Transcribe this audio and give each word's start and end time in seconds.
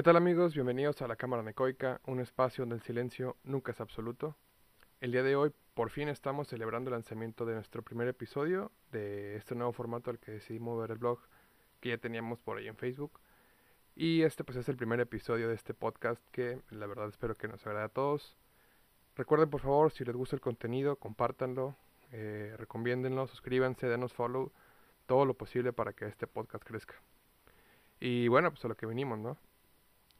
¿Qué 0.00 0.04
tal 0.04 0.16
amigos? 0.16 0.54
Bienvenidos 0.54 1.02
a 1.02 1.08
la 1.08 1.16
Cámara 1.16 1.42
Necoica, 1.42 2.00
un 2.06 2.20
espacio 2.20 2.62
donde 2.62 2.76
el 2.76 2.80
silencio 2.80 3.36
nunca 3.44 3.72
es 3.72 3.82
absoluto. 3.82 4.34
El 5.02 5.12
día 5.12 5.22
de 5.22 5.36
hoy 5.36 5.52
por 5.74 5.90
fin 5.90 6.08
estamos 6.08 6.48
celebrando 6.48 6.88
el 6.88 6.94
lanzamiento 6.94 7.44
de 7.44 7.52
nuestro 7.52 7.82
primer 7.82 8.08
episodio 8.08 8.72
de 8.92 9.36
este 9.36 9.54
nuevo 9.54 9.74
formato 9.74 10.10
al 10.10 10.18
que 10.18 10.32
decidimos 10.32 10.80
ver 10.80 10.92
el 10.92 10.96
blog 10.96 11.18
que 11.80 11.90
ya 11.90 11.98
teníamos 11.98 12.38
por 12.38 12.56
ahí 12.56 12.66
en 12.66 12.78
Facebook. 12.78 13.20
Y 13.94 14.22
este 14.22 14.42
pues 14.42 14.56
es 14.56 14.70
el 14.70 14.76
primer 14.78 15.00
episodio 15.00 15.48
de 15.48 15.54
este 15.54 15.74
podcast 15.74 16.22
que 16.30 16.62
la 16.70 16.86
verdad 16.86 17.10
espero 17.10 17.34
que 17.34 17.48
nos 17.48 17.66
agrade 17.66 17.84
a 17.84 17.88
todos. 17.90 18.38
Recuerden 19.16 19.50
por 19.50 19.60
favor 19.60 19.92
si 19.92 20.06
les 20.06 20.16
gusta 20.16 20.34
el 20.34 20.40
contenido, 20.40 20.96
compártanlo, 20.96 21.76
eh, 22.10 22.54
recomiéndenlo, 22.56 23.26
suscríbanse, 23.26 23.86
denos 23.86 24.14
follow, 24.14 24.50
todo 25.04 25.26
lo 25.26 25.34
posible 25.34 25.74
para 25.74 25.92
que 25.92 26.06
este 26.06 26.26
podcast 26.26 26.64
crezca. 26.64 26.94
Y 28.00 28.28
bueno, 28.28 28.50
pues 28.50 28.64
a 28.64 28.68
lo 28.68 28.78
que 28.78 28.86
venimos, 28.86 29.18
¿no? 29.18 29.36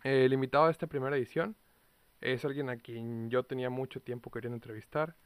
El 0.02 0.32
invitado 0.32 0.66
de 0.66 0.72
esta 0.72 0.86
primera 0.86 1.16
edición 1.16 1.56
es 2.20 2.44
alguien 2.44 2.68
a 2.68 2.76
quien 2.76 3.30
yo 3.30 3.44
tenía 3.44 3.70
mucho 3.70 4.00
tiempo 4.00 4.30
queriendo 4.30 4.56
entrevistar. 4.56 5.16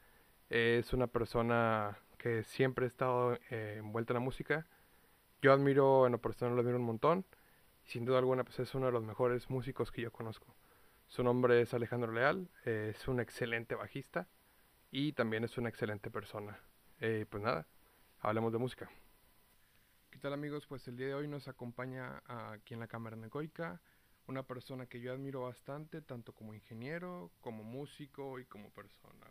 Es 0.48 0.92
una 0.92 1.06
persona 1.06 1.98
que 2.18 2.44
siempre 2.44 2.84
ha 2.84 2.88
estado 2.88 3.34
eh, 3.50 3.76
envuelta 3.78 4.12
en 4.12 4.14
la 4.14 4.20
música. 4.20 4.66
Yo 5.42 5.52
admiro, 5.52 6.06
en 6.06 6.12
lo 6.12 6.20
personal 6.20 6.54
lo 6.54 6.60
admiro 6.60 6.78
un 6.78 6.84
montón. 6.84 7.24
Sin 7.84 8.04
duda 8.04 8.18
alguna, 8.18 8.44
pues 8.44 8.60
es 8.60 8.74
uno 8.74 8.86
de 8.86 8.92
los 8.92 9.02
mejores 9.02 9.50
músicos 9.50 9.90
que 9.90 10.02
yo 10.02 10.12
conozco. 10.12 10.54
Su 11.06 11.22
nombre 11.22 11.60
es 11.60 11.74
Alejandro 11.74 12.12
Leal, 12.12 12.48
es 12.64 13.06
un 13.08 13.20
excelente 13.20 13.74
bajista 13.74 14.26
y 14.90 15.12
también 15.12 15.44
es 15.44 15.58
una 15.58 15.68
excelente 15.68 16.10
persona. 16.10 16.58
Eh, 17.00 17.26
pues 17.28 17.42
nada, 17.42 17.66
hablemos 18.20 18.52
de 18.52 18.58
música. 18.58 18.90
¿Qué 20.10 20.18
tal 20.18 20.32
amigos? 20.32 20.66
Pues 20.66 20.88
el 20.88 20.96
día 20.96 21.08
de 21.08 21.14
hoy 21.14 21.28
nos 21.28 21.46
acompaña 21.46 22.22
aquí 22.26 22.72
en 22.72 22.80
la 22.80 22.86
Cámara 22.86 23.16
Necoica 23.16 23.80
una 24.26 24.46
persona 24.46 24.86
que 24.86 25.00
yo 25.00 25.12
admiro 25.12 25.42
bastante, 25.42 26.00
tanto 26.00 26.32
como 26.32 26.54
ingeniero, 26.54 27.30
como 27.40 27.62
músico 27.62 28.38
y 28.38 28.44
como 28.46 28.70
persona. 28.70 29.26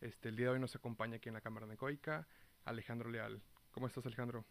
Este, 0.00 0.30
el 0.30 0.36
día 0.36 0.46
de 0.46 0.52
hoy 0.54 0.60
nos 0.60 0.74
acompaña 0.74 1.16
aquí 1.16 1.28
en 1.28 1.34
la 1.34 1.40
Cámara 1.40 1.66
Necoica 1.66 2.26
Alejandro 2.64 3.10
Leal. 3.10 3.42
¿Cómo 3.70 3.86
estás 3.86 4.06
Alejandro? 4.06 4.44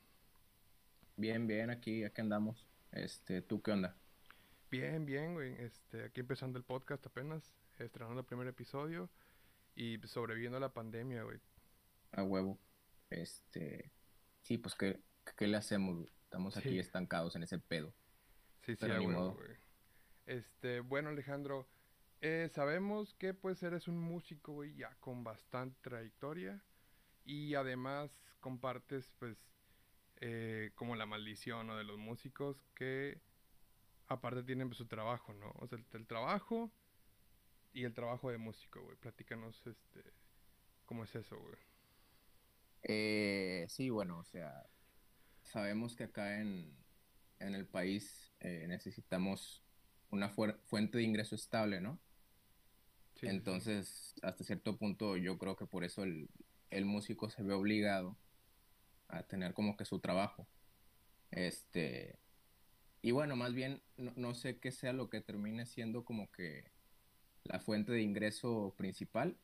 Bien, 1.18 1.48
bien, 1.48 1.70
aquí, 1.70 2.04
aquí 2.04 2.22
andamos. 2.22 2.68
Este, 2.92 3.42
¿tú 3.42 3.62
qué 3.62 3.72
onda? 3.72 3.96
Bien, 4.70 5.06
bien, 5.06 5.34
güey. 5.34 5.54
Este, 5.62 6.06
aquí 6.06 6.22
empezando 6.22 6.58
el 6.58 6.64
podcast 6.64 7.06
apenas, 7.06 7.54
estrenando 7.80 8.22
el 8.22 8.26
primer 8.26 8.48
episodio 8.48 9.10
y 9.76 9.98
sobreviviendo 10.08 10.58
a 10.58 10.62
la 10.62 10.74
pandemia, 10.74 11.24
güey. 11.24 11.40
A 12.12 12.24
huevo. 12.24 12.58
Este, 13.10 13.92
sí, 14.42 14.58
pues 14.58 14.76
¿qué, 14.76 15.02
qué 15.36 15.48
le 15.48 15.58
hacemos? 15.58 16.08
Estamos 16.24 16.56
aquí 16.56 16.80
estancados 16.80 17.36
en 17.36 17.44
ese 17.44 17.60
pedo. 17.60 17.94
Sí, 18.62 18.76
sí, 18.76 18.86
a 18.90 19.02
huevo, 19.02 19.34
güey. 19.34 19.71
Este, 20.26 20.80
bueno, 20.80 21.10
Alejandro, 21.10 21.68
eh, 22.22 22.50
sabemos 22.54 23.16
que 23.16 23.34
pues 23.34 23.64
eres 23.64 23.88
un 23.88 24.00
músico, 24.00 24.54
güey, 24.54 24.76
ya 24.76 24.96
con 25.00 25.24
bastante 25.24 25.80
trayectoria 25.82 26.64
y 27.26 27.56
además 27.56 28.12
compartes 28.40 29.12
pues 29.18 29.38
eh, 30.18 30.72
como 30.76 30.96
la 30.96 31.06
maldición 31.06 31.68
¿no? 31.68 31.76
de 31.76 31.84
los 31.84 31.98
músicos 31.98 32.62
que 32.76 33.20
aparte 34.08 34.44
tienen 34.44 34.68
pues, 34.68 34.78
su 34.78 34.86
trabajo, 34.86 35.34
¿no? 35.34 35.52
O 35.58 35.68
sea, 35.68 35.80
el, 35.94 36.06
trabajo 36.06 36.72
y 37.74 37.86
el 37.86 37.94
trabajo 37.94 38.30
de 38.30 38.38
músico, 38.38 38.84
güey. 38.84 38.98
Platícanos, 38.98 39.66
este, 39.66 40.04
¿cómo 40.86 41.06
es 41.06 41.16
eso, 41.16 41.40
güey? 41.40 41.56
Eh, 42.84 43.66
sí, 43.70 43.90
bueno, 43.90 44.20
o 44.20 44.24
sea, 44.24 44.68
sabemos 45.44 45.96
que 45.96 46.04
acá 46.04 46.40
en, 46.40 46.76
en 47.40 47.56
el 47.56 47.66
país 47.66 48.32
eh, 48.42 48.66
necesitamos 48.68 49.61
una 50.12 50.30
fuente 50.30 50.98
de 50.98 51.04
ingreso 51.04 51.36
estable, 51.36 51.82
¿no? 51.82 52.00
Entonces, 53.22 54.16
hasta 54.22 54.44
cierto 54.44 54.78
punto, 54.78 55.18
yo 55.18 55.38
creo 55.38 55.56
que 55.56 55.66
por 55.66 55.84
eso 55.84 56.04
el, 56.04 56.30
músico 56.86 57.30
se 57.30 57.44
ve 57.44 57.54
obligado 57.54 58.18
a 59.08 59.24
tener 59.24 59.54
como 59.54 59.78
que 59.78 59.86
su 59.86 60.00
trabajo. 60.00 60.48
Este. 61.32 62.20
Y 63.02 63.12
bueno, 63.12 63.36
más 63.36 63.54
bien, 63.54 63.82
no, 63.98 64.34
sé 64.34 64.60
qué 64.60 64.72
sea 64.72 64.94
lo 64.94 65.10
que 65.10 65.22
termine 65.22 65.66
siendo 65.66 66.04
como 66.06 66.32
que 66.32 66.72
la 67.44 67.60
fuente 67.60 67.92
de 67.92 68.02
ingreso 68.02 68.76
principal, 68.78 69.38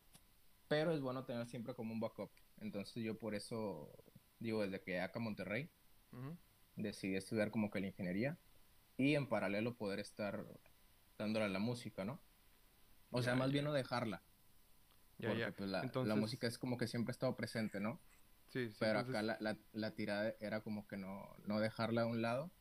pero 0.67 0.93
es 0.93 1.01
bueno 1.01 1.25
tener 1.25 1.47
siempre 1.47 1.73
como 1.73 1.93
un 1.93 1.99
backup. 1.99 2.31
Entonces, 2.59 3.03
yo 3.03 3.17
por 3.17 3.35
eso 3.35 3.91
digo, 4.39 4.63
desde 4.63 4.81
que 4.81 4.99
acá 4.99 5.19
Monterrey, 5.19 5.69
decidí 6.75 7.15
estudiar 7.15 7.51
como 7.51 7.71
que 7.71 7.79
la 7.79 7.87
ingeniería 7.87 8.37
y 8.97 9.15
en 9.15 9.27
paralelo 9.27 9.75
poder 9.75 9.99
estar 9.99 10.45
dándole 11.17 11.45
a 11.45 11.49
la 11.49 11.59
música, 11.59 12.03
¿no? 12.03 12.21
O 13.11 13.21
sea, 13.21 13.35
más 13.35 13.51
bien 13.51 13.65
no 13.65 13.73
dejarla. 13.73 14.23
Ya, 15.17 15.29
porque 15.29 15.51
Pues, 15.53 15.69
la, 15.69 15.89
la, 16.05 16.15
música 16.15 16.47
es 16.47 16.57
como 16.57 16.77
que 16.77 16.87
siempre 16.87 17.11
ha 17.11 17.13
estado 17.13 17.35
presente, 17.35 17.79
¿no? 17.79 18.01
Sí, 18.49 18.69
sí 18.69 18.77
Pero 18.79 18.99
acá 18.99 19.21
la, 19.21 19.37
la, 19.39 19.57
la, 19.71 19.91
tirada 19.91 20.35
era 20.39 20.61
como 20.61 20.87
que 20.87 20.97
no, 20.97 21.35
no 21.45 21.59
dejarla 21.59 22.03
a 22.03 22.05
un 22.05 22.21
lado. 22.21 22.51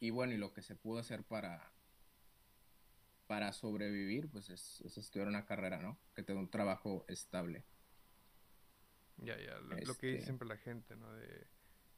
Y 0.00 0.10
bueno, 0.10 0.32
y 0.32 0.38
lo 0.38 0.52
que 0.52 0.62
se 0.62 0.74
pudo 0.74 0.98
hacer 0.98 1.24
para, 1.24 1.72
para 3.26 3.52
sobrevivir, 3.52 4.28
pues 4.30 4.50
es, 4.50 4.80
es 4.82 4.98
estudiar 4.98 5.28
una 5.28 5.44
carrera, 5.44 5.78
¿no? 5.78 5.98
Que 6.14 6.22
te 6.22 6.32
dé 6.32 6.38
un 6.38 6.50
trabajo 6.50 7.04
estable. 7.08 7.64
Ya, 9.18 9.36
ya, 9.38 9.58
lo, 9.58 9.68
que 9.76 10.06
dice 10.06 10.12
este 10.14 10.22
siempre 10.22 10.48
la 10.48 10.56
gente, 10.56 10.96
¿no? 10.96 11.12
De 11.12 11.46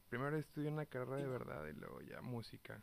primero 0.09 0.37
estudia 0.37 0.71
una 0.71 0.87
carrera 0.87 1.17
de 1.17 1.29
verdad 1.29 1.67
y 1.67 1.73
luego 1.73 2.01
ya 2.03 2.21
música. 2.21 2.83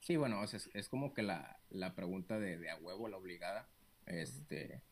Sí, 0.00 0.16
bueno, 0.16 0.42
es, 0.44 0.70
es 0.72 0.88
como 0.88 1.12
que 1.12 1.22
la, 1.22 1.60
pregunta 1.94 2.38
de, 2.38 2.70
a 2.70 2.76
huevo, 2.76 3.08
la 3.08 3.16
obligada. 3.16 3.68
Este. 4.06 4.82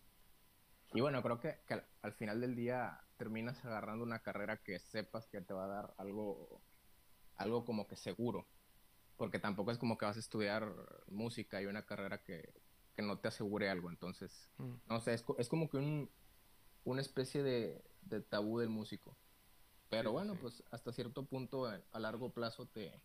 Y 0.92 1.00
bueno, 1.00 1.22
creo 1.22 1.40
que, 1.40 1.58
al, 2.02 2.12
final 2.12 2.40
del 2.40 2.54
día 2.54 3.00
terminas 3.16 3.64
agarrando 3.64 4.04
una 4.04 4.22
carrera 4.22 4.58
que 4.58 4.78
sepas 4.78 5.26
que 5.26 5.40
te 5.40 5.54
va 5.54 5.64
a 5.64 5.68
dar 5.68 5.94
algo, 5.98 6.60
algo 7.36 7.64
como 7.64 7.86
que 7.86 7.96
seguro. 7.96 8.46
Porque 9.16 9.38
tampoco 9.38 9.70
es 9.70 9.78
como 9.78 9.96
que 9.96 10.04
vas 10.04 10.16
a 10.16 10.20
estudiar 10.20 10.70
música 11.08 11.62
y 11.62 11.66
una 11.66 11.86
carrera 11.86 12.22
que, 12.22 12.52
no 12.98 13.18
te 13.18 13.28
asegure 13.28 13.68
algo. 13.70 13.90
Entonces, 13.90 14.50
mm. 14.58 14.74
no 14.88 15.00
sé, 15.00 15.14
es, 15.14 15.24
es 15.38 15.48
como 15.48 15.68
que 15.68 15.78
un, 15.78 16.10
una 16.84 17.00
especie 17.00 17.42
de, 17.42 17.82
tabú 18.28 18.58
del 18.58 18.68
músico. 18.68 19.16
Pero 19.88 20.12
bueno, 20.12 20.34
pues 20.40 20.62
hasta 20.70 20.92
cierto 20.92 21.24
punto 21.26 21.66
a 21.66 21.98
largo 21.98 22.30
plazo 22.32 22.66
te, 22.66 23.00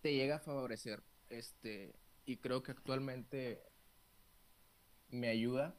te 0.00 0.14
llega 0.14 0.36
a 0.36 0.40
favorecer. 0.40 1.02
Este, 1.28 1.94
y 2.24 2.38
creo 2.38 2.62
que 2.62 2.72
actualmente 2.72 3.62
me 5.10 5.28
ayuda 5.28 5.78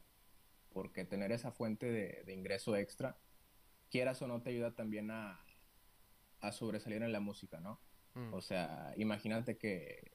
porque 0.70 1.04
tener 1.04 1.32
esa 1.32 1.50
fuente 1.50 1.90
de, 1.90 2.32
ingreso 2.32 2.76
extra, 2.76 3.18
quieras 3.90 4.22
o 4.22 4.28
no, 4.28 4.40
te 4.40 4.50
ayuda 4.50 4.74
también 4.74 5.10
a, 5.10 5.44
a 6.40 6.52
sobresalir 6.52 7.02
en 7.02 7.12
la 7.12 7.20
música, 7.20 7.60
¿no? 7.60 7.80
Mm. 8.14 8.34
O 8.34 8.40
sea, 8.40 8.94
imagínate 8.96 9.58
que, 9.58 10.12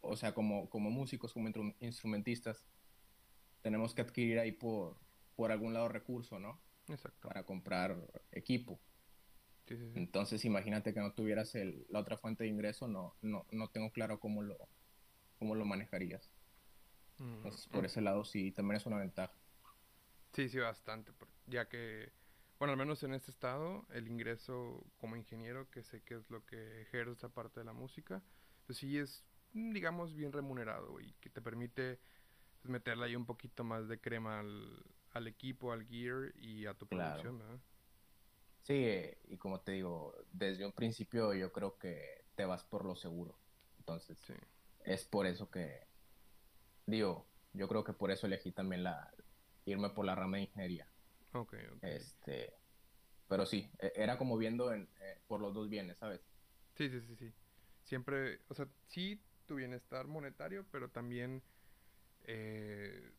o 0.00 0.16
sea, 0.16 0.32
como, 0.32 0.68
como 0.70 0.90
músicos, 0.90 1.32
como 1.32 1.50
instrumentistas, 1.80 2.66
tenemos 3.62 3.94
que 3.94 4.02
adquirir 4.02 4.38
ahí 4.38 4.52
por, 4.52 4.96
por 5.34 5.52
algún 5.52 5.74
lado 5.74 5.88
recurso, 5.88 6.38
¿no? 6.38 6.60
Exacto. 6.88 7.28
Para 7.28 7.44
comprar 7.44 7.96
equipo. 8.30 8.80
Entonces, 9.94 10.44
imagínate 10.44 10.94
que 10.94 11.00
no 11.00 11.14
tuvieras 11.14 11.54
el, 11.54 11.86
la 11.88 12.00
otra 12.00 12.16
fuente 12.16 12.44
de 12.44 12.50
ingreso, 12.50 12.88
no, 12.88 13.16
no, 13.22 13.46
no 13.50 13.70
tengo 13.70 13.90
claro 13.92 14.20
cómo 14.20 14.42
lo, 14.42 14.56
cómo 15.38 15.54
lo 15.54 15.64
manejarías. 15.64 16.32
Mm, 17.18 17.34
Entonces, 17.34 17.66
por 17.68 17.82
mm. 17.82 17.86
ese 17.86 18.00
lado 18.00 18.24
sí, 18.24 18.52
también 18.52 18.76
es 18.76 18.86
una 18.86 18.98
ventaja. 18.98 19.34
Sí, 20.32 20.48
sí, 20.48 20.58
bastante, 20.58 21.12
ya 21.46 21.68
que, 21.68 22.12
bueno, 22.58 22.72
al 22.72 22.78
menos 22.78 23.02
en 23.02 23.12
este 23.12 23.30
estado, 23.30 23.86
el 23.90 24.08
ingreso 24.08 24.82
como 24.96 25.16
ingeniero, 25.16 25.68
que 25.70 25.82
sé 25.82 26.02
que 26.02 26.14
es 26.14 26.30
lo 26.30 26.44
que 26.46 26.82
ejerce 26.82 27.28
parte 27.28 27.60
de 27.60 27.66
la 27.66 27.74
música, 27.74 28.22
pues 28.66 28.78
sí 28.78 28.98
es, 28.98 29.26
digamos, 29.52 30.14
bien 30.14 30.32
remunerado 30.32 31.00
y 31.00 31.12
que 31.20 31.28
te 31.28 31.42
permite 31.42 32.00
pues, 32.60 32.70
meterle 32.70 33.06
ahí 33.06 33.16
un 33.16 33.26
poquito 33.26 33.64
más 33.64 33.88
de 33.88 34.00
crema 34.00 34.40
al, 34.40 34.82
al 35.10 35.26
equipo, 35.26 35.72
al 35.72 35.86
gear 35.86 36.32
y 36.36 36.66
a 36.66 36.74
tu 36.74 36.86
producción, 36.86 37.38
¿verdad? 37.38 37.60
Sí, 38.62 38.88
y 39.24 39.36
como 39.38 39.60
te 39.60 39.72
digo, 39.72 40.14
desde 40.32 40.64
un 40.64 40.72
principio 40.72 41.34
yo 41.34 41.52
creo 41.52 41.76
que 41.78 42.26
te 42.34 42.44
vas 42.44 42.64
por 42.64 42.84
lo 42.84 42.94
seguro. 42.94 43.36
Entonces, 43.78 44.18
es 44.84 45.04
por 45.04 45.26
eso 45.26 45.50
que, 45.50 45.88
digo, 46.86 47.26
yo 47.52 47.68
creo 47.68 47.84
que 47.84 47.92
por 47.92 48.10
eso 48.10 48.26
elegí 48.26 48.52
también 48.52 48.84
la 48.84 49.12
irme 49.64 49.90
por 49.90 50.04
la 50.04 50.14
rama 50.14 50.36
de 50.36 50.44
ingeniería. 50.44 50.88
Ok, 51.32 51.54
ok. 51.72 51.82
Este, 51.82 52.52
pero 53.28 53.46
sí, 53.46 53.70
e, 53.80 53.92
era 53.96 54.18
como 54.18 54.36
viendo 54.36 54.72
en, 54.72 54.82
eh, 55.00 55.22
por 55.26 55.40
los 55.40 55.54
dos 55.54 55.68
bienes, 55.68 55.98
¿sabes? 55.98 56.20
Sí, 56.76 56.88
sí, 56.88 57.00
sí, 57.00 57.16
sí. 57.16 57.32
Siempre, 57.82 58.40
o 58.48 58.54
sea, 58.54 58.68
sí 58.86 59.20
tu 59.46 59.56
bienestar 59.56 60.06
monetario, 60.06 60.64
pero 60.70 60.88
también 60.90 61.42
eh, 62.24 63.12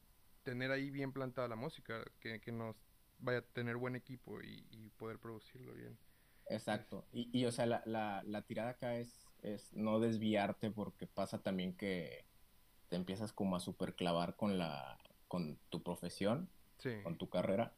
tener 0.44 0.72
ahí 0.72 0.90
bien 0.90 1.14
plantada 1.14 1.48
la 1.48 1.56
música, 1.56 2.04
que, 2.20 2.40
que 2.40 2.52
nos 2.52 2.76
vaya 3.24 3.40
a 3.40 3.42
tener 3.42 3.78
buen 3.78 3.96
equipo 3.96 4.42
y, 4.42 4.92
poder 4.98 5.20
producirlo 5.20 5.74
bien. 5.74 5.98
Exacto. 6.48 7.06
Y, 7.12 7.30
y 7.32 7.46
o 7.46 7.52
sea, 7.52 7.66
la, 7.66 7.82
la, 7.86 8.22
la, 8.26 8.42
tirada 8.44 8.72
acá 8.72 8.96
es, 8.96 9.26
es 9.42 9.74
no 9.74 10.00
desviarte 10.00 10.70
porque 10.70 11.08
pasa 11.08 11.42
también 11.42 11.76
que, 11.76 12.26
te 12.94 12.98
empiezas 12.98 13.34
como 13.34 13.56
a 13.56 13.60
superclavar 13.60 14.36
con 14.36 14.60
la, 14.60 15.00
con 15.28 15.58
tu 15.70 15.82
profesión, 15.82 16.48
con 17.02 17.18
tu 17.18 17.28
carrera, 17.28 17.74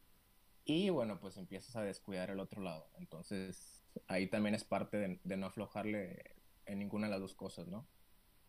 y 0.66 0.90
bueno, 0.90 1.18
pues 1.20 1.38
empiezas 1.38 1.74
a 1.74 1.80
descuidar 1.80 2.28
el 2.28 2.38
otro 2.38 2.60
lado. 2.60 2.90
Entonces, 2.98 3.82
ahí 4.08 4.26
también 4.26 4.54
es 4.54 4.64
parte 4.64 5.18
de, 5.22 5.36
no 5.38 5.46
aflojarle 5.46 6.34
en 6.66 6.78
ninguna 6.78 7.06
de 7.06 7.12
las 7.12 7.20
dos 7.20 7.34
cosas, 7.34 7.66
¿no? 7.66 7.88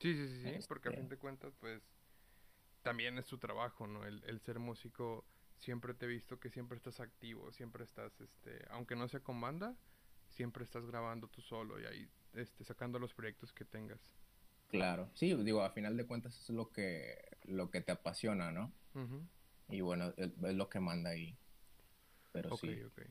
Sí, 0.01 0.13
sí, 0.13 0.27
sí, 0.27 0.43
sí 0.43 0.67
porque 0.67 0.89
a 0.89 0.91
fin 0.91 1.07
de 1.07 1.17
cuentas, 1.17 1.53
pues, 1.61 1.81
también 2.83 3.17
es 3.17 3.27
tu 3.27 3.37
trabajo, 3.37 3.87
¿no? 3.87 4.05
El, 4.05 4.21
el 4.25 4.41
ser 4.41 4.59
músico 4.59 5.23
siempre 5.59 5.93
te 5.93 6.05
he 6.05 6.09
visto 6.09 6.39
que 6.39 6.49
siempre 6.49 6.77
estás 6.77 6.99
activo, 6.99 7.51
siempre 7.51 7.83
estás, 7.83 8.19
este, 8.21 8.65
aunque 8.69 8.95
no 8.95 9.07
sea 9.07 9.21
con 9.21 9.39
banda, 9.41 9.75
siempre 10.29 10.63
estás 10.63 10.85
grabando 10.85 11.27
tú 11.27 11.41
solo 11.41 11.79
y 11.79 11.85
ahí, 11.85 12.09
este, 12.33 12.63
sacando 12.63 12.99
los 12.99 13.13
proyectos 13.13 13.53
que 13.53 13.65
tengas. 13.65 13.99
Claro, 14.67 15.09
sí, 15.13 15.33
digo, 15.43 15.61
a 15.61 15.71
final 15.71 15.95
de 15.95 16.05
cuentas 16.05 16.37
es 16.39 16.49
lo 16.49 16.71
que, 16.71 17.37
lo 17.43 17.71
que 17.71 17.81
te 17.81 17.91
apasiona, 17.91 18.51
¿no? 18.51 18.73
Y 19.69 19.81
bueno, 19.81 20.13
es, 20.17 20.31
lo 20.37 20.69
que 20.69 20.79
manda 20.79 21.11
ahí. 21.11 21.37
Pero 22.31 22.55
sí. 22.57 22.81
Ok, 22.81 23.01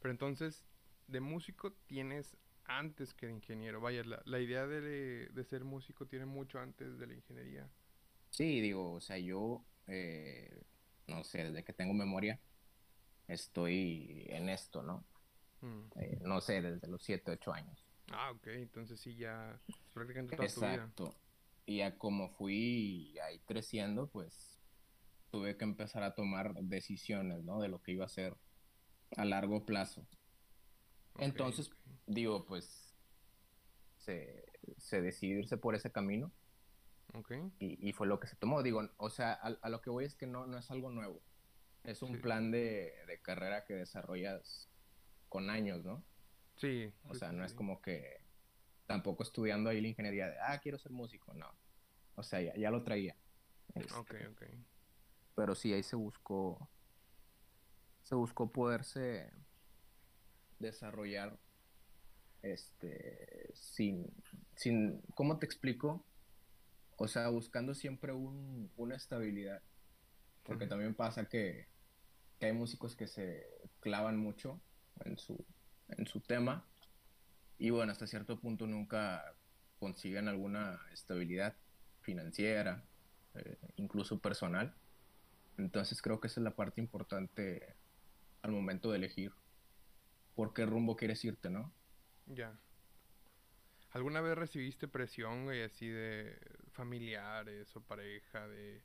Pero 0.00 0.12
entonces, 0.12 0.64
de 1.06 1.20
músico 1.20 1.72
tienes 1.86 2.36
antes 2.64 3.14
que 3.14 3.26
de 3.26 3.32
ingeniero. 3.32 3.80
Vaya, 3.80 4.04
la, 4.04 4.22
la 4.24 4.40
idea 4.40 4.66
de, 4.66 5.28
de, 5.28 5.44
ser 5.44 5.64
músico 5.64 6.06
tiene 6.06 6.26
mucho 6.26 6.58
antes 6.60 6.98
de 6.98 7.06
la 7.06 7.14
ingeniería. 7.14 7.68
Sí, 8.30 8.60
digo, 8.60 8.92
o 8.92 9.00
sea, 9.00 9.18
yo 9.18 9.64
eh, 9.86 10.62
no 11.06 11.24
sé, 11.24 11.44
desde 11.44 11.64
que 11.64 11.72
tengo 11.72 11.94
memoria, 11.94 12.40
estoy 13.28 14.24
en 14.28 14.48
esto, 14.48 14.82
¿no? 14.82 15.04
Mm. 15.60 15.82
Eh, 15.96 16.18
no 16.22 16.40
sé, 16.40 16.60
desde 16.60 16.88
los 16.88 17.02
7, 17.02 17.30
8 17.32 17.52
años. 17.52 17.86
Ah, 18.10 18.30
ok, 18.32 18.46
entonces 18.48 19.00
sí, 19.00 19.16
ya 19.16 19.60
prácticamente 19.94 20.36
toda 20.36 20.46
Exacto. 20.46 21.14
Y 21.64 21.78
ya 21.78 21.96
como 21.96 22.30
fui 22.30 23.16
ahí 23.20 23.38
creciendo, 23.40 24.08
pues 24.08 24.60
tuve 25.30 25.56
que 25.56 25.64
empezar 25.64 26.02
a 26.02 26.14
tomar 26.14 26.54
decisiones, 26.54 27.42
¿no? 27.44 27.60
De 27.60 27.68
lo 27.68 27.80
que 27.80 27.92
iba 27.92 28.04
a 28.04 28.06
hacer 28.06 28.36
a 29.16 29.24
largo 29.24 29.64
plazo. 29.64 30.06
entonces, 31.18 31.70
digo, 32.06 32.44
pues 32.44 32.94
se, 33.98 34.44
se 34.78 35.00
decidió 35.00 35.38
irse 35.38 35.56
por 35.56 35.74
ese 35.74 35.92
camino 35.92 36.32
y, 37.58 37.92
fue 37.92 38.06
lo 38.06 38.18
que 38.18 38.26
se 38.26 38.36
tomó. 38.36 38.62
Digo, 38.62 38.88
o 38.96 39.10
sea, 39.10 39.32
a, 39.32 39.68
lo 39.68 39.80
que 39.80 39.90
voy 39.90 40.04
es 40.04 40.14
que 40.14 40.26
no, 40.26 40.46
no 40.46 40.58
es 40.58 40.70
algo 40.70 40.90
nuevo. 40.90 41.22
Es 41.84 42.02
un 42.02 42.20
plan 42.20 42.50
de, 42.50 42.94
carrera 43.22 43.64
que 43.64 43.74
desarrollas 43.74 44.68
con 45.28 45.50
años, 45.50 45.84
¿no? 45.84 46.04
Sí. 46.56 46.92
O 47.08 47.14
sea, 47.14 47.32
no 47.32 47.44
es 47.44 47.54
como 47.54 47.82
que 47.82 48.24
tampoco 48.86 49.22
estudiando 49.22 49.70
ahí 49.70 49.80
la 49.80 49.88
ingeniería 49.88 50.28
de, 50.28 50.38
ah, 50.40 50.58
quiero 50.60 50.78
ser 50.78 50.92
músico, 50.92 51.34
no. 51.34 51.52
O 52.14 52.22
sea, 52.22 52.40
ya, 52.40 52.70
lo 52.70 52.82
traía. 52.84 53.16
Este, 53.74 53.94
ok, 53.94 54.14
ok. 54.30 54.42
Pero 55.34 55.54
sí, 55.54 55.72
ahí 55.72 55.82
se 55.82 55.96
buscó, 55.96 56.68
se 58.02 58.14
buscó 58.14 58.52
poderse 58.52 59.32
desarrollar, 60.58 61.38
este, 62.42 63.50
sin, 63.54 64.12
sin, 64.56 65.00
¿cómo 65.14 65.38
te 65.38 65.46
explico? 65.46 66.04
O 66.96 67.08
sea, 67.08 67.28
buscando 67.28 67.74
siempre 67.74 68.12
un, 68.12 68.70
una 68.76 68.96
estabilidad. 68.96 69.62
Porque 70.42 70.66
también 70.66 70.94
pasa 70.94 71.26
que, 71.26 71.68
hay 72.40 72.52
músicos 72.52 72.96
que 72.96 73.06
se 73.06 73.46
clavan 73.78 74.16
mucho 74.16 74.60
en 75.04 75.16
su, 75.16 75.44
en 75.88 76.06
su 76.08 76.20
tema 76.20 76.66
y 77.62 77.70
bueno, 77.70 77.92
hasta 77.92 78.08
cierto 78.08 78.40
punto 78.40 78.66
nunca 78.66 79.36
consiguen 79.78 80.26
alguna 80.26 80.80
estabilidad 80.92 81.54
financiera, 82.00 82.82
eh, 83.34 83.56
incluso 83.76 84.18
personal. 84.18 84.74
Entonces 85.58 86.02
creo 86.02 86.18
que 86.18 86.26
esa 86.26 86.40
es 86.40 86.44
la 86.44 86.56
parte 86.56 86.80
importante 86.80 87.76
al 88.42 88.50
momento 88.50 88.90
de 88.90 88.98
elegir 88.98 89.32
por 90.34 90.54
qué 90.54 90.66
rumbo 90.66 90.96
quieres 90.96 91.24
irte, 91.24 91.50
¿no? 91.50 91.72
Ya. 92.26 92.58
¿Alguna 93.90 94.20
vez 94.20 94.36
recibiste 94.36 94.88
presión, 94.88 95.44
güey, 95.44 95.62
así 95.62 95.86
de 95.86 96.36
familiares 96.72 97.74
o 97.76 97.82
pareja 97.82 98.46
de... 98.48 98.82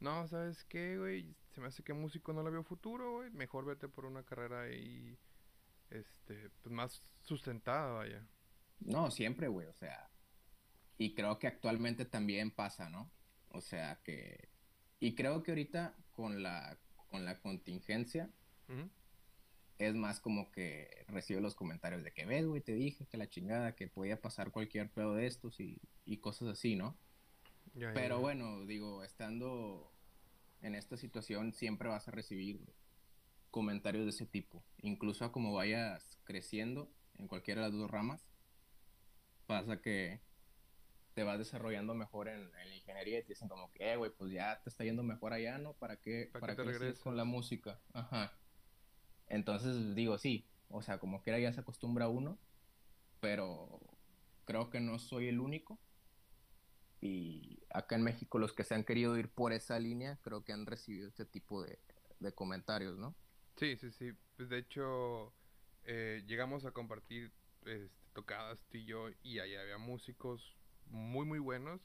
No, 0.00 0.26
¿sabes 0.28 0.64
qué, 0.64 0.96
güey? 0.96 1.34
Se 1.50 1.60
me 1.60 1.68
hace 1.68 1.82
que 1.82 1.92
músico 1.92 2.32
no 2.32 2.42
le 2.42 2.50
veo 2.50 2.62
futuro, 2.62 3.14
güey. 3.14 3.30
Mejor 3.30 3.64
vete 3.64 3.88
por 3.88 4.04
una 4.04 4.22
carrera 4.22 4.62
ahí, 4.62 5.18
este, 5.90 6.50
pues 6.62 6.72
más 6.72 7.02
sustentada, 7.22 7.92
vaya. 7.92 8.26
No, 8.80 9.10
siempre, 9.10 9.48
güey, 9.48 9.66
o 9.66 9.74
sea... 9.74 10.10
Y 10.98 11.14
creo 11.14 11.38
que 11.38 11.46
actualmente 11.46 12.04
también 12.04 12.50
pasa, 12.50 12.88
¿no? 12.88 13.10
O 13.50 13.60
sea 13.60 14.00
que... 14.02 14.50
Y 15.00 15.14
creo 15.14 15.42
que 15.42 15.52
ahorita 15.52 15.96
con 16.10 16.42
la, 16.42 16.78
con 17.08 17.24
la 17.24 17.40
contingencia, 17.40 18.30
es 19.78 19.94
más 19.94 20.20
como 20.20 20.50
que 20.50 21.04
recibo 21.08 21.40
los 21.40 21.54
comentarios 21.54 22.02
de 22.02 22.12
que 22.12 22.26
ves, 22.26 22.46
güey, 22.46 22.60
te 22.60 22.74
dije 22.74 23.06
que 23.06 23.16
la 23.16 23.28
chingada, 23.28 23.74
que 23.74 23.88
podía 23.88 24.20
pasar 24.20 24.50
cualquier 24.50 24.90
pedo 24.90 25.14
de 25.14 25.26
estos 25.26 25.58
y, 25.60 25.80
cosas 26.20 26.48
así, 26.48 26.76
¿no? 26.76 26.98
Pero 27.74 28.20
bueno, 28.20 28.64
digo, 28.64 29.02
estando 29.02 29.92
en 30.62 30.74
esta 30.74 30.96
situación 30.96 31.52
siempre 31.52 31.88
vas 31.88 32.08
a 32.08 32.10
recibir 32.10 32.60
comentarios 33.50 34.04
de 34.04 34.10
ese 34.10 34.26
tipo. 34.26 34.64
Incluso 34.78 35.24
a 35.24 35.32
como 35.32 35.52
vayas 35.54 36.18
creciendo 36.24 36.90
en 37.14 37.28
cualquiera 37.28 37.62
de 37.62 37.68
las 37.68 37.78
dos 37.78 37.90
ramas, 37.90 38.28
pasa 39.46 39.80
que 39.80 40.20
te 41.14 41.24
vas 41.24 41.38
desarrollando 41.38 41.94
mejor 41.94 42.28
en, 42.28 42.52
la 42.52 42.74
ingeniería 42.74 43.18
y 43.18 43.22
te 43.22 43.30
dicen 43.30 43.48
como 43.48 43.72
que, 43.72 43.92
eh, 43.92 43.96
güey, 43.96 44.12
pues 44.12 44.30
ya 44.30 44.60
te 44.62 44.70
está 44.70 44.84
yendo 44.84 45.02
mejor 45.02 45.32
allá, 45.32 45.58
¿no? 45.58 45.72
¿Para 45.74 45.96
qué, 45.96 46.30
para, 46.32 46.54
qué 46.54 46.62
regreses 46.62 47.00
con 47.00 47.16
la 47.16 47.24
música? 47.24 47.80
Ajá. 47.92 48.38
Entonces 49.26 49.94
digo, 49.94 50.16
sí, 50.18 50.48
o 50.68 50.82
sea, 50.82 50.98
como 50.98 51.22
quiera 51.22 51.38
ya 51.38 51.52
se 51.52 51.60
acostumbra 51.60 52.08
uno, 52.08 52.38
pero 53.20 53.80
creo 54.44 54.70
que 54.70 54.80
no 54.80 54.98
soy 54.98 55.28
el 55.28 55.40
único. 55.40 55.78
Y 57.00 57.60
acá 57.70 57.96
en 57.96 58.02
México 58.02 58.38
los 58.38 58.52
que 58.52 58.64
se 58.64 58.74
han 58.74 58.84
querido 58.84 59.16
ir 59.16 59.28
por 59.28 59.52
esa 59.52 59.78
línea, 59.78 60.18
creo 60.22 60.44
que 60.44 60.52
han 60.52 60.66
recibido 60.66 61.08
este 61.08 61.24
tipo 61.24 61.62
de, 61.62 61.78
comentarios, 62.34 62.98
¿no? 62.98 63.14
Sí, 63.56 63.76
sí, 63.76 63.90
sí. 63.90 64.12
Pues 64.36 64.48
de 64.48 64.58
hecho, 64.58 65.32
eh, 65.84 66.24
llegamos 66.26 66.64
a 66.64 66.72
compartir 66.72 67.32
este, 67.64 67.90
tocadas 68.12 68.64
tú 68.68 68.78
y 68.78 68.84
yo 68.84 69.10
y 69.22 69.38
ahí 69.38 69.54
había 69.54 69.78
músicos 69.78 70.56
muy, 70.86 71.24
muy 71.24 71.38
buenos 71.38 71.80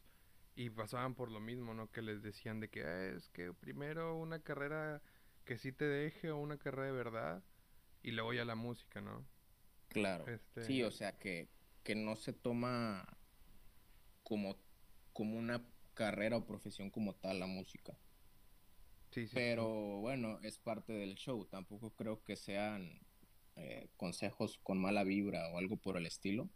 y 0.56 0.69
pasaban 0.69 1.13
por 1.16 1.31
lo 1.31 1.39
mismo, 1.39 1.74
¿no? 1.74 1.92
Que 1.92 2.01
les 2.01 2.21
decían 2.24 2.59
de 2.59 2.69
que 2.69 2.83
ah, 2.83 3.06
es 3.09 3.30
que 3.30 3.54
primero 3.54 4.18
una 4.18 4.40
carrera 4.40 5.02
que 5.45 5.57
sí 5.57 5.71
te 5.71 5.85
deje 5.85 6.31
una 6.31 6.57
carrera 6.57 6.87
de 6.87 6.92
verdad 6.92 7.44
y 8.02 8.11
luego 8.11 8.33
ya 8.33 8.45
la 8.45 8.56
música, 8.56 9.02
¿no? 9.02 9.26
Claro. 9.90 10.28
Este... 10.28 10.64
Sí, 10.64 10.83
o 10.83 10.92
sea 10.92 11.18
que, 11.19 11.49
que 11.83 11.95
no 11.95 12.16
se 12.16 12.33
toma 12.33 13.06
como, 14.23 14.57
como 15.13 15.37
una 15.37 15.65
carrera 15.93 16.37
o 16.37 16.45
profesión 16.45 16.89
como 16.89 17.15
tal 17.15 17.39
la 17.39 17.47
música. 17.47 17.97
Sí, 19.11 19.27
sí, 19.27 19.33
Pero 19.35 19.99
bueno, 20.01 20.39
es 20.41 20.57
parte 20.57 20.93
del 20.93 21.15
show. 21.15 21.45
Tampoco 21.45 21.91
creo 21.91 22.23
que 22.23 22.35
sean 22.35 22.99
eh, 23.55 23.89
consejos 23.95 24.59
con 24.63 24.79
mala 24.79 25.03
vibra 25.03 25.49
o 25.49 25.59
algo 25.59 25.77
por 25.77 25.97
el 25.97 26.07
estilo. 26.07 26.49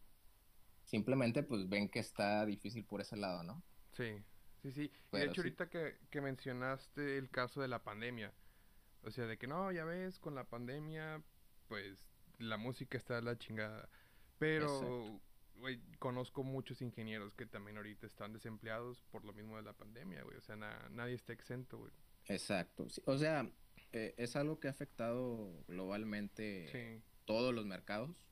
Simplemente 0.83 1.43
pues 1.43 1.69
ven 1.69 1.89
que 1.89 1.99
está 1.99 2.45
difícil 2.45 2.83
por 2.85 3.01
ese 3.01 3.17
lado, 3.17 3.43
¿no? 3.43 3.63
Sí, 3.93 4.23
sí, 4.61 4.71
sí. 4.71 4.91
de 5.11 5.25
hecho 5.25 5.41
ahorita 5.41 5.69
que, 5.69 5.97
que 6.09 6.21
mencionaste 6.21 7.17
el 7.17 7.29
caso 7.29 7.61
de 7.61 7.67
la 7.67 7.83
pandemia, 7.83 8.33
o 9.03 9.11
sea, 9.11 9.25
de 9.25 9.37
que 9.37 9.47
no, 9.47 9.71
ya 9.71 9.85
ves, 9.85 10.19
con 10.19 10.33
la 10.33 10.45
pandemia, 10.45 11.21
pues 11.67 12.05
la 12.39 12.57
música 12.57 12.97
está 12.97 13.17
a 13.17 13.21
la 13.21 13.37
chingada. 13.37 13.89
Pero, 14.37 15.21
güey, 15.55 15.81
conozco 15.99 16.43
muchos 16.43 16.81
ingenieros 16.81 17.33
que 17.33 17.45
también 17.45 17.77
ahorita 17.77 18.05
están 18.05 18.33
desempleados 18.33 19.03
por 19.11 19.25
lo 19.25 19.33
mismo 19.33 19.57
de 19.57 19.63
la 19.63 19.73
pandemia, 19.73 20.23
güey. 20.23 20.37
O 20.37 20.41
sea, 20.41 20.55
nadie 20.55 21.15
está 21.15 21.33
exento, 21.33 21.77
güey. 21.77 21.91
Exacto. 22.25 22.87
o 23.05 23.17
sea, 23.17 23.49
eh, 23.93 24.13
es 24.17 24.35
algo 24.35 24.59
que 24.59 24.67
ha 24.67 24.71
afectado 24.71 25.63
globalmente 25.67 27.01
todos 27.25 27.53
los 27.53 27.65
mercados. 27.65 28.25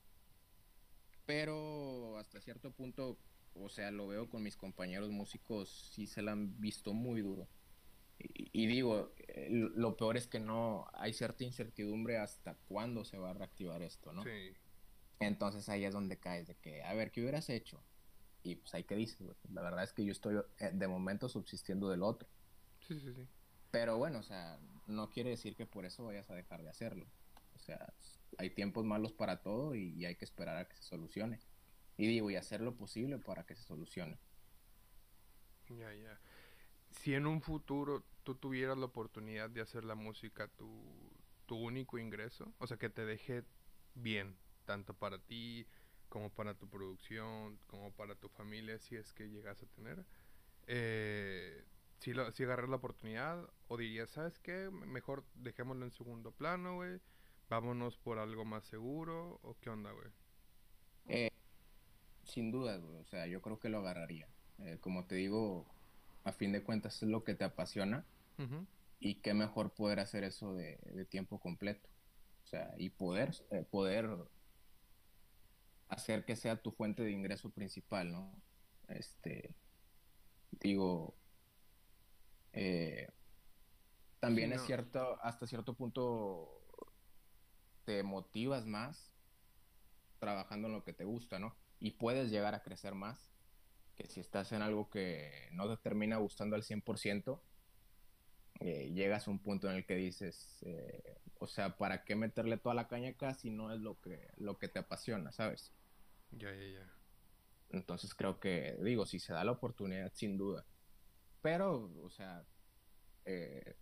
Pero 1.26 2.18
hasta 2.18 2.40
cierto 2.40 2.72
punto, 2.72 3.18
o 3.56 3.70
sea, 3.70 3.90
lo 3.92 4.08
veo 4.08 4.30
con 4.30 4.44
mis 4.44 4.58
compañeros 4.58 5.10
músicos, 5.10 5.70
sí 5.94 6.06
se 6.06 6.22
la 6.22 6.34
han 6.34 6.60
visto 6.60 6.94
muy 6.94 7.22
duro. 7.22 7.48
Y, 8.18 8.68
digo, 8.68 9.14
eh, 9.28 9.50
lo 9.50 9.98
peor 9.98 10.16
es 10.16 10.28
que 10.28 10.40
no 10.40 10.88
hay 10.94 11.14
cierta 11.14 11.44
incertidumbre 11.44 12.18
hasta 12.18 12.56
cuándo 12.68 13.04
se 13.04 13.18
va 13.18 13.32
a 13.32 13.34
reactivar 13.34 13.82
esto, 13.82 14.14
¿no? 14.14 14.24
Sí. 14.24 14.54
Entonces 15.20 15.70
ahí 15.70 15.86
es 15.86 15.94
donde 15.94 16.20
caes 16.20 16.48
de 16.48 16.56
que, 16.58 16.84
a 16.84 16.94
ver, 16.94 17.12
¿qué 17.12 17.22
hubieras 17.22 17.50
hecho? 17.50 17.84
Y 18.44 18.56
pues 18.56 18.74
ahí 18.76 18.84
que 18.86 18.96
dices, 18.96 19.20
la 19.50 19.62
verdad 19.62 19.84
es 19.84 19.94
que 19.94 20.06
yo 20.06 20.12
estoy 20.12 20.38
eh, 20.60 20.72
de 20.74 20.88
momento 20.88 21.30
subsistiendo 21.30 21.90
del 21.90 22.04
otro. 22.04 22.30
Sí, 22.80 23.00
sí, 23.00 23.14
sí. 23.14 23.28
Pero 23.72 23.98
bueno, 23.98 24.20
o 24.20 24.24
sea, 24.24 24.60
no 24.88 25.10
quiere 25.10 25.32
decir 25.32 25.56
que 25.56 25.66
por 25.66 25.86
eso 25.86 26.06
vayas 26.06 26.30
a 26.30 26.36
dejar 26.36 26.64
de 26.64 26.70
hacerlo. 26.70 27.12
O 27.56 27.60
sea, 27.60 27.94
hay 28.38 28.52
tiempos 28.52 28.86
malos 28.86 29.14
para 29.14 29.42
todo 29.42 29.76
y, 29.76 29.90
y 29.94 30.06
hay 30.06 30.16
que 30.16 30.26
esperar 30.26 30.58
a 30.58 30.68
que 30.68 30.76
se 30.78 30.84
solucione. 30.84 31.42
Y 31.98 32.08
digo, 32.08 32.30
y 32.32 32.36
hacer 32.36 32.62
lo 32.62 32.76
posible 32.78 33.20
para 33.20 33.46
que 33.46 33.56
se 33.56 33.64
solucione. 33.64 34.20
Ya, 35.70 35.94
ya. 35.94 36.20
si 36.92 37.14
en 37.16 37.26
un 37.28 37.42
futuro 37.42 38.06
tú 38.24 38.36
tuvieras 38.36 38.78
la 38.78 38.86
oportunidad 38.86 39.50
de 39.50 39.62
hacer 39.62 39.84
la 39.84 39.96
música 39.96 40.48
tu, 40.48 41.14
tu 41.46 41.56
único 41.58 41.98
ingreso, 42.00 42.54
o 42.60 42.68
sea, 42.68 42.78
que 42.78 42.90
te 42.90 43.06
deje 43.06 43.44
bien, 43.96 44.38
tanto 44.66 44.94
para 44.94 45.20
ti 45.20 45.66
como 46.10 46.30
para 46.30 46.54
tu 46.54 46.70
producción, 46.70 47.58
como 47.68 47.92
para 47.92 48.16
tu 48.16 48.30
familia, 48.30 48.80
si 48.80 48.96
es 48.96 49.14
que 49.14 49.30
llegas 49.30 49.62
a 49.62 49.66
tener, 49.68 50.06
eh, 50.68 51.64
si, 52.00 52.14
lo, 52.14 52.32
si 52.32 52.44
agarras 52.44 52.70
la 52.70 52.78
oportunidad, 52.78 53.50
o 53.68 53.78
dirías, 53.78 54.10
¿sabes 54.12 54.40
qué? 54.40 54.70
Mejor 54.72 55.26
dejémoslo 55.36 55.86
en 55.86 55.92
segundo 55.92 56.32
plano, 56.32 56.76
güey, 56.76 57.00
vámonos 57.50 57.98
por 57.98 58.20
algo 58.20 58.46
más 58.46 58.66
seguro, 58.66 59.40
o 59.44 59.58
qué 59.60 59.70
onda, 59.70 59.92
güey. 59.92 60.08
Eh, 61.08 61.32
sin 62.24 62.52
duda, 62.52 62.78
güey, 62.78 62.98
o 62.98 63.06
sea, 63.06 63.28
yo 63.28 63.42
creo 63.42 63.60
que 63.60 63.70
lo 63.70 63.80
agarraría. 63.80 64.28
Eh, 64.60 64.78
como 64.80 65.06
te 65.06 65.16
digo, 65.16 65.66
a 66.24 66.32
fin 66.32 66.52
de 66.52 66.64
cuentas 66.64 67.02
es 67.04 67.10
lo 67.10 67.24
que 67.24 67.36
te 67.36 67.44
apasiona. 67.44 68.06
Y 69.00 69.16
qué 69.16 69.34
mejor 69.34 69.74
poder 69.74 70.00
hacer 70.00 70.24
eso 70.24 70.54
de, 70.54 70.78
tiempo 71.10 71.40
completo. 71.40 71.88
O 72.44 72.48
sea, 72.48 72.74
y 72.78 72.90
poder, 72.90 73.34
eh, 73.52 73.64
poder 73.70 74.10
hacer 75.96 76.26
que 76.26 76.36
sea 76.36 76.62
tu 76.62 76.72
fuente 76.72 77.04
de 77.04 77.12
ingreso 77.12 77.50
principal, 77.50 78.12
¿no? 78.12 78.42
Este, 78.88 79.56
digo, 80.52 81.16
eh, 82.54 83.10
también 84.20 84.54
es 84.54 84.62
cierto, 84.62 85.18
hasta 85.22 85.48
cierto 85.48 85.74
punto 85.74 86.62
te 87.86 88.04
motivas 88.04 88.66
más 88.66 89.12
trabajando 90.20 90.68
en 90.68 90.74
lo 90.74 90.84
que 90.84 90.94
te 90.94 91.06
gusta, 91.06 91.40
¿no? 91.40 91.56
Y 91.80 91.92
puedes 91.92 92.32
llegar 92.32 92.56
a 92.56 92.64
crecer 92.64 92.96
más 92.96 93.32
que 93.96 94.08
si 94.08 94.20
estás 94.20 94.52
en 94.52 94.62
algo 94.62 94.90
que 94.90 95.50
no 95.52 95.70
te 95.70 95.82
termina 95.82 96.18
gustando 96.18 96.56
al 96.56 96.64
100%, 96.64 97.42
eh, 98.60 98.92
llegas 98.94 99.28
a 99.28 99.32
un 99.32 99.40
punto 99.40 99.70
en 99.70 99.78
el 99.78 99.86
que 99.86 99.96
dices, 99.96 100.58
eh, 100.66 101.18
o 101.40 101.48
sea, 101.48 101.78
¿para 101.78 102.04
qué 102.04 102.16
meterle 102.16 102.58
toda 102.58 102.76
la 102.76 102.88
caña 102.88 103.10
acá 103.10 103.34
si 103.34 103.50
no 103.50 103.74
es 103.74 103.80
lo 103.80 104.00
que, 104.02 104.30
lo 104.38 104.58
que 104.58 104.68
te 104.68 104.80
apasiona, 104.80 105.32
sabes? 105.32 105.74
Ya, 106.38 106.54
ya, 106.54 106.68
ya. 106.68 106.94
Entonces 107.70 108.14
creo 108.14 108.40
que, 108.40 108.78
digo, 108.82 109.06
si 109.06 109.20
se 109.20 109.34
da 109.34 109.44
la 109.44 109.52
oportunidad, 109.52 110.12
sin 110.14 110.38
duda. 110.38 110.66
Pero, 111.42 111.92
o 112.04 112.10
sea, 112.10 112.46
eh, 113.26 113.76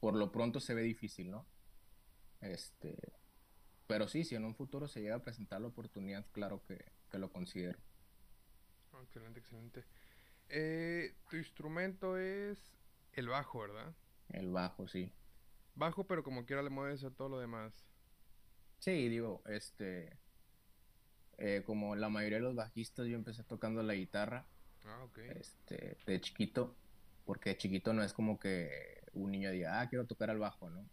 por 0.00 0.14
lo 0.14 0.32
pronto 0.32 0.60
se 0.60 0.74
ve 0.74 0.82
difícil, 0.82 1.30
¿no? 1.30 1.46
Este, 2.40 2.96
pero 3.86 4.08
sí, 4.08 4.24
si 4.24 4.34
en 4.34 4.44
un 4.44 4.54
futuro 4.54 4.88
se 4.88 5.00
llega 5.00 5.16
a 5.16 5.22
presentar 5.22 5.60
la 5.60 5.68
oportunidad, 5.68 6.26
claro 6.32 6.62
que, 6.64 6.92
que 7.10 7.18
lo 7.18 7.30
considero. 7.30 7.78
Ah, 8.92 9.00
excelente, 9.02 9.40
excelente. 9.40 9.84
Eh, 10.48 11.14
tu 11.28 11.36
instrumento 11.36 12.16
es 12.18 12.74
el 13.12 13.28
bajo, 13.28 13.60
¿verdad? 13.60 13.94
El 14.28 14.50
bajo, 14.50 14.88
sí. 14.88 15.12
Bajo, 15.74 16.06
pero 16.06 16.22
como 16.22 16.46
quiera 16.46 16.62
le 16.62 16.70
mueves 16.70 17.04
a 17.04 17.10
todo 17.10 17.28
lo 17.28 17.38
demás. 17.38 17.86
Sí, 18.78 19.08
digo, 19.08 19.42
este. 19.46 20.18
Eh, 21.38 21.62
como 21.64 21.96
la 21.96 22.08
mayoría 22.08 22.38
de 22.38 22.44
los 22.44 22.54
bajistas, 22.54 23.06
yo 23.06 23.16
empecé 23.16 23.42
tocando 23.44 23.82
la 23.82 23.94
guitarra. 23.94 24.46
Ah. 24.84 25.06
Este, 25.38 25.96
de 26.06 26.20
chiquito. 26.20 26.76
Porque 27.24 27.50
de 27.50 27.56
chiquito 27.56 27.92
no 27.92 28.02
es 28.02 28.12
como 28.12 28.38
que 28.38 29.02
un 29.14 29.30
niño 29.30 29.50
diga, 29.50 29.80
ah, 29.80 29.88
quiero 29.88 30.06
tocar 30.06 30.30
al 30.30 30.38
bajo, 30.38 30.68
¿no? 30.70 30.88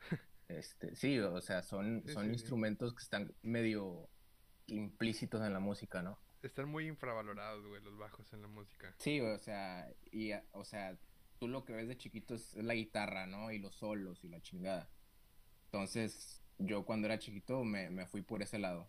este, 0.48 0.94
sí, 0.94 1.18
o 1.18 1.40
sea, 1.40 1.62
son, 1.62 2.04
son 2.08 2.30
instrumentos 2.30 2.94
que 2.94 3.02
están 3.02 3.32
medio 3.42 4.08
implícitos 4.66 5.42
en 5.42 5.52
la 5.52 5.60
música, 5.60 6.02
¿no? 6.02 6.18
Están 6.42 6.68
muy 6.68 6.86
infravalorados, 6.88 7.64
güey, 7.66 7.80
los 7.82 7.96
bajos 7.96 8.32
en 8.32 8.42
la 8.42 8.48
música. 8.48 8.94
Sí, 8.98 9.20
o 9.20 9.38
sea, 9.38 9.88
y, 10.10 10.32
o 10.52 10.64
sea, 10.64 10.98
tú 11.38 11.48
lo 11.48 11.64
que 11.64 11.72
ves 11.72 11.88
de 11.88 11.96
chiquito 11.96 12.34
es 12.34 12.54
la 12.56 12.74
guitarra, 12.74 13.26
¿no? 13.26 13.52
Y 13.52 13.58
los 13.58 13.76
solos 13.76 14.24
y 14.24 14.28
la 14.28 14.40
chingada. 14.42 14.90
Entonces, 15.66 16.42
yo 16.58 16.84
cuando 16.84 17.06
era 17.06 17.18
chiquito 17.18 17.64
me, 17.64 17.90
me 17.90 18.06
fui 18.06 18.22
por 18.22 18.42
ese 18.42 18.58
lado. 18.58 18.88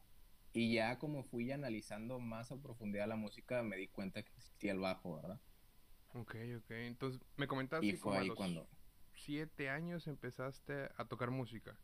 Y 0.53 0.74
ya 0.75 1.00
como 1.00 1.24
fui 1.24 1.51
analizando 1.51 2.19
más 2.19 2.51
a 2.51 2.62
profundidad 2.62 3.07
la 3.07 3.15
música, 3.15 3.63
me 3.63 3.75
di 3.77 3.88
cuenta 3.88 4.24
que 4.24 4.31
existía 4.33 4.72
el 4.72 4.79
bajo, 4.79 5.15
¿verdad? 5.15 5.41
Ok, 6.13 6.36
ok. 6.57 6.72
Entonces, 6.72 7.22
me 7.38 7.48
comentaste 7.48 7.86
y 7.86 7.93
fue 7.93 8.17
ahí 8.17 8.29
cuando... 8.29 8.69
siete 9.13 9.69
años 9.69 10.07
empezaste 10.07 10.89
a 10.95 11.05
tocar 11.05 11.31
música. 11.31 11.79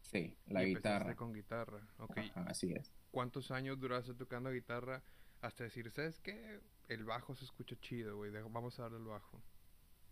Sí, 0.00 0.38
la 0.46 0.64
y 0.64 0.74
guitarra. 0.74 1.14
con 1.16 1.32
guitarra, 1.32 1.86
ok. 1.98 2.18
así 2.34 2.72
es. 2.72 2.92
¿Cuántos 3.10 3.50
años 3.50 3.78
duraste 3.78 4.14
tocando 4.14 4.50
guitarra 4.50 5.02
hasta 5.40 5.64
decir, 5.64 5.90
¿sabes 5.90 6.18
qué? 6.20 6.60
El 6.88 7.04
bajo 7.04 7.34
se 7.34 7.44
escucha 7.44 7.76
chido, 7.80 8.16
güey, 8.16 8.30
vamos 8.30 8.78
a 8.78 8.82
darle 8.84 8.98
el 8.98 9.04
bajo. 9.04 9.42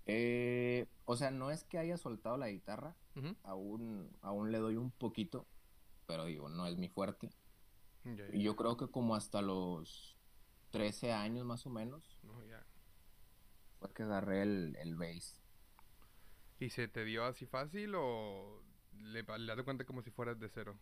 Eh, 0.07 0.87
o 1.05 1.17
sea, 1.17 1.31
no 1.31 1.51
es 1.51 1.65
que 1.65 1.79
haya 1.79 1.97
soltado 1.97 2.37
la 2.37 2.49
guitarra, 2.49 2.97
aún, 3.45 4.11
aún 4.21 4.51
le 4.51 4.59
doy 4.59 4.77
un 4.77 4.91
poquito, 4.91 5.47
pero 6.07 6.25
digo, 6.27 6.49
no 6.49 6.67
es 6.67 6.77
mi 6.77 6.89
fuerte. 6.89 7.31
Y 8.33 8.43
yo 8.43 8.57
creo 8.57 8.77
que 8.77 8.89
como 8.89 9.15
hasta 9.15 9.43
los 9.43 10.17
13 10.71 11.13
años 11.13 11.45
más 11.45 11.67
o 11.67 11.71
menos, 11.71 12.19
fue 13.79 13.93
que 13.93 14.03
agarré 14.03 14.43
el, 14.43 14.77
el 14.81 14.97
bass. 14.97 15.41
¿Y 16.59 16.71
se 16.71 16.89
te 16.89 17.05
dio 17.05 17.25
así 17.25 17.47
fácil 17.47 17.95
o 17.97 18.63
le, 18.93 19.23
le 19.23 19.57
das 19.57 19.65
cuenta 19.65 19.85
como 19.85 20.03
si 20.03 20.11
fueras 20.11 20.39
de 20.39 20.49
cero? 20.49 20.79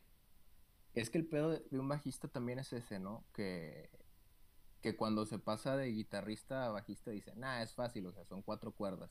Es 0.94 1.08
que 1.08 1.18
el 1.18 1.26
pedo 1.26 1.50
de, 1.50 1.78
un 1.78 1.88
bajista 1.88 2.28
también 2.28 2.58
es 2.58 2.72
ese, 2.72 2.98
¿no? 2.98 3.24
Que 3.32 3.90
que 4.80 4.96
cuando 4.96 5.26
se 5.26 5.38
pasa 5.38 5.76
de 5.76 5.92
guitarrista 5.92 6.64
a 6.64 6.70
bajista 6.70 7.10
dice, 7.10 7.34
nah, 7.36 7.62
es 7.62 7.74
fácil, 7.74 8.06
o 8.06 8.12
sea, 8.12 8.24
son 8.24 8.42
cuatro 8.42 8.72
cuerdas. 8.72 9.10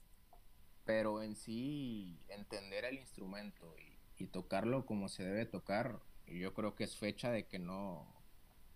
Pero 0.85 1.21
en 1.21 1.35
sí, 1.35 2.19
entender 2.27 2.85
el 2.85 2.97
instrumento 2.97 3.75
y, 3.77 3.89
tocarlo 4.33 4.85
como 4.85 5.07
se 5.07 5.23
debe 5.23 5.45
tocar, 5.45 6.01
yo 6.37 6.53
creo 6.53 6.75
que 6.75 6.83
es 6.83 6.97
fecha 6.97 7.31
de 7.31 7.47
que 7.47 7.59
no, 7.59 8.13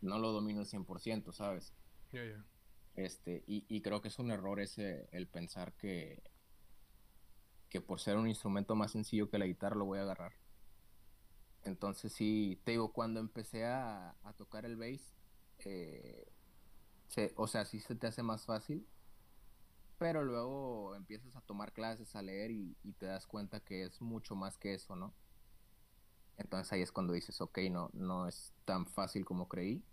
no 0.02 0.20
lo 0.20 0.32
domino 0.32 0.62
al 0.62 0.66
100%, 0.66 1.32
¿sabes? 1.34 1.74
Este, 2.96 3.44
y, 3.48 3.66
y, 3.68 3.82
creo 3.82 4.02
que 4.02 4.10
es 4.10 4.20
un 4.20 4.30
error 4.30 4.60
ese, 4.60 5.10
el 5.12 5.28
pensar 5.28 5.74
que, 5.74 6.22
que 7.70 7.82
por 7.82 8.00
ser 8.00 8.18
un 8.18 8.28
instrumento 8.28 8.76
más 8.76 8.92
sencillo 8.92 9.30
que 9.30 9.40
la 9.40 9.48
guitarra 9.48 9.76
lo 9.76 9.86
voy 9.86 9.98
a 9.98 10.04
agarrar. 10.04 10.34
Entonces 11.64 12.14
sí, 12.14 12.62
te 12.64 12.72
digo, 12.72 12.94
cuando 12.94 13.20
empecé 13.20 13.66
a, 13.66 14.16
a 14.24 14.34
tocar 14.34 14.66
el 14.66 14.76
bass, 14.76 15.16
eh, 15.66 16.32
o 17.36 17.48
sea, 17.48 17.66
sí 17.66 17.80
se 17.80 17.96
te 17.96 18.08
hace 18.08 18.24
más 18.24 18.46
fácil, 18.46 18.88
pero 19.98 20.24
luego 20.24 20.96
empiezas 20.96 21.36
a 21.36 21.42
tomar 21.42 21.74
clases, 21.74 22.16
a 22.16 22.22
leer 22.22 22.52
y, 22.52 22.76
te 22.98 23.06
das 23.06 23.28
cuenta 23.28 23.60
que 23.60 23.84
es 23.84 24.02
mucho 24.02 24.36
más 24.36 24.58
que 24.58 24.74
eso, 24.74 24.96
¿no? 24.96 25.14
Entonces 26.38 26.72
ahí 26.74 26.82
es 26.82 26.92
cuando 26.92 27.14
dices, 27.14 27.40
ok, 27.42 27.60
no, 27.72 27.90
no 27.94 28.28
es 28.28 28.54
tan 28.66 28.86
fácil 28.86 29.26
como 29.26 29.48
creí. 29.48 29.84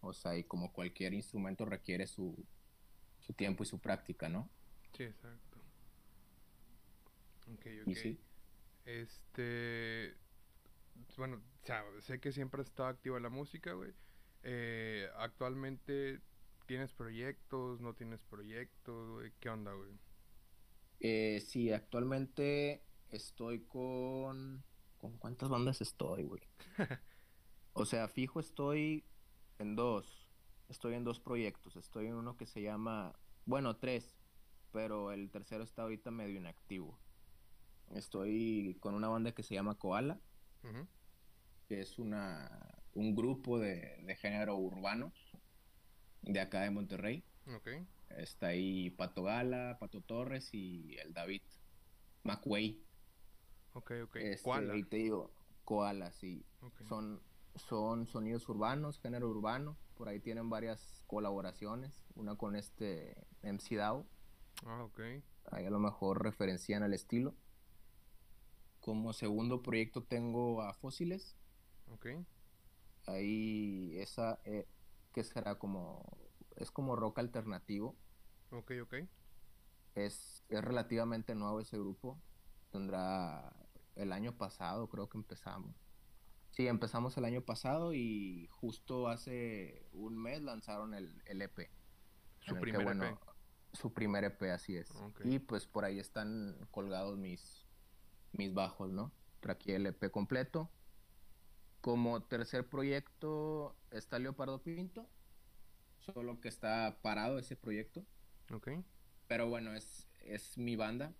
O 0.00 0.12
sea, 0.12 0.36
y 0.36 0.44
como 0.44 0.72
cualquier 0.72 1.14
instrumento 1.14 1.64
requiere 1.64 2.06
su, 2.06 2.36
su 3.20 3.32
tiempo 3.32 3.62
y 3.62 3.66
su 3.66 3.78
práctica, 3.78 4.28
¿no? 4.28 4.48
Sí, 4.96 5.04
exacto. 5.04 5.58
Ok, 7.52 7.66
ok. 7.86 8.18
Este. 8.84 10.14
Bueno, 11.16 11.40
sé 12.00 12.20
que 12.20 12.32
siempre 12.32 12.62
has 12.62 12.68
estado 12.68 12.88
activo 12.88 13.16
en 13.16 13.22
la 13.22 13.28
música, 13.30 13.72
güey. 13.72 13.92
Eh, 14.42 15.08
actualmente 15.16 16.20
¿Tienes 16.66 16.92
proyectos? 16.92 17.80
¿No 17.80 17.94
tienes 17.94 18.20
proyectos? 18.24 19.22
¿Qué 19.38 19.48
onda, 19.48 19.72
güey? 19.72 19.92
Eh, 20.98 21.40
sí, 21.46 21.70
actualmente 21.70 22.82
estoy 23.10 23.60
con... 23.60 24.64
¿Con 24.98 25.18
cuántas 25.18 25.48
bandas 25.48 25.80
estoy, 25.80 26.24
güey? 26.24 26.42
o 27.72 27.84
sea, 27.84 28.08
fijo 28.08 28.40
estoy 28.40 29.04
en 29.58 29.76
dos. 29.76 30.30
Estoy 30.68 30.94
en 30.94 31.04
dos 31.04 31.20
proyectos. 31.20 31.76
Estoy 31.76 32.06
en 32.06 32.14
uno 32.14 32.36
que 32.36 32.46
se 32.46 32.62
llama... 32.62 33.14
Bueno, 33.44 33.76
tres. 33.76 34.16
Pero 34.72 35.12
el 35.12 35.30
tercero 35.30 35.64
está 35.64 35.82
ahorita 35.82 36.10
medio 36.10 36.36
inactivo. 36.36 36.98
Estoy 37.94 38.76
con 38.80 38.94
una 38.94 39.08
banda 39.08 39.32
que 39.32 39.42
se 39.42 39.54
llama 39.54 39.78
Koala. 39.78 40.20
Que 41.68 41.80
es 41.80 41.98
una, 41.98 42.82
un 42.94 43.14
grupo 43.14 43.58
de, 43.58 44.02
de 44.02 44.16
género 44.16 44.56
urbano 44.56 45.12
de 46.22 46.40
acá 46.40 46.62
de 46.62 46.70
Monterrey. 46.70 47.24
Okay. 47.58 47.86
Está 48.10 48.48
ahí 48.48 48.90
Pato 48.90 49.22
Gala, 49.22 49.76
Pato 49.78 50.00
Torres 50.00 50.52
y 50.52 50.96
el 50.98 51.12
David 51.12 51.42
McWay. 52.24 52.82
Ok, 53.76 53.92
ok. 54.04 54.16
Este, 54.16 54.78
y 54.78 54.84
te 54.84 54.96
digo, 54.96 55.30
Koala, 55.64 56.10
sí. 56.10 56.46
Son, 56.88 57.20
son 57.56 58.06
sonidos 58.06 58.48
urbanos, 58.48 58.98
género 59.00 59.28
urbano. 59.28 59.76
Por 59.96 60.08
ahí 60.08 60.18
tienen 60.18 60.48
varias 60.48 61.04
colaboraciones. 61.06 62.06
Una 62.14 62.36
con 62.36 62.56
este 62.56 63.26
MC 63.42 63.76
DAO. 63.76 64.06
Ah, 64.64 64.82
ok. 64.82 65.00
Ahí 65.50 65.66
a 65.66 65.70
lo 65.70 65.78
mejor 65.78 66.22
referencian 66.22 66.84
el 66.84 66.94
estilo. 66.94 67.34
Como 68.80 69.12
segundo 69.12 69.62
proyecto 69.62 70.02
tengo 70.02 70.62
a 70.62 70.72
Fósiles. 70.72 71.36
Ok. 71.92 72.06
Ahí 73.06 73.98
esa, 73.98 74.40
eh, 74.44 74.66
que 75.12 75.22
será 75.22 75.56
como, 75.56 76.02
es 76.56 76.70
como 76.70 76.96
rock 76.96 77.18
alternativo. 77.18 77.94
Ok, 78.52 78.72
ok. 78.82 78.94
es, 79.94 80.42
es 80.48 80.64
relativamente 80.64 81.34
nuevo 81.34 81.60
ese 81.60 81.76
grupo. 81.76 82.18
Tendrá 82.70 83.52
el 83.96 84.12
año 84.12 84.36
pasado, 84.36 84.88
creo 84.88 85.08
que 85.08 85.18
empezamos. 85.18 85.74
Sí, 86.50 86.66
empezamos 86.68 87.16
el 87.18 87.24
año 87.24 87.42
pasado 87.42 87.92
y 87.92 88.48
justo 88.50 89.08
hace 89.08 89.86
un 89.92 90.16
mes 90.16 90.40
lanzaron 90.40 90.94
el, 90.94 91.22
el 91.26 91.42
EP. 91.42 91.68
Su 92.40 92.58
primer 92.58 92.88
EP. 92.88 93.18
Su 93.72 93.92
primer 93.92 94.24
EP, 94.24 94.42
así 94.44 94.76
es. 94.76 94.88
Y 95.24 95.38
pues 95.38 95.66
por 95.66 95.84
ahí 95.84 95.98
están 95.98 96.56
colgados 96.70 97.18
mis, 97.18 97.66
mis 98.32 98.54
bajos, 98.54 98.90
¿no? 98.90 99.12
Traqué 99.40 99.76
el 99.76 99.86
EP 99.86 100.10
completo. 100.10 100.70
Como 101.82 102.22
tercer 102.22 102.68
proyecto 102.68 103.76
está 103.90 104.18
Leopardo 104.18 104.62
Pinto, 104.62 105.06
solo 105.98 106.40
que 106.40 106.48
está 106.48 106.98
parado 107.02 107.38
ese 107.38 107.54
proyecto. 107.54 108.04
Ok. 108.50 108.70
Pero 109.28 109.48
bueno, 109.48 109.74
es, 109.74 110.08
es 110.20 110.56
mi 110.56 110.74
banda. 110.74 111.12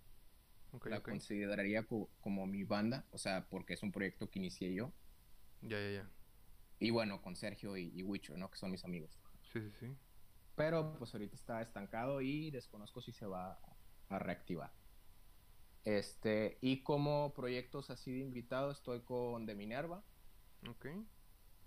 La 0.85 1.01
consideraría 1.01 1.85
como 2.21 2.45
mi 2.45 2.63
banda, 2.63 3.05
o 3.11 3.17
sea, 3.17 3.47
porque 3.49 3.73
es 3.73 3.83
un 3.83 3.91
proyecto 3.91 4.29
que 4.29 4.39
inicié 4.39 4.73
yo. 4.73 4.91
Ya, 5.61 5.79
ya, 5.79 5.91
ya. 5.91 6.09
Y 6.79 6.91
bueno, 6.91 7.21
con 7.21 7.35
Sergio 7.35 7.75
y, 7.77 7.91
y 7.95 8.03
Wicho, 8.03 8.37
¿no? 8.37 8.49
Que 8.49 8.57
son 8.57 8.71
mis 8.71 8.85
amigos. 8.85 9.19
Sí, 9.51 9.61
sí, 9.61 9.71
sí. 9.79 9.97
Pero 10.55 10.95
pues 10.97 11.13
ahorita 11.13 11.35
está 11.35 11.61
estancado 11.61 12.21
y 12.21 12.49
desconozco 12.51 13.01
si 13.01 13.11
se 13.11 13.25
va 13.25 13.59
a 14.09 14.19
reactivar. 14.19 14.71
Este, 15.83 16.57
y 16.61 16.83
como 16.83 17.33
proyectos 17.33 17.89
así 17.89 18.11
de 18.11 18.19
invitado 18.19 18.71
estoy 18.71 19.01
con 19.01 19.45
De 19.45 19.55
Minerva. 19.55 20.03
Ok. 20.67 20.87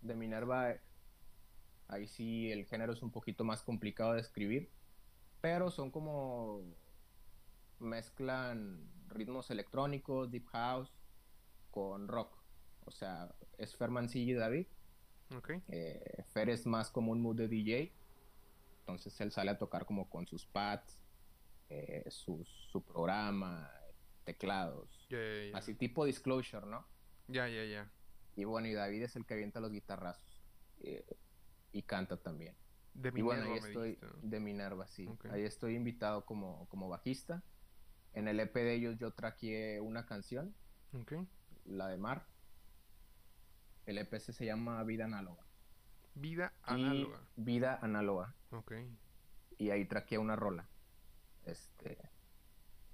De 0.02 0.14
Minerva, 0.14 0.74
ahí 1.88 2.06
sí 2.06 2.50
el 2.50 2.66
género 2.66 2.92
es 2.92 3.02
un 3.02 3.10
poquito 3.10 3.44
más 3.44 3.62
complicado 3.62 4.14
de 4.14 4.20
escribir, 4.20 4.70
pero 5.40 5.70
son 5.70 5.90
como 5.90 6.62
mezclan 7.80 8.90
ritmos 9.08 9.50
electrónicos, 9.50 10.30
deep 10.30 10.46
house, 10.48 10.92
con 11.70 12.08
rock. 12.08 12.36
O 12.84 12.90
sea, 12.90 13.34
es 13.58 13.76
Fer 13.76 13.90
y 14.14 14.32
David. 14.32 14.66
Okay. 15.36 15.62
Eh, 15.68 16.24
Fer 16.32 16.50
es 16.50 16.66
más 16.66 16.90
como 16.90 17.12
un 17.12 17.20
mood 17.20 17.36
de 17.36 17.48
DJ. 17.48 17.92
Entonces 18.80 19.20
él 19.20 19.30
sale 19.30 19.52
a 19.52 19.58
tocar 19.58 19.86
como 19.86 20.08
con 20.08 20.26
sus 20.26 20.46
pads, 20.46 21.00
eh, 21.68 22.04
su, 22.10 22.44
su 22.44 22.82
programa, 22.82 23.70
teclados. 24.24 25.08
Así 25.54 25.74
tipo 25.74 26.04
disclosure, 26.04 26.66
¿no? 26.66 26.86
Ya, 27.28 27.48
ya, 27.48 27.64
ya. 27.64 27.92
Y 28.34 28.44
bueno, 28.44 28.68
y 28.68 28.72
David 28.72 29.02
es 29.02 29.16
el 29.16 29.26
que 29.26 29.34
avienta 29.34 29.60
los 29.60 29.70
guitarrazos. 29.70 30.42
Eh, 30.80 31.04
y 31.72 31.82
canta 31.82 32.16
también. 32.16 32.56
De 32.94 33.12
Minerva, 33.12 33.18
y 33.18 33.22
bueno, 33.22 33.54
ahí 33.54 33.58
estoy, 33.58 33.98
de 34.22 34.40
Minerva, 34.40 34.86
sí. 34.88 35.08
Ahí 35.30 35.44
estoy 35.44 35.76
invitado 35.76 36.24
como, 36.24 36.68
como 36.68 36.88
bajista. 36.88 37.44
En 38.14 38.28
el 38.28 38.40
EP 38.40 38.54
de 38.54 38.74
ellos 38.74 38.98
yo 38.98 39.12
traqué 39.12 39.80
una 39.80 40.06
canción. 40.06 40.54
La 41.64 41.88
de 41.88 41.96
Mar. 41.96 42.26
El 43.86 43.98
EP 43.98 44.18
se 44.18 44.44
llama 44.44 44.82
Vida 44.84 45.04
Análoga. 45.04 45.44
Vida 46.14 46.52
Análoga. 46.62 47.20
vida 47.36 47.78
Análoga. 47.80 48.34
Ok. 48.50 48.72
Y 49.58 49.70
ahí 49.70 49.84
traqué 49.84 50.18
una 50.18 50.36
rola. 50.36 50.68
Este. 51.44 51.98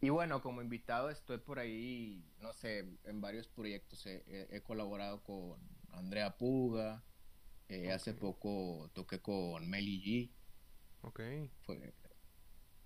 Y 0.01 0.11
bueno, 0.11 0.43
como 0.43 0.61
invitado 0.61 1.11
estoy 1.11 1.39
por 1.39 1.59
ahí, 1.59 2.25
no 2.41 2.53
sé, 2.53 2.87
en 3.05 3.21
varios 3.21 3.49
proyectos. 3.49 4.07
He, 4.07 4.63
colaborado 4.63 5.23
con 5.23 5.59
Andrea 5.91 6.37
Puga. 6.37 7.03
Eh, 7.69 7.91
hace 7.91 8.15
poco 8.15 8.91
toqué 8.93 9.21
con 9.21 9.69
Meli 9.69 10.03
G. 10.03 10.31
Ok. 11.03 11.21
Fue, 11.63 11.95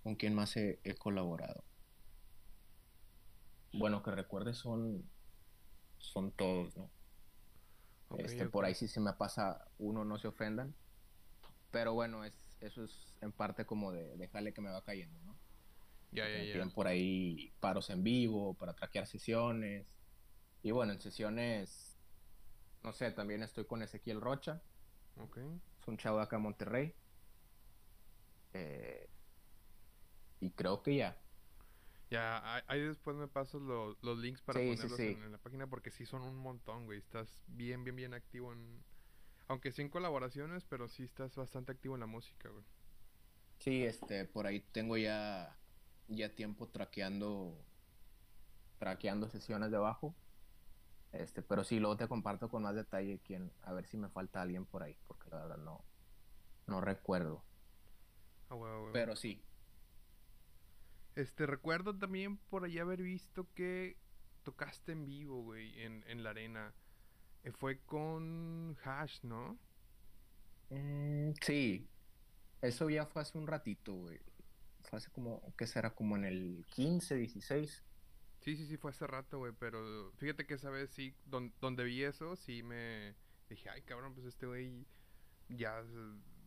¿Con 0.03 0.15
quién 0.15 0.33
más 0.33 0.57
he, 0.57 0.79
colaborado? 0.97 1.63
Bueno, 3.73 4.03
que 4.03 4.11
recuerde 4.11 4.53
son, 4.53 5.09
son 5.97 6.31
todos, 6.31 6.75
¿no? 6.77 6.91
este, 8.17 8.49
Por 8.49 8.65
ahí 8.65 8.75
sí 8.75 8.87
se 8.87 8.99
me 8.99 9.13
pasa 9.13 9.67
uno, 9.77 10.03
no 10.03 10.17
se 10.17 10.27
ofendan. 10.27 10.75
Pero 11.71 11.93
bueno, 11.93 12.25
es, 12.25 12.57
eso 12.59 12.83
es 12.83 13.17
en 13.21 13.31
parte 13.31 13.65
como 13.65 13.91
de 13.91 14.17
dejarle 14.17 14.53
que 14.53 14.61
me 14.61 14.71
va 14.71 14.83
cayendo, 14.83 15.19
¿no? 15.21 15.37
Ya, 16.11 16.27
ya, 16.27 16.43
ya. 16.43 16.65
por 16.75 16.87
ahí 16.87 17.53
paros 17.61 17.89
en 17.89 18.03
vivo 18.03 18.53
para 18.55 18.73
traquear 18.73 19.07
sesiones. 19.07 19.87
Y 20.61 20.71
bueno, 20.71 20.91
en 20.91 20.99
sesiones, 20.99 21.97
no 22.83 22.91
sé, 22.91 23.11
también 23.11 23.43
estoy 23.43 23.65
con 23.65 23.81
Ezequiel 23.81 24.19
Rocha. 24.19 24.61
Ok. 25.17 25.37
Es 25.81 25.87
un 25.87 25.97
chavo 25.97 26.17
de 26.17 26.23
acá 26.23 26.35
en 26.35 26.41
Monterrey. 26.41 26.93
Eh, 28.53 29.09
y 30.41 30.51
creo 30.51 30.83
que 30.83 30.97
ya. 30.97 31.20
Ya, 32.11 32.61
ahí 32.67 32.81
después 32.81 33.15
me 33.15 33.29
pasas 33.29 33.61
los, 33.61 33.97
links 34.19 34.41
para 34.41 34.59
ponerlos 34.59 34.99
En, 34.99 35.31
la 35.31 35.37
página 35.37 35.67
porque 35.67 35.91
sí 35.91 36.05
son 36.05 36.23
un 36.23 36.35
montón, 36.35 36.83
güey. 36.83 36.99
Estás 36.99 37.41
bien, 37.47 37.85
bien, 37.85 37.95
bien 37.95 38.13
activo 38.13 38.51
en... 38.51 38.83
Aunque 39.47 39.71
sin 39.71 39.87
colaboraciones, 39.87 40.65
pero 40.65 40.89
sí 40.89 41.03
estás 41.03 41.33
bastante 41.37 41.71
activo 41.71 41.95
en 41.95 42.01
la 42.01 42.07
música, 42.07 42.49
güey. 42.49 42.65
Sí, 43.59 43.85
este, 43.85 44.25
por 44.25 44.45
ahí 44.45 44.59
tengo 44.73 44.97
ya 44.97 45.57
ya 46.09 46.35
tiempo 46.35 46.67
traqueando 46.67 47.57
traqueando 48.77 49.29
sesiones 49.29 49.71
de 49.71 49.77
bajo. 49.77 50.13
Este, 51.13 51.41
pero 51.41 51.63
sí, 51.63 51.79
luego 51.79 51.95
te 51.95 52.09
comparto 52.09 52.49
con 52.49 52.63
más 52.63 52.75
detalle 52.75 53.21
quién, 53.23 53.53
a 53.61 53.71
ver 53.71 53.85
si 53.87 53.95
me 53.95 54.09
falta 54.09 54.41
alguien 54.41 54.65
por 54.65 54.83
ahí, 54.83 54.97
porque 55.07 55.29
la 55.29 55.43
verdad 55.43 55.57
no, 55.57 55.85
no 56.67 56.81
recuerdo. 56.81 57.45
Ah, 58.49 58.57
pero 58.91 59.15
sí. 59.15 59.41
Este, 61.15 61.45
recuerdo 61.45 61.97
también 61.97 62.37
por 62.37 62.63
ahí 62.63 62.79
haber 62.79 63.01
visto 63.01 63.47
que 63.53 63.97
tocaste 64.43 64.93
en 64.93 65.05
vivo, 65.05 65.41
güey, 65.43 65.81
en, 65.81 66.03
en 66.07 66.23
la 66.23 66.31
arena. 66.31 66.73
Eh, 67.43 67.51
fue 67.51 67.79
con 67.79 68.77
Hash, 68.83 69.19
¿no? 69.23 69.57
Mm, 70.69 71.31
sí. 71.41 71.87
Eso 72.61 72.89
ya 72.89 73.05
fue 73.05 73.21
hace 73.21 73.37
un 73.37 73.47
ratito, 73.47 73.93
güey 73.93 74.19
fue 74.83 74.97
hace 74.97 75.09
como, 75.11 75.41
¿qué 75.57 75.67
será? 75.67 75.93
Como 75.93 76.15
en 76.15 76.25
el 76.25 76.65
15, 76.69 77.15
16. 77.15 77.83
Sí, 78.41 78.55
sí, 78.55 78.65
sí, 78.65 78.77
fue 78.77 78.91
hace 78.91 79.05
rato, 79.07 79.37
güey, 79.37 79.53
pero 79.57 80.11
fíjate 80.17 80.45
que 80.45 80.55
esa 80.55 80.69
vez 80.69 80.89
sí, 80.89 81.15
donde 81.25 81.83
vi 81.83 82.03
eso, 82.03 82.35
sí 82.35 82.63
me 82.63 83.15
dije, 83.49 83.69
ay, 83.69 83.83
cabrón, 83.83 84.13
pues 84.13 84.25
este 84.25 84.47
güey 84.47 84.85
ya, 85.49 85.83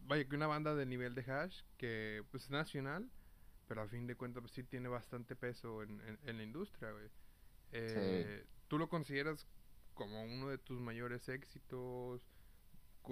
vaya, 0.07 0.29
que 0.29 0.35
una 0.35 0.49
banda 0.49 0.75
de 0.75 0.87
nivel 0.87 1.15
de 1.15 1.23
hash, 1.23 1.63
que 1.77 2.25
pues 2.31 2.45
es 2.45 2.51
nacional, 2.51 3.09
pero 3.67 3.83
a 3.83 3.89
fin 3.89 4.07
de 4.07 4.17
cuentas 4.17 4.43
pues 4.43 4.53
sí 4.53 4.63
tiene 4.65 4.89
bastante 4.89 5.37
peso 5.37 5.83
en, 5.83 6.01
en, 6.25 6.37
la 6.37 6.43
industria, 6.43 6.93
güey. 6.93 7.09
Eh, 7.73 8.47
¿Tú 8.69 8.79
lo 8.79 8.89
consideras 8.89 9.47
como 9.95 10.23
uno 10.25 10.49
de 10.49 10.59
tus 10.59 10.81
mayores 10.81 11.29
éxitos? 11.29 12.27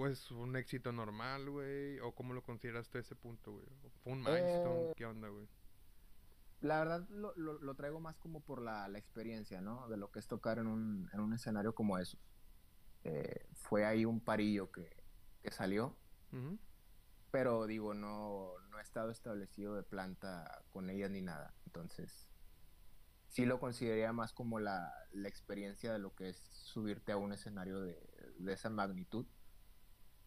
¿Es 0.09 0.31
un 0.31 0.55
éxito 0.55 0.91
normal, 0.91 1.49
güey? 1.49 1.99
¿O 1.99 2.13
cómo 2.13 2.33
lo 2.33 2.41
consideras 2.41 2.89
tú 2.89 2.97
ese 2.97 3.15
punto, 3.15 3.51
güey? 3.51 3.65
¿Fue 4.03 4.13
un 4.13 4.19
milestone? 4.19 4.89
Eh, 4.89 4.93
¿Qué 4.95 5.05
onda, 5.05 5.29
güey? 5.29 5.47
La 6.61 6.79
verdad 6.79 7.07
lo, 7.09 7.33
lo, 7.35 7.75
traigo 7.75 7.99
más 7.99 8.15
como 8.17 8.39
por 8.39 8.61
la, 8.61 8.87
la, 8.87 8.97
experiencia, 8.97 9.59
¿no? 9.61 9.87
De 9.89 9.97
lo 9.97 10.11
que 10.11 10.19
es 10.19 10.27
tocar 10.27 10.59
en 10.59 10.67
un, 10.67 11.09
en 11.13 11.19
un 11.19 11.33
escenario 11.33 11.75
como 11.75 11.97
esos. 11.97 12.19
Eh, 13.03 13.47
fue 13.53 13.85
ahí 13.85 14.05
un 14.05 14.21
parillo 14.21 14.71
que, 14.71 14.89
que 15.41 15.51
salió. 15.51 15.95
Pero 17.33 17.65
digo, 17.65 17.93
no, 17.93 18.53
no 18.69 18.79
he 18.79 18.81
estado 18.81 19.11
establecido 19.11 19.75
de 19.75 19.83
planta 19.83 20.63
con 20.71 20.89
ellas 20.89 21.11
ni 21.11 21.21
nada. 21.21 21.53
Entonces, 21.65 22.29
sí 23.27 23.45
lo 23.45 23.59
consideraría 23.59 24.13
más 24.13 24.31
como 24.31 24.61
la, 24.61 24.93
la 25.11 25.27
experiencia 25.27 25.91
de 25.91 25.99
lo 25.99 26.15
que 26.15 26.29
es 26.29 26.37
subirte 26.37 27.11
a 27.11 27.17
un 27.17 27.33
escenario 27.33 27.81
de, 27.81 27.99
de 28.37 28.53
esa 28.53 28.69
magnitud 28.69 29.25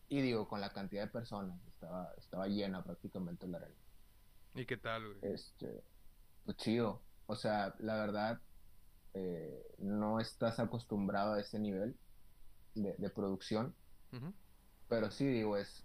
y 0.09 0.21
digo, 0.21 0.49
con 0.49 0.61
la 0.61 0.71
cantidad 0.71 1.03
de 1.05 1.11
personas, 1.11 1.59
estaba, 1.67 2.13
estaba 2.19 2.47
llena 2.47 2.85
prácticamente 2.85 3.47
la 3.49 3.59
arena. 3.59 3.75
¿Y 4.55 4.65
qué 4.65 4.77
tal, 4.77 5.05
güey? 5.07 5.35
Este, 5.35 5.83
pues 6.45 6.57
chido. 6.59 7.03
O 7.27 7.35
sea, 7.35 7.75
la 7.81 7.97
verdad, 7.97 8.41
eh, 9.15 9.75
no 9.79 10.21
estás 10.21 10.61
acostumbrado 10.61 11.35
a 11.35 11.41
ese 11.41 11.59
nivel 11.59 11.97
de, 12.75 13.11
producción. 13.11 13.75
Pero 14.89 15.11
sí, 15.11 15.27
digo, 15.27 15.57
es, 15.57 15.85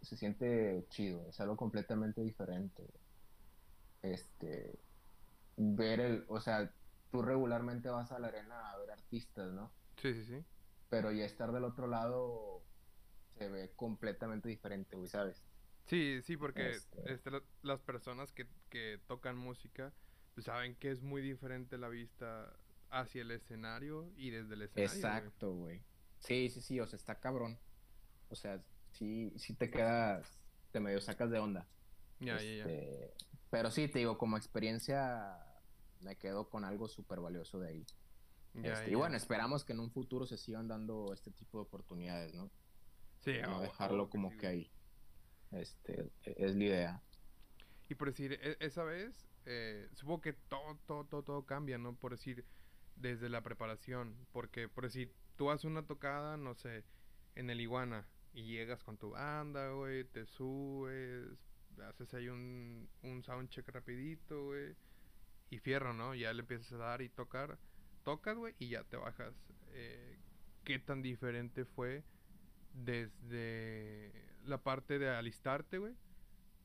se 0.00 0.16
siente 0.16 0.86
chido, 0.88 1.26
es 1.28 1.38
algo 1.40 1.56
completamente 1.56 2.22
diferente. 2.22 2.82
Este, 4.02 4.78
ver 5.56 6.00
el, 6.00 6.24
o 6.28 6.40
sea, 6.40 6.72
tú 7.10 7.20
regularmente 7.20 7.90
vas 7.90 8.10
a 8.12 8.18
la 8.18 8.28
arena 8.28 8.70
a 8.70 8.78
ver 8.78 8.90
artistas, 8.90 9.52
¿no? 9.52 9.70
Sí, 9.96 10.14
sí, 10.14 10.24
sí. 10.24 10.44
Pero 10.88 11.12
ya 11.12 11.24
estar 11.24 11.52
del 11.52 11.64
otro 11.64 11.86
lado 11.86 12.62
se 13.36 13.48
ve 13.48 13.70
completamente 13.76 14.48
diferente, 14.48 14.96
güey, 14.96 15.08
¿sabes? 15.08 15.42
Sí, 15.86 16.20
sí, 16.22 16.36
porque 16.36 16.70
este 16.70 17.12
este, 17.12 17.30
las 17.62 17.80
personas 17.80 18.32
que, 18.32 18.46
que 18.70 19.00
tocan 19.06 19.36
música 19.36 19.92
pues 20.34 20.46
saben 20.46 20.76
que 20.76 20.90
es 20.90 21.02
muy 21.02 21.20
diferente 21.20 21.78
la 21.78 21.88
vista 21.88 22.56
hacia 22.90 23.22
el 23.22 23.32
escenario 23.32 24.08
y 24.16 24.30
desde 24.30 24.54
el 24.54 24.62
escenario. 24.62 24.94
Exacto, 24.94 25.52
güey. 25.52 25.82
Sí, 26.20 26.48
sí, 26.48 26.60
sí, 26.60 26.78
o 26.78 26.86
sea, 26.86 26.96
está 26.96 27.18
cabrón. 27.18 27.58
O 28.30 28.36
sea, 28.36 28.62
sí, 28.92 29.32
sí 29.36 29.54
te 29.54 29.70
quedas, 29.70 30.40
te 30.72 30.80
medio 30.80 31.00
sacas 31.00 31.30
de 31.30 31.38
onda. 31.38 31.66
Ya, 32.20 32.36
ya, 32.36 32.42
ya. 32.42 32.64
Este, 32.64 33.14
Pero 33.50 33.70
sí, 33.70 33.88
te 33.88 34.00
digo, 34.00 34.18
como 34.18 34.36
experiencia 34.36 35.38
me 36.00 36.16
quedo 36.16 36.48
con 36.48 36.64
algo 36.64 36.88
súper 36.88 37.20
valioso 37.20 37.58
de 37.58 37.68
ahí. 37.68 37.86
Este, 38.54 38.90
y 38.90 38.94
bueno, 38.94 39.16
esperamos 39.16 39.64
que 39.64 39.72
en 39.72 39.80
un 39.80 39.90
futuro 39.90 40.26
se 40.26 40.36
sigan 40.36 40.68
dando 40.68 41.12
este 41.12 41.30
tipo 41.30 41.58
de 41.58 41.62
oportunidades, 41.62 42.34
¿no? 42.34 42.50
Sí, 43.20 43.32
no 43.42 43.60
dejarlo 43.60 44.10
como 44.10 44.36
que, 44.36 44.46
ahí. 44.46 44.70
Este, 45.52 46.10
e, 46.24 46.34
es 46.38 46.56
la 46.56 46.64
idea. 46.64 47.02
Y 47.88 47.94
por 47.94 48.08
decir, 48.08 48.32
e, 48.32 48.56
esa 48.60 48.82
vez, 48.84 49.28
eh, 49.46 49.88
supongo 49.94 50.22
que 50.22 50.32
todo, 50.32 50.76
todo, 50.86 51.04
todo, 51.04 51.22
todo 51.22 51.46
cambia, 51.46 51.78
¿no? 51.78 51.94
Por 51.94 52.12
decir, 52.12 52.44
desde 52.96 53.28
la 53.28 53.42
preparación. 53.42 54.16
Porque, 54.32 54.68
por 54.68 54.84
decir, 54.84 55.14
tú 55.36 55.50
haces 55.50 55.64
una 55.64 55.86
tocada, 55.86 56.36
no 56.36 56.54
sé, 56.54 56.84
en 57.36 57.50
el 57.50 57.60
Iguana 57.60 58.08
y 58.38 58.44
llegas 58.44 58.84
con 58.84 58.96
tu 58.96 59.10
banda, 59.10 59.70
güey, 59.70 60.04
te 60.04 60.24
subes, 60.24 61.26
haces 61.88 62.14
ahí 62.14 62.28
un, 62.28 62.88
un 63.02 63.24
soundcheck 63.24 63.68
rapidito, 63.68 64.46
güey, 64.46 64.76
y 65.50 65.58
fierro, 65.58 65.92
¿no? 65.92 66.14
Ya 66.14 66.32
le 66.32 66.42
empiezas 66.42 66.72
a 66.74 66.76
dar 66.76 67.02
y 67.02 67.08
tocar, 67.08 67.58
tocas, 68.04 68.36
güey, 68.36 68.54
y 68.60 68.68
ya 68.68 68.84
te 68.84 68.96
bajas. 68.96 69.34
Eh, 69.72 70.20
¿Qué 70.62 70.78
tan 70.78 71.02
diferente 71.02 71.64
fue 71.64 72.04
desde 72.74 74.12
la 74.44 74.62
parte 74.62 75.00
de 75.00 75.08
alistarte, 75.08 75.78
güey, 75.78 75.96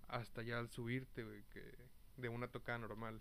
hasta 0.09 0.43
ya 0.43 0.59
al 0.59 0.69
subirte, 0.69 1.23
güey, 1.23 1.43
que 1.45 1.63
de 2.17 2.29
una 2.29 2.49
tocada 2.49 2.77
normal? 2.77 3.19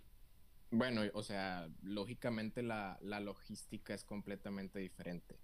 Bueno, 0.69 1.01
o 1.15 1.23
sea, 1.23 1.69
lógicamente 1.81 2.61
la, 2.61 2.99
la 3.01 3.19
logística 3.19 3.95
es 3.95 4.03
completamente 4.03 4.77
diferente, 4.77 5.39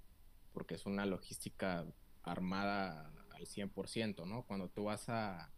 porque 0.53 0.75
es 0.75 0.85
una 0.85 1.07
logística 1.07 1.87
armada 2.23 3.11
al 3.31 3.45
100%, 3.45 4.25
¿no? 4.27 4.43
Cuando 4.43 4.69
tú 4.69 4.85
vas 4.85 5.09
a, 5.09 5.51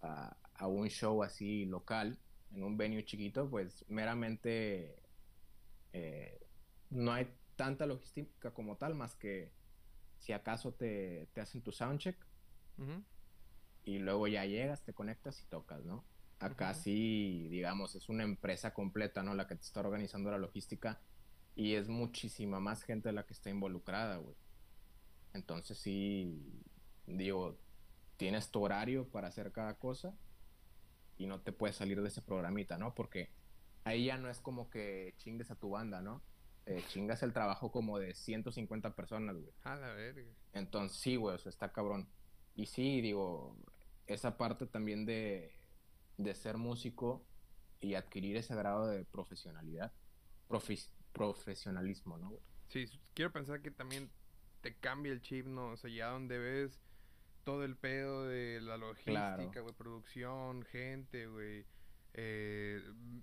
a, 0.00 0.66
un 0.66 0.88
show 0.88 1.22
así 1.22 1.64
local, 1.64 2.18
en 2.52 2.62
un 2.62 2.76
venue 2.76 3.04
chiquito, 3.04 3.48
pues 3.48 3.84
meramente 3.88 5.02
eh, 5.92 6.46
no 6.90 7.12
hay 7.12 7.28
tanta 7.56 7.86
logística 7.86 8.52
como 8.52 8.76
tal, 8.76 8.94
más 8.94 9.14
que 9.16 9.52
si 10.18 10.32
acaso 10.32 10.72
te, 10.72 11.28
hacen 11.36 11.62
tu 11.62 11.72
soundcheck 11.72 12.16
y 13.84 13.98
luego 13.98 14.26
ya 14.26 14.44
llegas, 14.44 14.82
te 14.84 14.92
conectas 14.92 15.40
y 15.42 15.46
tocas, 15.46 15.84
¿no? 15.84 16.04
Acá 16.38 16.74
sí, 16.74 17.48
digamos, 17.48 17.94
es 17.94 18.08
una 18.10 18.22
empresa 18.22 18.74
completa, 18.74 19.22
¿no? 19.22 19.34
La 19.34 19.46
que 19.46 19.54
te 19.54 19.62
está 19.62 19.80
organizando 19.80 20.30
la 20.30 20.38
logística 20.38 21.00
y 21.54 21.74
es 21.74 21.88
muchísima 21.88 22.60
más 22.60 22.82
gente 22.82 23.10
la 23.12 23.24
que 23.24 23.32
está 23.32 23.48
involucrada, 23.48 24.16
güey. 24.18 24.36
Entonces 25.36 25.78
sí, 25.78 26.64
digo, 27.06 27.58
tienes 28.16 28.50
tu 28.50 28.62
horario 28.62 29.08
para 29.08 29.28
hacer 29.28 29.52
cada 29.52 29.78
cosa 29.78 30.16
y 31.18 31.26
no 31.26 31.40
te 31.40 31.52
puedes 31.52 31.76
salir 31.76 32.00
de 32.02 32.08
ese 32.08 32.22
programita, 32.22 32.78
¿no? 32.78 32.94
Porque 32.94 33.30
ahí 33.84 34.06
ya 34.06 34.18
no 34.18 34.28
es 34.28 34.40
como 34.40 34.68
que 34.70 35.14
chingues 35.18 35.50
a 35.50 35.56
tu 35.56 35.70
banda, 35.70 36.00
¿no? 36.00 36.22
Eh, 36.66 36.82
chingas 36.88 37.22
el 37.22 37.32
trabajo 37.32 37.70
como 37.70 37.98
de 37.98 38.14
150 38.14 38.96
personas, 38.96 39.36
güey. 39.36 39.54
A 39.62 39.76
la 39.76 39.92
verga. 39.92 40.32
Entonces 40.52 40.98
sí, 40.98 41.16
güey, 41.16 41.36
o 41.36 41.38
sea, 41.38 41.50
está 41.50 41.72
cabrón. 41.72 42.08
Y 42.54 42.66
sí, 42.66 43.00
digo, 43.00 43.56
esa 44.06 44.36
parte 44.36 44.66
también 44.66 45.06
de, 45.06 45.54
de 46.16 46.34
ser 46.34 46.56
músico 46.56 47.24
y 47.80 47.94
adquirir 47.94 48.36
ese 48.36 48.54
grado 48.54 48.88
de 48.88 49.04
profesionalidad, 49.04 49.92
profesionalismo, 51.12 52.18
¿no? 52.18 52.32
Sí, 52.68 52.86
quiero 53.14 53.32
pensar 53.32 53.62
que 53.62 53.70
también 53.70 54.10
te 54.60 54.74
cambia 54.74 55.12
el 55.12 55.20
chip, 55.20 55.46
¿no? 55.46 55.68
O 55.72 55.76
sea, 55.76 55.90
ya 55.90 56.08
donde 56.08 56.38
ves 56.38 56.80
todo 57.44 57.64
el 57.64 57.76
pedo 57.76 58.24
de 58.26 58.60
la 58.60 58.76
logística, 58.76 59.60
güey, 59.60 59.74
producción, 59.74 60.64
gente, 60.64 61.28
güey, 61.28 61.64
eh, 62.14 62.82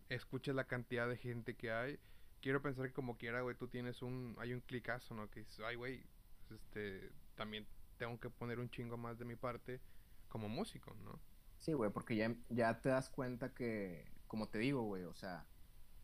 escuchas 0.10 0.56
la 0.56 0.64
cantidad 0.66 1.10
de 1.10 1.18
gente 1.18 1.56
que 1.56 1.72
hay. 1.72 2.00
Quiero 2.42 2.62
pensar 2.62 2.88
que 2.88 2.94
como 2.94 3.18
quiera, 3.18 3.42
güey, 3.42 3.58
tú 3.58 3.68
tienes 3.68 4.02
un, 4.02 4.36
hay 4.40 4.54
un 4.54 4.62
clicazo, 4.62 5.14
¿no? 5.14 5.30
Que 5.30 5.42
dices, 5.42 5.60
ay, 5.66 5.76
güey, 5.76 6.06
pues, 6.48 6.62
este, 6.62 7.12
también 7.36 7.68
tengo 7.98 8.20
que 8.20 8.30
poner 8.30 8.60
un 8.60 8.70
chingo 8.70 8.98
más 8.98 9.18
de 9.18 9.26
mi 9.26 9.36
parte 9.36 9.82
como 10.30 10.48
músico, 10.50 10.96
¿no? 11.04 11.20
Sí, 11.60 11.74
güey, 11.74 11.92
porque 11.92 12.16
ya, 12.16 12.36
ya 12.50 12.82
te 12.82 12.90
das 12.90 13.10
cuenta 13.10 13.54
que, 13.54 14.12
como 14.28 14.48
te 14.48 14.58
digo, 14.58 14.84
güey, 14.84 15.04
o 15.04 15.14
sea, 15.14 15.46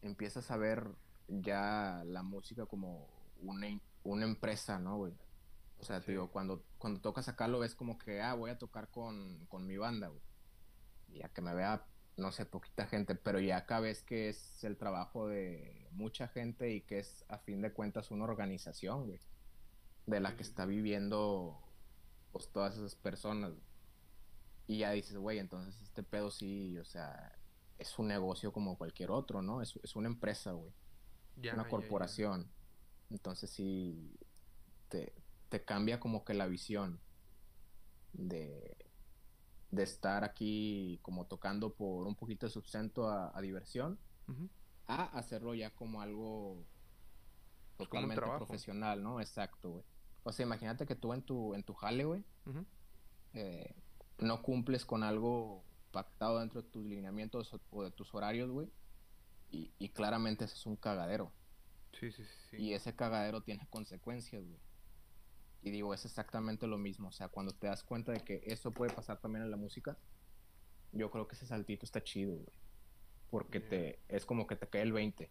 empiezas 0.02 0.52
a 0.52 0.58
ver 0.58 0.96
ya 1.28 2.04
la 2.06 2.24
música 2.24 2.66
como 2.66 3.08
una, 3.42 3.68
una 4.10 4.26
empresa, 4.26 4.80
¿no, 4.80 4.98
güey? 4.98 5.14
O 5.80 5.84
sea, 5.84 6.02
te 6.02 6.12
digo, 6.12 6.30
cuando, 6.32 6.64
cuando 6.78 7.00
tocas 7.00 7.28
acá 7.30 7.48
lo 7.48 7.60
ves 7.60 7.76
como 7.76 7.98
que, 7.98 8.22
ah, 8.22 8.34
voy 8.34 8.52
a 8.52 8.58
tocar 8.58 8.90
con, 8.90 9.48
mi 9.66 9.78
banda, 9.78 10.08
güey. 10.08 10.22
Ya 11.10 11.30
que 11.30 11.42
me 11.42 11.54
vea, 11.54 11.86
no 12.18 12.32
sé, 12.32 12.46
poquita 12.46 12.86
gente, 12.86 13.16
pero 13.16 13.40
ya 13.40 13.58
acá 13.58 13.80
ves 13.80 14.04
que 14.04 14.30
es 14.30 14.64
el 14.64 14.78
trabajo 14.78 15.28
de 15.28 15.88
mucha 15.92 16.28
gente 16.28 16.72
y 16.72 16.82
que 16.82 17.00
es, 17.00 17.24
a 17.30 17.38
fin 17.38 17.62
de 17.62 17.72
cuentas, 17.72 18.12
una 18.12 18.26
organización, 18.26 19.06
güey. 19.08 19.20
De 20.06 20.20
la 20.20 20.36
que 20.36 20.44
está 20.44 20.66
viviendo, 20.66 21.60
pues, 22.32 22.50
todas 22.50 22.76
esas 22.76 22.96
personas. 22.96 23.54
Y 24.68 24.80
ya 24.80 24.92
dices, 24.92 25.18
güey, 25.18 25.40
entonces 25.40 25.82
este 25.82 26.04
pedo 26.04 26.30
sí, 26.30 26.78
o 26.78 26.86
sea, 26.86 27.36
es 27.78 27.98
un 27.98 28.08
negocio 28.08 28.52
como 28.52 28.78
cualquier 28.78 29.12
otro, 29.12 29.42
¿no? 29.42 29.62
Es, 29.62 29.80
es 29.82 29.96
una 29.96 30.10
empresa, 30.10 30.52
güey. 30.52 30.74
una 31.54 31.68
corporación. 31.68 32.52
Entonces 33.10 33.50
sí, 33.50 34.18
te, 34.90 35.14
cambia 35.66 36.00
como 36.00 36.24
que 36.24 36.34
la 36.34 36.48
visión 36.48 37.00
de, 38.14 38.78
de 39.72 39.84
estar 39.84 40.24
aquí 40.24 41.00
como 41.02 41.26
tocando 41.26 41.74
por 41.74 42.08
un 42.08 42.16
poquito 42.16 42.46
de 42.46 42.52
sustento 42.52 43.10
a, 43.10 43.40
diversión, 43.42 44.00
a 44.88 45.06
hacerlo 45.18 45.56
ya 45.56 45.72
como 45.72 46.02
algo 46.02 46.66
totalmente 47.78 48.22
profesional, 48.22 49.02
¿no? 49.02 49.20
Exacto, 49.20 49.72
güey. 49.72 49.84
O 50.24 50.32
sea, 50.32 50.46
imagínate 50.46 50.86
que 50.86 50.96
tú 50.96 51.14
en 51.14 51.22
tu, 51.24 51.56
en 51.56 51.64
tu 51.64 51.74
jale, 51.74 52.04
güey, 52.04 52.24
eh, 53.34 53.76
no 54.18 54.42
cumples 54.42 54.86
con 54.86 55.04
algo 55.04 55.64
pactado 55.92 56.40
dentro 56.40 56.62
de 56.62 56.70
tus 56.70 56.86
lineamientos 56.86 57.56
o 57.72 57.84
de 57.84 57.92
tus 57.92 58.14
horarios, 58.14 58.52
güey, 58.52 58.70
y, 59.50 59.72
y 59.80 59.90
claramente 59.90 60.46
ese 60.46 60.56
es 60.56 60.66
un 60.66 60.76
cagadero. 60.76 61.32
Sí, 61.94 62.12
sí, 62.12 62.24
sí. 62.50 62.58
Y 62.58 62.74
ese 62.74 62.96
cagadero 62.96 63.42
tiene 63.42 63.68
consecuencias, 63.70 64.44
güey. 64.46 64.60
Y 65.62 65.72
digo, 65.72 65.94
es 65.94 66.06
exactamente 66.06 66.68
lo 66.68 66.78
mismo. 66.78 67.10
O 67.10 67.12
sea, 67.12 67.28
cuando 67.28 67.54
te 67.54 67.68
das 67.68 67.84
cuenta 67.84 68.12
de 68.12 68.22
que 68.22 68.42
eso 68.46 68.72
puede 68.72 68.94
pasar 68.94 69.20
también 69.20 69.44
en 69.44 69.52
la 69.52 69.58
música, 69.58 69.98
yo 70.92 71.12
creo 71.12 71.28
que 71.28 71.36
ese 71.36 71.46
saltito 71.46 71.86
está 71.86 72.04
chido, 72.04 72.36
güey. 72.36 72.58
Porque 73.30 73.60
te, 73.60 74.00
es 74.08 74.26
como 74.26 74.48
que 74.48 74.56
te 74.56 74.68
cae 74.68 74.82
el 74.82 74.94
20. 74.94 75.30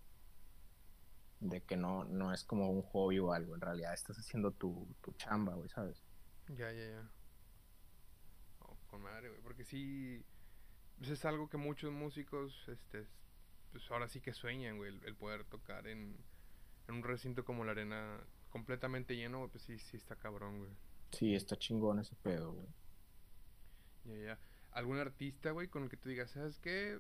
De 1.40 1.62
que 1.62 1.76
no, 1.76 2.04
no 2.04 2.32
es 2.32 2.44
como 2.44 2.70
un 2.70 2.82
hobby 2.82 3.18
o 3.18 3.32
algo. 3.32 3.54
En 3.54 3.60
realidad 3.60 3.94
estás 3.94 4.18
haciendo 4.18 4.52
tu, 4.52 4.86
tu 5.00 5.12
chamba, 5.12 5.54
güey, 5.54 5.68
¿sabes? 5.68 6.02
Ya, 6.48 6.70
ya, 6.72 6.88
ya. 6.90 7.10
con 8.88 9.02
madre, 9.02 9.30
güey. 9.30 9.40
Porque 9.42 9.64
sí. 9.64 10.24
Pues 10.98 11.10
es 11.10 11.24
algo 11.24 11.48
que 11.48 11.56
muchos 11.56 11.92
músicos, 11.92 12.68
este. 12.68 13.06
Pues 13.72 13.90
ahora 13.90 14.08
sí 14.08 14.20
que 14.20 14.32
sueñan, 14.32 14.76
güey. 14.76 14.94
el 15.04 15.16
poder 15.16 15.44
tocar 15.44 15.86
en 15.86 16.16
en 16.88 16.96
un 16.96 17.02
recinto 17.02 17.44
como 17.44 17.64
la 17.64 17.72
arena 17.72 18.18
completamente 18.50 19.14
lleno, 19.14 19.48
pues 19.48 19.62
sí, 19.62 19.78
sí 19.78 19.96
está 19.96 20.16
cabrón, 20.16 20.58
güey. 20.58 20.70
Sí, 21.12 21.34
está 21.34 21.56
chingón 21.56 21.98
ese 22.00 22.16
pedo, 22.16 22.52
güey. 22.52 22.66
Ya, 24.04 24.16
ya. 24.24 24.38
¿Algún 24.72 24.98
artista, 24.98 25.50
güey, 25.50 25.68
con 25.68 25.84
el 25.84 25.90
que 25.90 25.96
tú 25.96 26.08
digas, 26.08 26.30
¿sabes 26.30 26.58
qué? 26.58 26.98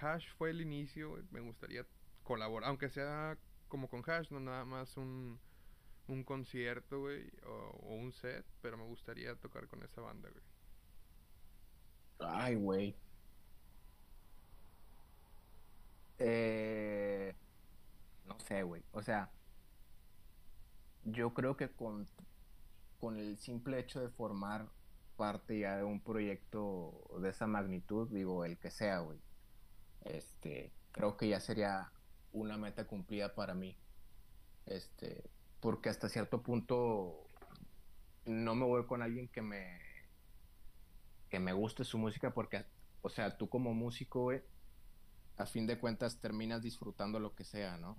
Hash 0.00 0.28
fue 0.36 0.50
el 0.50 0.60
inicio, 0.60 1.10
güey. 1.10 1.22
Me 1.30 1.40
gustaría 1.40 1.86
colaborar, 2.22 2.68
aunque 2.68 2.90
sea 2.90 3.38
como 3.68 3.88
con 3.88 4.02
Hash, 4.06 4.30
no 4.30 4.40
nada 4.40 4.64
más 4.66 4.96
un, 4.98 5.38
un 6.08 6.24
concierto, 6.24 7.00
güey, 7.00 7.30
o, 7.46 7.78
o, 7.82 7.94
un 7.94 8.12
set, 8.12 8.44
pero 8.60 8.76
me 8.76 8.84
gustaría 8.84 9.34
tocar 9.36 9.66
con 9.68 9.82
esa 9.82 10.02
banda, 10.02 10.28
güey. 10.28 10.44
Ay, 12.18 12.54
güey. 12.56 12.94
Eh 16.18 17.34
no 18.30 18.38
sé, 18.40 18.62
güey. 18.62 18.82
O 18.92 19.02
sea, 19.02 19.30
yo 21.04 21.34
creo 21.34 21.56
que 21.56 21.68
con, 21.70 22.06
con 23.00 23.16
el 23.18 23.36
simple 23.38 23.78
hecho 23.78 24.00
de 24.00 24.08
formar 24.08 24.68
parte 25.16 25.58
ya 25.58 25.76
de 25.76 25.84
un 25.84 26.00
proyecto 26.00 27.18
de 27.20 27.30
esa 27.30 27.46
magnitud, 27.46 28.08
digo, 28.10 28.44
el 28.44 28.56
que 28.58 28.70
sea, 28.70 29.00
güey, 29.00 29.18
este, 30.04 30.72
creo 30.92 31.16
que 31.16 31.28
ya 31.28 31.40
sería 31.40 31.92
una 32.32 32.56
meta 32.56 32.86
cumplida 32.86 33.34
para 33.34 33.54
mí. 33.54 33.76
Este, 34.66 35.28
porque 35.60 35.88
hasta 35.88 36.08
cierto 36.08 36.42
punto 36.42 37.26
no 38.26 38.54
me 38.54 38.64
voy 38.64 38.86
con 38.86 39.02
alguien 39.02 39.28
que 39.28 39.42
me 39.42 39.80
que 41.28 41.38
me 41.38 41.52
guste 41.52 41.84
su 41.84 41.96
música 41.96 42.32
porque 42.34 42.64
o 43.02 43.08
sea, 43.08 43.36
tú 43.36 43.48
como 43.48 43.72
músico, 43.72 44.22
güey, 44.22 44.42
a 45.36 45.46
fin 45.46 45.66
de 45.66 45.78
cuentas 45.78 46.20
terminas 46.20 46.62
disfrutando 46.62 47.18
lo 47.18 47.34
que 47.34 47.44
sea, 47.44 47.78
¿no? 47.78 47.96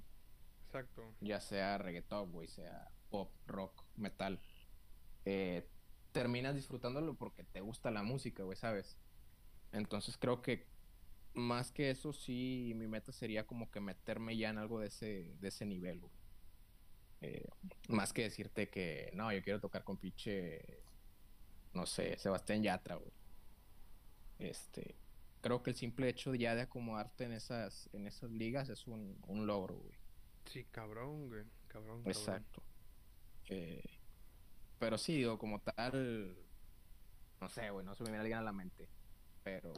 Exacto. 0.72 1.14
Ya 1.20 1.42
sea 1.42 1.78
reggaetón, 1.78 2.32
güey, 2.32 2.48
sea 2.48 2.90
pop, 3.10 3.30
rock, 3.46 3.84
metal. 3.98 4.40
Eh, 5.26 5.68
terminas 6.14 6.56
disfrutándolo 6.56 7.16
porque 7.16 7.44
te 7.44 7.60
gusta 7.60 7.92
la 7.92 8.04
música, 8.04 8.44
güey, 8.44 8.58
¿sabes? 8.58 8.98
Entonces 9.74 10.18
creo 10.18 10.42
que 10.42 10.68
más 11.34 11.74
que 11.74 11.90
eso, 11.90 12.14
sí, 12.14 12.72
mi 12.76 12.88
meta 12.88 13.12
sería 13.12 13.46
como 13.46 13.70
que 13.70 13.82
meterme 13.82 14.38
ya 14.38 14.50
en 14.50 14.58
algo 14.60 14.80
de 14.80 14.88
ese, 14.88 15.36
de 15.40 15.48
ese 15.50 15.66
nivel, 15.66 16.02
eh, 17.22 17.48
más 17.90 18.14
que 18.14 18.24
decirte 18.24 18.70
que, 18.70 19.12
no, 19.14 19.32
yo 19.34 19.42
quiero 19.44 19.60
tocar 19.60 19.84
con 19.84 19.98
pinche, 19.98 20.84
no 21.74 21.86
sé, 21.86 22.18
Sebastián 22.18 22.64
Yatra, 22.64 22.96
güey. 22.96 23.12
Este, 24.40 24.96
creo 25.42 25.64
que 25.64 25.72
el 25.72 25.76
simple 25.76 26.10
hecho 26.10 26.34
ya 26.36 26.56
de 26.56 26.62
acomodarte 26.62 27.26
en 27.26 27.34
esas, 27.34 27.90
en 27.94 28.08
esas 28.08 28.32
ligas 28.32 28.70
es 28.70 28.88
un, 28.88 29.18
un 29.28 29.46
logro, 29.48 29.76
güey. 29.76 30.01
Sí, 30.46 30.66
cabrón, 30.66 31.30
güey, 31.30 31.46
cabrón. 31.68 32.04
Exacto. 32.06 32.62
Eh, 33.48 33.84
pero 34.80 34.98
sí, 34.98 35.18
digo, 35.18 35.38
como 35.38 35.62
tal, 35.62 36.36
no 37.40 37.50
sé, 37.50 37.70
güey, 37.70 37.86
no 37.86 37.96
se 37.96 38.04
me 38.04 38.10
viene 38.10 38.22
alguien 38.22 38.40
a 38.40 38.44
la 38.44 38.52
mente, 38.52 38.90
pero 39.44 39.74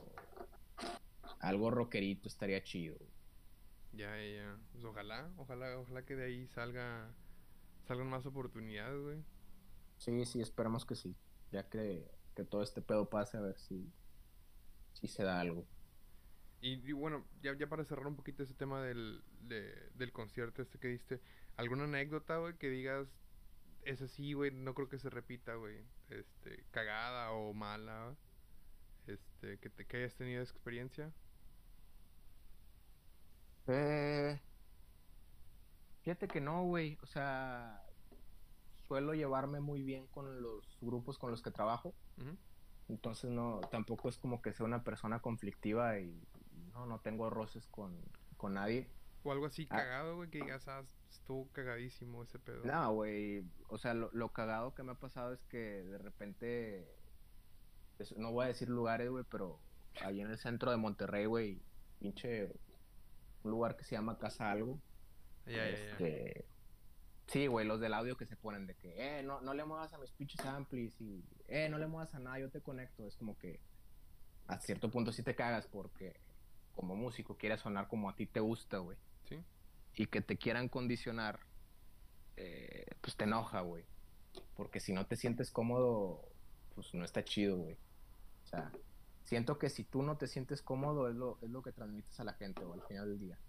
algo 1.39 1.71
rockerito 1.71 2.27
estaría 2.27 2.63
chido. 2.63 2.97
Ya, 3.93 4.17
ya, 4.17 4.57
pues 4.71 4.83
ojalá, 4.85 5.31
ojalá, 5.37 5.77
ojalá 5.77 6.05
que 6.05 6.15
de 6.15 6.25
ahí 6.25 6.47
salga, 6.47 7.13
salgan 7.87 8.09
más 8.09 8.25
oportunidades, 8.25 9.01
güey. 9.01 9.23
Sí, 9.97 10.25
sí, 10.25 10.41
esperamos 10.41 10.85
que 10.85 10.95
sí, 10.95 11.15
ya 11.51 11.69
que, 11.69 12.09
que 12.35 12.43
todo 12.43 12.63
este 12.63 12.81
pedo 12.81 13.09
pase 13.09 13.37
a 13.37 13.41
ver 13.41 13.57
si, 13.59 13.91
si 14.93 15.07
se 15.07 15.23
da 15.23 15.39
algo. 15.39 15.65
Y, 16.65 16.93
bueno, 16.93 17.25
ya, 17.41 17.53
ya 17.57 17.67
para 17.67 17.83
cerrar 17.83 18.07
un 18.07 18.15
poquito 18.15 18.41
ese 18.41 18.53
tema 18.53 18.81
del, 18.81 19.21
del 19.41 20.13
concierto 20.13 20.61
este 20.61 20.79
que 20.79 20.87
diste, 20.87 21.19
¿alguna 21.57 21.83
anécdota, 21.83 22.37
güey, 22.37 22.55
que 22.57 22.69
digas, 22.69 23.09
es 23.83 24.01
así, 24.01 24.31
güey, 24.31 24.51
no 24.51 24.73
creo 24.73 24.87
que 24.87 24.97
se 24.97 25.09
repita, 25.09 25.55
güey, 25.55 25.83
este, 26.09 26.63
cagada 26.71 27.31
o 27.31 27.53
mala, 27.53 28.15
este, 29.07 29.57
que, 29.59 29.69
te, 29.69 29.85
que 29.85 29.97
hayas 29.97 30.15
tenido 30.15 30.41
esa 30.41 30.53
experiencia? 30.53 31.11
Eh, 33.67 34.39
fíjate 36.03 36.29
que 36.29 36.39
no, 36.39 36.63
güey. 36.63 36.97
O 37.01 37.07
sea, 37.07 37.83
suelo 38.87 39.13
llevarme 39.13 39.59
muy 39.59 39.83
bien 39.83 40.07
con 40.07 40.41
los 40.41 40.77
grupos 40.79 41.17
con 41.17 41.29
los 41.29 41.41
que 41.41 41.51
trabajo. 41.51 41.93
Entonces 42.87 43.29
no, 43.29 43.59
tampoco 43.71 44.07
es 44.07 44.17
como 44.17 44.41
que 44.41 44.53
sea 44.53 44.65
una 44.65 44.83
persona 44.83 45.19
conflictiva 45.19 45.99
y, 45.99 46.25
no, 46.73 46.85
no 46.85 46.99
tengo 46.99 47.29
roces 47.29 47.67
con, 47.67 47.97
con 48.37 48.55
nadie. 48.55 48.89
O 49.23 49.31
algo 49.31 49.45
así 49.45 49.67
ah. 49.69 49.77
cagado, 49.77 50.15
güey, 50.17 50.29
que 50.29 50.39
digas, 50.39 50.67
ah, 50.67 50.83
estuvo 51.09 51.47
cagadísimo 51.51 52.23
ese 52.23 52.39
pedo. 52.39 52.63
No, 52.65 52.93
güey, 52.93 53.45
o 53.69 53.77
sea, 53.77 53.93
lo, 53.93 54.09
lo, 54.11 54.29
cagado 54.33 54.73
que 54.73 54.83
me 54.83 54.91
ha 54.91 54.95
pasado 54.95 55.33
es 55.33 55.43
que 55.45 55.57
de 55.57 55.97
repente, 55.97 56.87
no 58.17 58.31
voy 58.31 58.45
a 58.45 58.47
decir 58.49 58.69
lugares, 58.69 59.09
güey, 59.09 59.23
pero 59.29 59.59
ahí 60.01 60.21
en 60.21 60.29
el 60.29 60.37
centro 60.37 60.71
de 60.71 60.77
Monterrey, 60.77 61.25
güey, 61.25 61.61
pinche 61.99 62.51
un 63.43 63.51
lugar 63.51 63.77
que 63.77 63.83
se 63.83 63.95
llama 63.95 64.17
Casa 64.17 64.51
Algo. 64.51 64.79
este, 65.45 66.45
Sí, 67.27 67.47
güey, 67.47 67.65
los 67.65 67.79
del 67.79 67.93
audio 67.93 68.17
que 68.17 68.25
se 68.25 68.35
ponen 68.35 68.67
de 68.67 68.75
que, 68.75 69.19
eh, 69.19 69.23
no, 69.23 69.41
no 69.41 69.53
le 69.53 69.63
muevas 69.63 69.93
a 69.93 69.97
mis 69.97 70.11
pinches 70.11 70.45
amplis 70.45 70.99
y, 70.99 71.23
eh, 71.47 71.69
no 71.69 71.77
le 71.77 71.87
muevas 71.87 72.13
a 72.13 72.19
nada, 72.19 72.39
yo 72.39 72.49
te 72.49 72.61
conecto. 72.61 73.07
Es 73.07 73.15
como 73.15 73.37
que 73.37 73.61
a 74.47 74.59
cierto 74.59 74.91
punto 74.91 75.11
sí 75.11 75.23
te 75.23 75.35
cagas 75.35 75.67
porque 75.67 76.19
como 76.75 76.95
músico 76.95 77.37
quieres 77.37 77.61
sonar 77.61 77.87
como 77.87 78.09
a 78.09 78.15
ti 78.15 78.25
te 78.25 78.39
gusta, 78.39 78.77
güey. 78.77 78.97
Sí. 79.27 79.43
Y 79.95 80.07
que 80.07 80.21
te 80.21 80.37
quieran 80.37 80.69
condicionar, 80.69 81.39
eh, 82.35 82.85
pues 83.01 83.15
te 83.15 83.25
enoja, 83.25 83.61
güey. 83.61 83.85
Porque 84.55 84.79
si 84.79 84.93
no 84.93 85.05
te 85.05 85.15
sientes 85.15 85.51
cómodo, 85.51 86.21
pues 86.75 86.93
no 86.93 87.05
está 87.05 87.23
chido, 87.23 87.57
güey. 87.57 87.75
O 88.43 88.47
sea, 88.47 88.71
siento 89.23 89.57
que 89.57 89.69
si 89.69 89.83
tú 89.83 90.01
no 90.01 90.17
te 90.17 90.27
sientes 90.27 90.61
cómodo 90.61 91.09
es 91.09 91.15
lo, 91.15 91.37
es 91.41 91.49
lo 91.49 91.61
que 91.61 91.71
transmites 91.71 92.19
a 92.19 92.23
la 92.23 92.33
gente, 92.33 92.63
o 92.63 92.73
al 92.73 92.81
final 92.83 93.09
del 93.09 93.19
día. 93.19 93.39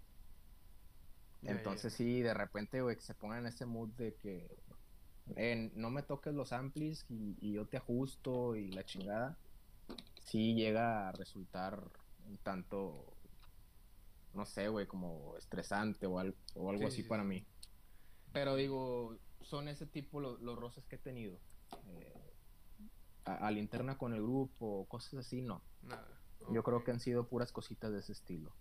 Entonces 1.43 1.93
sí, 1.93 2.21
de 2.21 2.33
repente, 2.33 2.81
güey, 2.81 2.95
que 2.95 3.03
se 3.03 3.13
pongan 3.13 3.39
en 3.39 3.47
ese 3.47 3.65
mood 3.65 3.89
de 3.89 4.15
que 4.15 4.47
no 5.75 5.89
me 5.89 6.03
toques 6.03 6.33
los 6.33 6.53
amplis 6.53 7.05
y, 7.09 7.53
yo 7.53 7.65
te 7.67 7.77
ajusto 7.77 8.55
y 8.55 8.71
la 8.71 8.85
chingada, 8.85 9.37
sí 10.23 10.53
llega 10.55 11.09
a 11.09 11.11
resultar 11.11 11.81
un 12.27 12.37
tanto, 12.37 13.14
no 14.35 14.45
sé, 14.45 14.67
güey, 14.67 14.85
como 14.85 15.35
estresante 15.37 16.05
o, 16.05 16.19
algo, 16.19 16.37
o 16.55 16.69
algo 16.69 16.87
así 16.87 17.03
para 17.03 17.23
mí. 17.23 17.45
Pero 18.33 18.55
digo, 18.55 19.17
son 19.41 19.67
ese 19.67 19.85
tipo 19.85 20.19
los 20.19 20.59
roces 20.59 20.85
que 20.85 20.95
he 20.97 20.99
tenido. 20.99 21.39
Eh, 21.87 22.33
a, 23.25 23.49
la 23.49 23.59
interna 23.59 23.97
con 23.97 24.13
el 24.13 24.21
grupo, 24.21 24.85
cosas 24.87 25.13
así, 25.15 25.41
no. 25.41 25.63
Nada. 25.81 26.07
Yo 26.51 26.63
creo 26.63 26.83
que 26.83 26.91
han 26.91 26.99
sido 26.99 27.27
puras 27.27 27.51
cositas 27.51 27.91
de 27.91 27.99
ese 27.99 28.11
estilo. 28.11 28.53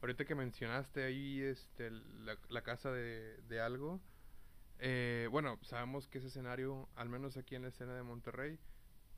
Ahorita 0.00 0.24
que 0.24 0.34
mencionaste 0.34 1.04
ahí 1.04 1.40
este, 1.40 1.90
la, 1.90 2.62
casa 2.62 2.92
de, 2.92 3.36
de 3.48 3.60
algo, 3.60 4.00
eh, 4.78 5.28
bueno, 5.30 5.58
sabemos 5.62 6.06
que 6.06 6.18
ese 6.18 6.28
escenario, 6.28 6.88
al 6.94 7.08
menos 7.08 7.36
aquí 7.36 7.54
en 7.54 7.62
la 7.62 7.68
escena 7.68 7.94
de 7.94 8.02
Monterrey, 8.02 8.58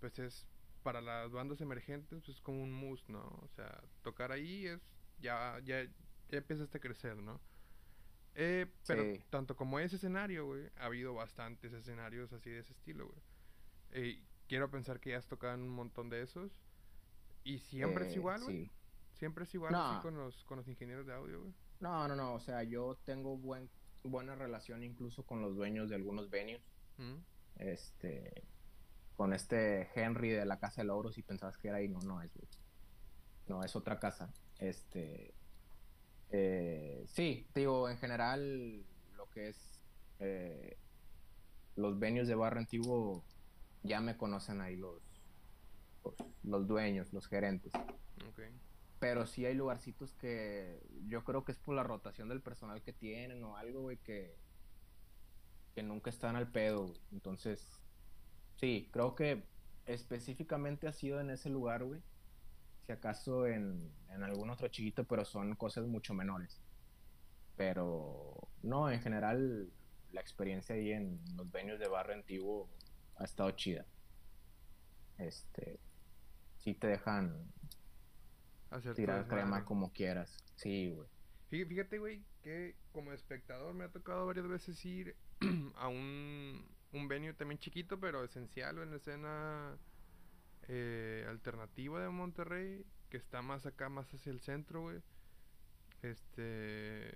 pues 0.00 0.18
es 0.18 0.46
para 0.82 1.00
las 1.00 1.30
bandas 1.32 1.60
emergentes, 1.60 2.22
pues 2.24 2.40
como 2.40 2.62
un 2.62 2.72
mus, 2.72 3.08
¿no? 3.08 3.20
O 3.42 3.48
sea, 3.54 3.82
tocar 4.02 4.32
ahí 4.32 4.66
es, 4.66 4.80
ya, 5.20 5.58
ya, 5.64 5.84
ya 5.84 6.38
empiezas 6.38 6.74
a 6.74 6.78
crecer, 6.78 7.16
¿no? 7.16 7.40
Eh, 8.40 8.66
pero 8.86 9.02
tanto 9.30 9.56
como 9.56 9.80
ese 9.80 9.96
escenario, 9.96 10.46
güey, 10.46 10.70
ha 10.76 10.84
habido 10.84 11.12
bastantes 11.12 11.72
escenarios 11.72 12.32
así 12.32 12.50
de 12.50 12.60
ese 12.60 12.72
estilo, 12.72 13.08
güey. 13.08 13.20
Eh, 13.90 14.22
quiero 14.46 14.70
pensar 14.70 15.00
que 15.00 15.10
ya 15.10 15.18
has 15.18 15.26
tocado 15.26 15.54
en 15.54 15.62
un 15.62 15.70
montón 15.70 16.08
de 16.08 16.22
esos. 16.22 16.52
Y 17.42 17.58
siempre 17.58 18.06
es 18.06 18.12
eh, 18.12 18.16
igual, 18.16 18.44
güey. 18.44 18.70
Siempre 19.14 19.42
es 19.42 19.54
igual 19.54 19.74
así 19.74 20.00
con 20.02 20.16
los, 20.16 20.44
con 20.44 20.58
los 20.58 20.68
ingenieros 20.68 21.06
de 21.06 21.14
audio, 21.14 21.40
güey. 21.40 21.54
No, 21.80 22.06
no, 22.06 22.14
no. 22.14 22.34
O 22.34 22.40
sea, 22.40 22.62
yo 22.62 22.96
tengo 23.04 23.36
buen, 23.36 23.68
buena 24.04 24.36
relación 24.36 24.84
incluso 24.84 25.24
con 25.24 25.42
los 25.42 25.56
dueños 25.56 25.88
de 25.88 25.96
algunos 25.96 26.30
venues. 26.30 26.62
Mm. 26.98 27.16
Este. 27.56 28.44
Con 29.16 29.32
este 29.32 29.90
Henry 29.94 30.30
de 30.30 30.46
la 30.46 30.60
Casa 30.60 30.82
de 30.82 30.86
Logros, 30.86 31.16
si 31.16 31.22
pensabas 31.22 31.58
que 31.58 31.68
era 31.68 31.78
ahí, 31.78 31.88
no, 31.88 31.98
no 32.00 32.22
es, 32.22 32.32
güey. 32.34 32.48
No, 33.48 33.64
es 33.64 33.74
otra 33.74 33.98
casa. 33.98 34.32
Este. 34.58 35.34
Eh, 36.30 37.04
sí, 37.08 37.46
digo, 37.54 37.88
en 37.88 37.98
general, 37.98 38.84
lo 39.16 39.28
que 39.30 39.48
es. 39.48 39.80
Eh, 40.20 40.76
los 41.76 41.98
venues 41.98 42.26
de 42.26 42.34
barrio 42.34 42.60
antiguo 42.60 43.24
ya 43.84 44.00
me 44.00 44.16
conocen 44.16 44.60
ahí 44.60 44.76
los, 44.76 45.00
los, 46.42 46.66
dueños, 46.66 47.12
los 47.12 47.26
gerentes. 47.28 47.72
Pero 48.98 49.26
sí 49.26 49.46
hay 49.46 49.54
lugarcitos 49.54 50.12
que 50.14 50.82
yo 51.06 51.22
creo 51.22 51.44
que 51.44 51.52
es 51.52 51.58
por 51.58 51.76
la 51.76 51.84
rotación 51.84 52.28
del 52.28 52.42
personal 52.42 52.82
que 52.82 52.92
tienen 52.92 53.44
o 53.44 53.56
algo, 53.56 53.82
güey, 53.82 53.96
que, 53.98 54.34
que 55.74 55.84
nunca 55.84 56.10
están 56.10 56.34
al 56.34 56.50
pedo, 56.50 56.92
Entonces, 57.12 57.80
sí, 58.56 58.88
creo 58.90 59.14
que 59.14 59.44
específicamente 59.86 60.88
ha 60.88 60.92
sido 60.92 61.20
en 61.20 61.30
ese 61.30 61.48
lugar, 61.48 61.84
güey. 61.84 62.02
Si 62.88 62.92
acaso 62.92 63.46
en, 63.46 63.92
en 64.08 64.22
algún 64.22 64.48
otro 64.48 64.66
chiquito, 64.68 65.04
pero 65.04 65.22
son 65.22 65.54
cosas 65.56 65.86
mucho 65.86 66.14
menores. 66.14 66.58
Pero 67.54 68.48
no, 68.62 68.90
en 68.90 69.02
general, 69.02 69.70
la 70.10 70.22
experiencia 70.22 70.74
ahí 70.74 70.92
en 70.92 71.20
los 71.36 71.52
venues 71.52 71.78
de 71.80 71.86
barrio 71.86 72.14
antiguo 72.14 72.70
ha 73.16 73.24
estado 73.24 73.50
chida. 73.50 73.84
Este, 75.18 75.78
sí 76.56 76.72
te 76.72 76.86
dejan 76.86 77.52
tirar 78.96 79.28
crema 79.28 79.66
como 79.66 79.92
quieras. 79.92 80.34
Sí, 80.54 80.88
güey. 80.88 81.08
Fíjate, 81.50 81.98
güey, 81.98 82.24
que 82.42 82.74
como 82.92 83.12
espectador 83.12 83.74
me 83.74 83.84
ha 83.84 83.92
tocado 83.92 84.24
varias 84.24 84.48
veces 84.48 84.82
ir 84.86 85.14
a 85.76 85.88
un, 85.88 86.66
un 86.94 87.06
venue 87.06 87.34
también 87.34 87.58
chiquito, 87.58 88.00
pero 88.00 88.24
esencial 88.24 88.78
en 88.78 88.92
la 88.92 88.96
escena 88.96 89.78
eh, 90.68 91.26
alternativa 91.28 92.00
de 92.00 92.08
Monterrey, 92.10 92.84
que 93.10 93.16
está 93.16 93.42
más 93.42 93.66
acá, 93.66 93.88
más 93.88 94.12
hacia 94.12 94.30
el 94.30 94.40
centro, 94.40 94.82
güey. 94.82 95.02
Este, 96.02 97.12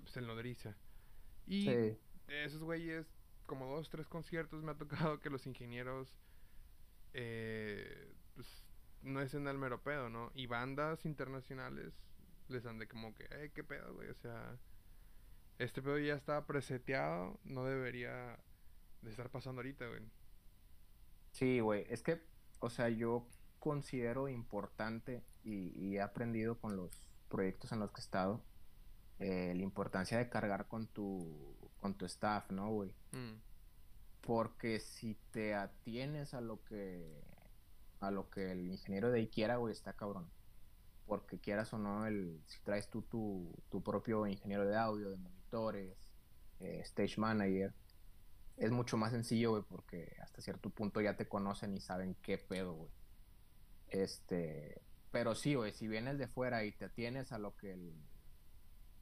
pues 0.00 0.16
en 0.16 0.26
Lodriza. 0.26 0.76
Y 1.46 1.68
esos 2.28 2.62
güeyes 2.62 3.06
como 3.46 3.66
dos, 3.66 3.90
tres 3.90 4.08
conciertos 4.08 4.62
me 4.62 4.70
ha 4.70 4.78
tocado 4.78 5.20
que 5.20 5.28
los 5.28 5.46
ingenieros 5.46 6.16
eh, 7.12 8.14
pues, 8.34 8.64
no 9.02 9.20
es 9.20 9.34
en 9.34 9.46
el 9.46 9.58
mero 9.58 9.82
pedo, 9.82 10.08
¿no? 10.08 10.30
Y 10.34 10.46
bandas 10.46 11.04
internacionales 11.04 11.92
les 12.48 12.64
han 12.66 12.78
de 12.78 12.88
como 12.88 13.14
que, 13.14 13.24
eh, 13.30 13.50
qué 13.54 13.64
pedo, 13.64 13.94
güey, 13.94 14.08
o 14.08 14.14
sea, 14.14 14.58
este 15.58 15.82
pedo 15.82 15.98
ya 15.98 16.14
está 16.14 16.46
preseteado, 16.46 17.38
no 17.44 17.64
debería 17.64 18.38
de 19.02 19.10
estar 19.10 19.30
pasando 19.30 19.60
ahorita, 19.60 19.86
güey. 19.88 20.02
Sí, 21.32 21.60
güey, 21.60 21.86
es 21.88 22.02
que, 22.02 22.20
o 22.62 22.70
sea, 22.70 22.88
yo 22.88 23.26
considero 23.58 24.28
importante 24.28 25.22
y, 25.44 25.96
he 25.96 26.00
aprendido 26.00 26.58
con 26.58 26.76
los 26.76 26.90
proyectos 27.28 27.72
en 27.72 27.80
los 27.80 27.90
que 27.90 28.00
he 28.00 28.04
estado 28.04 28.40
eh, 29.18 29.52
la 29.54 29.62
importancia 29.62 30.16
de 30.16 30.28
cargar 30.28 30.68
con 30.68 30.86
tu 30.86 31.56
con 31.80 31.94
tu 31.94 32.04
staff, 32.06 32.48
¿no, 32.52 32.70
güey? 32.70 32.90
Mm. 33.10 33.40
Porque 34.20 34.78
si 34.78 35.16
te 35.32 35.54
atienes 35.54 36.34
a 36.34 36.40
lo 36.40 36.62
que 36.64 37.20
a 38.00 38.12
lo 38.12 38.30
que 38.30 38.52
el 38.52 38.70
ingeniero 38.70 39.10
de 39.10 39.20
ahí 39.20 39.28
quiera, 39.28 39.56
güey, 39.56 39.72
está 39.72 39.92
cabrón. 39.92 40.30
Porque 41.06 41.40
quieras 41.40 41.72
o 41.72 41.78
no, 41.78 42.06
el, 42.06 42.40
si 42.46 42.60
traes 42.62 42.88
tú 42.88 43.02
tu, 43.02 43.52
tu 43.70 43.82
propio 43.82 44.26
ingeniero 44.28 44.64
de 44.64 44.76
audio, 44.76 45.10
de 45.10 45.16
monitores, 45.16 45.96
eh, 46.60 46.80
stage 46.84 47.18
manager, 47.18 47.74
es 48.56 48.70
mucho 48.70 48.96
más 48.96 49.12
sencillo, 49.12 49.50
güey, 49.50 49.62
porque 49.68 50.16
hasta 50.22 50.42
cierto 50.42 50.70
punto 50.70 51.00
ya 51.00 51.16
te 51.16 51.28
conocen 51.28 51.74
y 51.74 51.80
saben 51.80 52.16
qué 52.22 52.38
pedo, 52.38 52.74
güey. 52.74 52.90
Este, 53.88 54.80
pero 55.10 55.34
sí, 55.34 55.54
güey, 55.54 55.72
si 55.72 55.88
vienes 55.88 56.18
de 56.18 56.28
fuera 56.28 56.64
y 56.64 56.72
te 56.72 56.86
atienes 56.86 57.32
a 57.32 57.38
lo 57.38 57.56
que 57.56 57.72
el, 57.72 57.94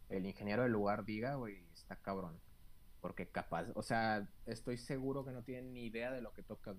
el 0.08 0.26
ingeniero 0.26 0.62
del 0.62 0.72
lugar 0.72 1.04
diga, 1.04 1.36
güey, 1.36 1.64
está 1.72 1.96
cabrón. 1.96 2.40
Porque 3.00 3.28
capaz, 3.28 3.66
o 3.74 3.82
sea, 3.82 4.28
estoy 4.46 4.76
seguro 4.76 5.24
que 5.24 5.32
no 5.32 5.42
tienen 5.42 5.72
ni 5.72 5.86
idea 5.86 6.10
de 6.10 6.20
lo 6.20 6.32
que 6.32 6.42
tocan. 6.42 6.76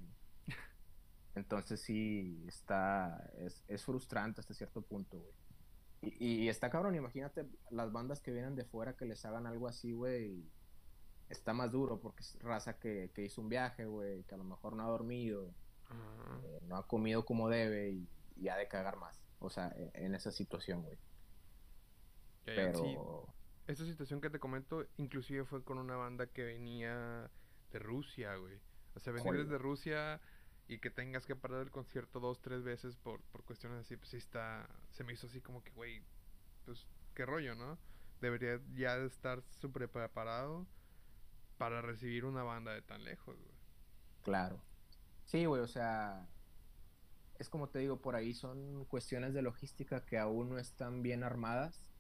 Entonces 1.36 1.81
sí, 1.81 2.43
está, 2.47 3.31
es, 3.39 3.63
es 3.67 3.84
frustrante 3.84 4.41
hasta 4.41 4.53
cierto 4.53 4.81
punto, 4.81 5.17
güey. 5.19 5.34
Y, 6.19 6.43
y, 6.43 6.49
está 6.49 6.69
cabrón, 6.69 6.95
imagínate 6.95 7.45
las 7.69 7.91
bandas 7.91 8.21
que 8.21 8.31
vienen 8.31 8.55
de 8.55 8.65
fuera 8.65 8.97
que 8.97 9.05
les 9.05 9.23
hagan 9.23 9.45
algo 9.45 9.67
así, 9.67 9.93
güey. 9.93 10.43
Está 11.32 11.54
más 11.54 11.72
duro 11.72 12.00
porque 12.00 12.24
es 12.24 12.38
raza 12.41 12.78
que, 12.78 13.10
que 13.13 13.24
hizo 13.24 13.41
un 13.41 13.50
viaje, 13.50 13.86
güey, 13.86 14.24
que 14.24 14.36
a 14.36 14.38
lo 14.38 14.44
mejor 14.44 14.76
no 14.76 14.84
ha 14.84 14.88
dormido, 14.89 15.54
eh, 16.44 16.60
no 16.67 16.76
ha 16.76 16.88
comido 16.88 17.26
como 17.26 17.50
debe 17.50 17.91
y, 17.91 18.10
y, 18.36 18.50
ha 18.50 18.58
de 18.58 18.67
cagar 18.67 18.98
más. 18.98 19.24
O 19.39 19.50
sea, 19.50 19.74
en, 19.76 19.91
en 19.94 20.15
esa 20.15 20.32
situación, 20.32 20.84
güey. 20.84 20.98
Pero... 22.46 22.84
Sí. 22.84 22.98
Esta 23.67 23.86
situación 23.86 24.20
que 24.20 24.30
te 24.30 24.39
comento, 24.39 24.86
inclusive 24.98 25.46
fue 25.46 25.63
con 25.63 25.78
una 25.78 25.96
banda 25.96 26.28
que 26.28 26.44
venía 26.44 27.30
de 27.72 27.80
Rusia, 27.80 28.36
güey. 28.36 28.60
O 28.96 29.00
sea, 29.00 29.13
venir 29.13 29.38
desde 29.38 29.58
Rusia 29.58 30.20
y 30.67 30.80
que 30.80 30.89
tengas 30.89 31.26
que 31.26 31.36
parar 31.36 31.62
el 31.62 31.72
concierto 31.72 32.20
dos, 32.20 32.41
tres 32.41 32.63
veces 32.63 32.98
por, 32.98 33.22
por 33.24 33.44
cuestiones 33.44 33.80
así, 33.80 33.96
pues 33.96 34.10
sí 34.10 34.17
está, 34.17 34.67
se 34.89 35.04
me 35.04 35.13
hizo 35.13 35.28
así 35.28 35.39
como 35.39 35.63
que, 35.63 35.72
güey, 35.72 36.04
pues 36.65 36.86
qué 37.13 37.26
rollo, 37.26 37.56
¿no? 37.56 37.78
Debería 38.20 38.60
ya 38.74 38.98
estar 38.98 39.41
súper 39.50 39.89
preparado 39.89 40.67
para 41.62 41.80
recibir 41.84 42.26
una 42.26 42.41
banda 42.41 42.74
de 42.74 42.82
tan 42.82 43.04
lejos, 43.04 43.38
güey. 43.38 43.56
Claro. 44.24 44.60
Sí, 45.26 45.45
güey, 45.45 45.62
o 45.62 45.67
sea, 45.67 46.28
es 47.38 47.50
como 47.50 47.69
te 47.69 47.78
digo, 47.78 48.02
por 48.02 48.15
ahí 48.15 48.34
son 48.34 48.86
cuestiones 48.86 49.36
de 49.36 49.43
logística 49.43 50.04
que 50.04 50.17
aún 50.17 50.50
no 50.50 50.58
están 50.58 51.04
bien 51.04 51.24
armadas 51.24 51.91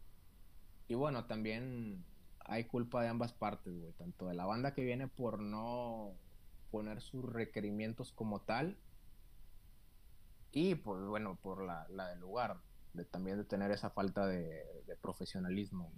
y 0.87 0.95
bueno, 0.95 1.25
también 1.25 2.03
hay 2.39 2.65
culpa 2.65 3.03
de 3.03 3.09
ambas 3.09 3.33
partes, 3.33 3.77
güey. 3.77 3.93
Tanto 3.93 4.27
de 4.27 4.33
la 4.33 4.47
banda 4.47 4.73
que 4.73 4.83
viene 4.83 5.07
por 5.07 5.39
no 5.39 6.15
poner 6.71 6.99
sus 6.99 7.23
requerimientos 7.23 8.11
como 8.11 8.41
tal. 8.41 8.79
Y 10.51 10.73
pues 10.73 11.03
bueno, 11.05 11.35
por 11.35 11.63
la, 11.63 11.87
la 11.89 12.09
del 12.09 12.19
lugar. 12.19 12.57
De, 12.93 13.05
también 13.05 13.37
de 13.37 13.45
tener 13.45 13.69
esa 13.69 13.91
falta 13.91 14.25
de, 14.25 14.65
de 14.87 14.95
profesionalismo. 14.97 15.93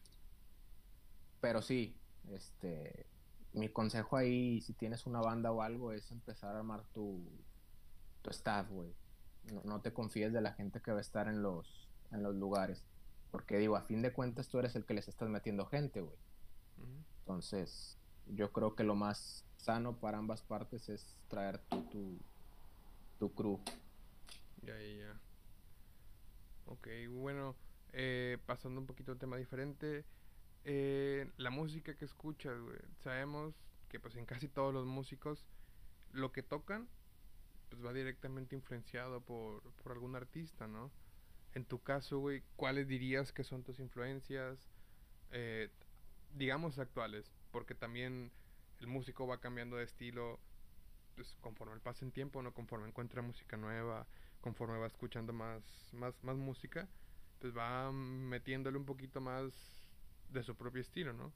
Pero 1.39 1.61
sí, 1.61 1.97
este. 2.29 3.12
Mi 3.53 3.69
consejo 3.69 4.17
ahí, 4.17 4.61
si 4.61 4.73
tienes 4.73 5.05
una 5.05 5.21
banda 5.21 5.51
o 5.51 5.61
algo, 5.61 5.91
es 5.91 6.11
empezar 6.11 6.55
a 6.55 6.59
armar 6.59 6.83
tu, 6.93 7.21
tu 8.21 8.29
staff, 8.31 8.69
güey. 8.69 8.91
No, 9.51 9.61
no 9.63 9.81
te 9.81 9.93
confíes 9.93 10.33
de 10.33 10.41
la 10.41 10.53
gente 10.53 10.81
que 10.81 10.91
va 10.91 10.97
a 10.99 11.01
estar 11.01 11.27
en 11.27 11.41
los, 11.41 11.89
en 12.11 12.23
los 12.23 12.35
lugares 12.35 12.83
porque 13.33 13.57
digo, 13.57 13.75
a 13.75 13.81
fin 13.81 14.03
de 14.03 14.13
cuentas 14.13 14.47
tú 14.47 14.59
eres 14.59 14.75
el 14.75 14.85
que 14.85 14.93
les 14.93 15.07
estás 15.07 15.27
metiendo 15.27 15.65
gente, 15.65 16.01
güey. 16.01 16.15
Uh 16.77 16.83
-huh. 16.83 17.03
Entonces, 17.21 17.97
yo 18.27 18.51
creo 18.51 18.75
que 18.75 18.83
lo 18.83 18.93
más 18.93 19.43
sano 19.57 19.97
para 19.97 20.19
ambas 20.19 20.43
partes 20.43 20.87
es 20.87 21.17
traer 21.29 21.57
tu, 21.57 21.81
tu, 21.85 22.19
tu 23.17 23.33
crew. 23.33 23.59
Ya, 24.61 24.79
ya, 24.79 24.93
ya. 24.97 25.19
Ok, 26.67 26.87
bueno, 27.09 27.55
eh, 27.91 28.37
pasando 28.45 28.79
un 28.79 28.85
poquito 28.85 29.11
a 29.11 29.13
un 29.15 29.19
tema 29.19 29.37
diferente. 29.37 30.05
Eh, 30.65 31.29
la 31.37 31.49
música 31.49 31.95
que 31.95 32.05
escuchas. 32.05 32.57
Sabemos 33.03 33.53
que 33.89 33.99
pues 33.99 34.15
en 34.15 34.25
casi 34.25 34.47
todos 34.47 34.73
los 34.73 34.85
músicos 34.85 35.45
lo 36.11 36.31
que 36.31 36.43
tocan 36.43 36.87
pues 37.69 37.83
va 37.83 37.91
directamente 37.91 38.55
influenciado 38.55 39.21
por, 39.21 39.63
por 39.73 39.91
algún 39.93 40.15
artista, 40.15 40.67
¿no? 40.67 40.91
En 41.53 41.65
tu 41.65 41.81
caso, 41.81 42.19
güey, 42.19 42.43
¿cuáles 42.55 42.87
dirías 42.87 43.31
que 43.33 43.43
son 43.43 43.63
tus 43.63 43.79
influencias, 43.79 44.69
eh, 45.31 45.69
digamos, 46.35 46.77
actuales? 46.79 47.35
Porque 47.51 47.73
también 47.73 48.31
el 48.79 48.87
músico 48.87 49.25
va 49.25 49.39
cambiando 49.39 49.77
de 49.77 49.85
estilo 49.85 50.39
pues, 51.15 51.35
conforme 51.41 51.79
pasa 51.79 52.05
en 52.05 52.11
tiempo, 52.11 52.41
¿no? 52.43 52.53
Conforme 52.53 52.87
encuentra 52.87 53.21
música 53.23 53.57
nueva, 53.57 54.07
conforme 54.41 54.77
va 54.77 54.87
escuchando 54.87 55.33
más, 55.33 55.89
más, 55.93 56.23
más 56.23 56.37
música, 56.37 56.87
pues 57.39 57.55
va 57.55 57.91
metiéndole 57.91 58.77
un 58.77 58.85
poquito 58.85 59.19
más 59.19 59.82
de 60.33 60.43
su 60.43 60.55
propio 60.55 60.81
estilo, 60.81 61.13
¿no? 61.13 61.31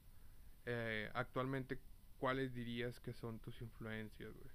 Eh, 0.66 1.10
actualmente, 1.14 1.78
¿cuáles 2.18 2.54
dirías 2.54 3.00
que 3.00 3.12
son 3.12 3.38
tus 3.38 3.60
influencias, 3.62 4.32
güey? 4.34 4.50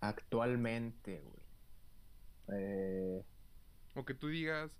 Actualmente, 0.00 1.20
güey. 1.20 1.42
Eh, 2.48 3.24
o 3.94 4.04
que 4.04 4.14
tú 4.14 4.28
digas, 4.28 4.76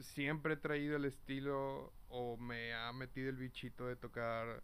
siempre 0.00 0.54
he 0.54 0.56
traído 0.56 0.96
el 0.96 1.04
estilo 1.04 1.92
o 2.08 2.36
me 2.36 2.74
ha 2.74 2.92
metido 2.92 3.28
el 3.28 3.36
bichito 3.36 3.86
de 3.86 3.96
tocar 3.96 4.62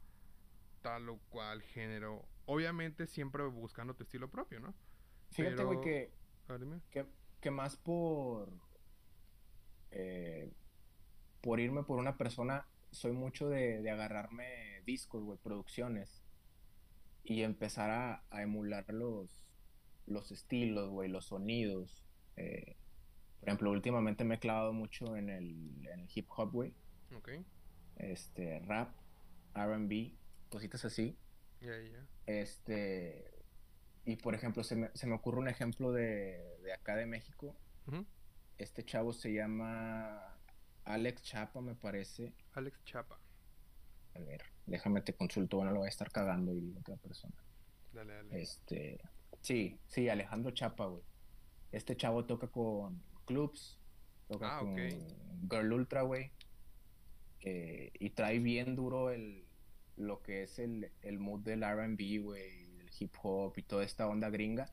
tal 0.82 1.08
o 1.08 1.18
cual 1.30 1.62
género. 1.62 2.24
Obviamente 2.46 3.06
siempre 3.06 3.44
buscando 3.44 3.94
tu 3.94 4.04
estilo 4.04 4.30
propio, 4.30 4.60
¿no? 4.60 4.74
Fíjate, 5.30 5.64
güey, 5.64 5.80
que, 5.80 6.12
que, 6.90 7.06
que, 7.40 7.50
más 7.50 7.76
por... 7.76 8.52
Eh, 9.90 10.52
por 11.42 11.60
irme 11.60 11.82
por 11.82 11.98
una 11.98 12.16
persona, 12.16 12.66
soy 12.90 13.12
mucho 13.12 13.48
de, 13.48 13.82
de 13.82 13.90
agarrarme 13.90 14.80
discos, 14.86 15.22
güey, 15.22 15.38
producciones. 15.38 16.22
Y 17.24 17.42
empezar 17.42 17.90
a, 17.90 18.24
a 18.30 18.42
emular 18.42 18.84
los, 18.92 19.44
los 20.06 20.32
estilos, 20.32 20.90
güey, 20.90 21.08
los 21.08 21.26
sonidos. 21.26 22.04
Eh, 22.36 22.76
por 23.40 23.48
ejemplo, 23.48 23.70
últimamente 23.70 24.24
me 24.24 24.36
he 24.36 24.38
clavado 24.38 24.72
mucho 24.72 25.16
en 25.16 25.28
el, 25.28 25.86
en 25.86 26.00
el 26.00 26.08
hip 26.14 26.28
hop, 26.36 26.52
güey. 26.52 26.74
Este, 27.96 28.60
rap, 28.60 28.94
RB, 29.54 30.12
cositas 30.48 30.84
así. 30.84 31.16
Yeah. 31.60 31.80
Yeah. 31.80 32.06
Este. 32.26 33.30
Y 34.04 34.16
por 34.16 34.34
ejemplo, 34.34 34.64
se 34.64 34.74
me, 34.76 34.90
se 34.94 35.06
me 35.06 35.14
ocurre 35.14 35.38
un 35.38 35.48
ejemplo 35.48 35.92
de, 35.92 36.58
de 36.62 36.72
acá 36.72 36.96
de 36.96 37.06
México. 37.06 37.54
Uh 37.86 37.92
-huh. 37.92 38.06
Este 38.58 38.84
chavo 38.84 39.12
se 39.12 39.32
llama 39.32 40.31
Alex 40.84 41.22
Chapa, 41.22 41.60
me 41.60 41.74
parece. 41.74 42.32
Alex 42.52 42.82
Chapa. 42.84 43.18
A 44.14 44.18
ver, 44.18 44.42
déjame 44.66 45.00
te 45.00 45.14
consulto, 45.14 45.58
bueno, 45.58 45.72
lo 45.72 45.78
voy 45.80 45.86
a 45.86 45.90
estar 45.90 46.10
cagando 46.10 46.54
y 46.54 46.74
otra 46.76 46.96
persona. 46.96 47.34
Dale, 47.92 48.14
dale. 48.14 48.42
Este. 48.42 49.00
Sí, 49.40 49.78
sí, 49.86 50.08
Alejandro 50.08 50.50
Chapa, 50.52 50.86
güey. 50.86 51.02
Este 51.72 51.96
chavo 51.96 52.26
toca 52.26 52.48
con, 52.48 53.02
clubs, 53.24 53.78
toca 54.28 54.56
ah, 54.56 54.60
con 54.60 54.72
okay. 54.72 54.98
Girl 55.50 55.72
Ultra, 55.72 56.02
güey. 56.02 56.30
Eh, 57.40 57.90
y 57.98 58.10
trae 58.10 58.38
bien 58.38 58.76
duro 58.76 59.10
el, 59.10 59.44
lo 59.96 60.22
que 60.22 60.42
es 60.42 60.58
el, 60.58 60.92
el 61.00 61.18
mood 61.18 61.40
del 61.40 61.62
RB, 61.62 62.22
güey, 62.22 62.64
el 62.80 62.90
hip 62.98 63.14
hop 63.22 63.54
y 63.56 63.62
toda 63.62 63.84
esta 63.84 64.06
onda 64.06 64.30
gringa. 64.30 64.70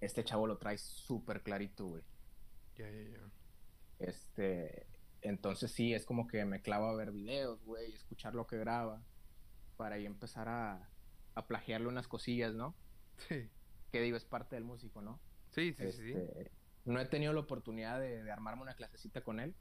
Este 0.00 0.22
chavo 0.24 0.46
lo 0.46 0.58
trae 0.58 0.78
súper 0.78 1.42
clarito, 1.42 1.86
güey. 1.86 2.02
Ya, 2.76 2.90
ya, 2.90 3.02
ya. 3.02 3.30
Este, 3.98 4.86
entonces 5.28 5.70
sí, 5.70 5.94
es 5.94 6.04
como 6.04 6.26
que 6.26 6.44
me 6.44 6.62
clavo 6.62 6.86
a 6.86 6.94
ver 6.94 7.12
videos, 7.12 7.62
güey, 7.64 7.92
escuchar 7.92 8.34
lo 8.34 8.46
que 8.46 8.58
graba, 8.58 9.02
para 9.76 9.96
ahí 9.96 10.06
empezar 10.06 10.48
a, 10.48 10.90
a 11.34 11.46
plagiarle 11.46 11.88
unas 11.88 12.08
cosillas, 12.08 12.54
¿no? 12.54 12.74
Sí. 13.28 13.48
Que 13.92 14.00
digo, 14.00 14.16
es 14.16 14.24
parte 14.24 14.56
del 14.56 14.64
músico, 14.64 15.00
¿no? 15.00 15.20
Sí, 15.50 15.72
sí, 15.74 15.84
este, 15.84 16.44
sí. 16.44 16.50
No 16.84 17.00
he 17.00 17.06
tenido 17.06 17.32
la 17.32 17.40
oportunidad 17.40 18.00
de, 18.00 18.22
de, 18.22 18.30
armarme 18.30 18.62
una 18.62 18.74
clasecita 18.74 19.22
con 19.22 19.40
él, 19.40 19.54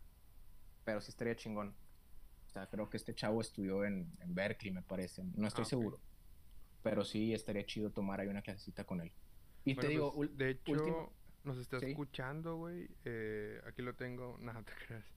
pero 0.84 1.02
sí 1.02 1.10
estaría 1.10 1.36
chingón. 1.36 1.76
O 2.48 2.50
sea, 2.50 2.68
creo 2.68 2.90
que 2.90 2.98
este 2.98 3.14
chavo 3.14 3.42
estudió 3.42 3.84
en, 3.84 4.12
en 4.20 4.36
Berkeley, 4.36 4.72
me 4.72 4.84
parece. 4.84 5.24
No 5.24 5.48
estoy 5.48 5.64
ah, 5.64 5.68
okay. 5.68 5.70
seguro. 5.70 6.00
Pero 6.84 7.04
sí 7.04 7.34
estaría 7.34 7.66
chido 7.66 7.92
tomar 7.92 8.20
ahí 8.20 8.28
una 8.28 8.42
clasecita 8.42 8.86
con 8.86 9.02
él. 9.02 9.12
Y 9.66 9.74
bueno, 9.74 9.82
te 9.82 9.88
digo, 9.88 10.14
pues, 10.14 10.38
de 10.38 10.50
hecho, 10.52 10.72
último... 10.72 11.14
nos 11.44 11.58
está 11.58 11.80
¿Sí? 11.80 11.88
escuchando, 11.88 12.58
güey. 12.58 12.88
Eh, 13.04 13.60
aquí 13.66 13.82
lo 13.82 13.96
tengo. 13.96 14.38
Nada, 14.42 14.64
te 14.64 14.74
creas. 14.86 15.15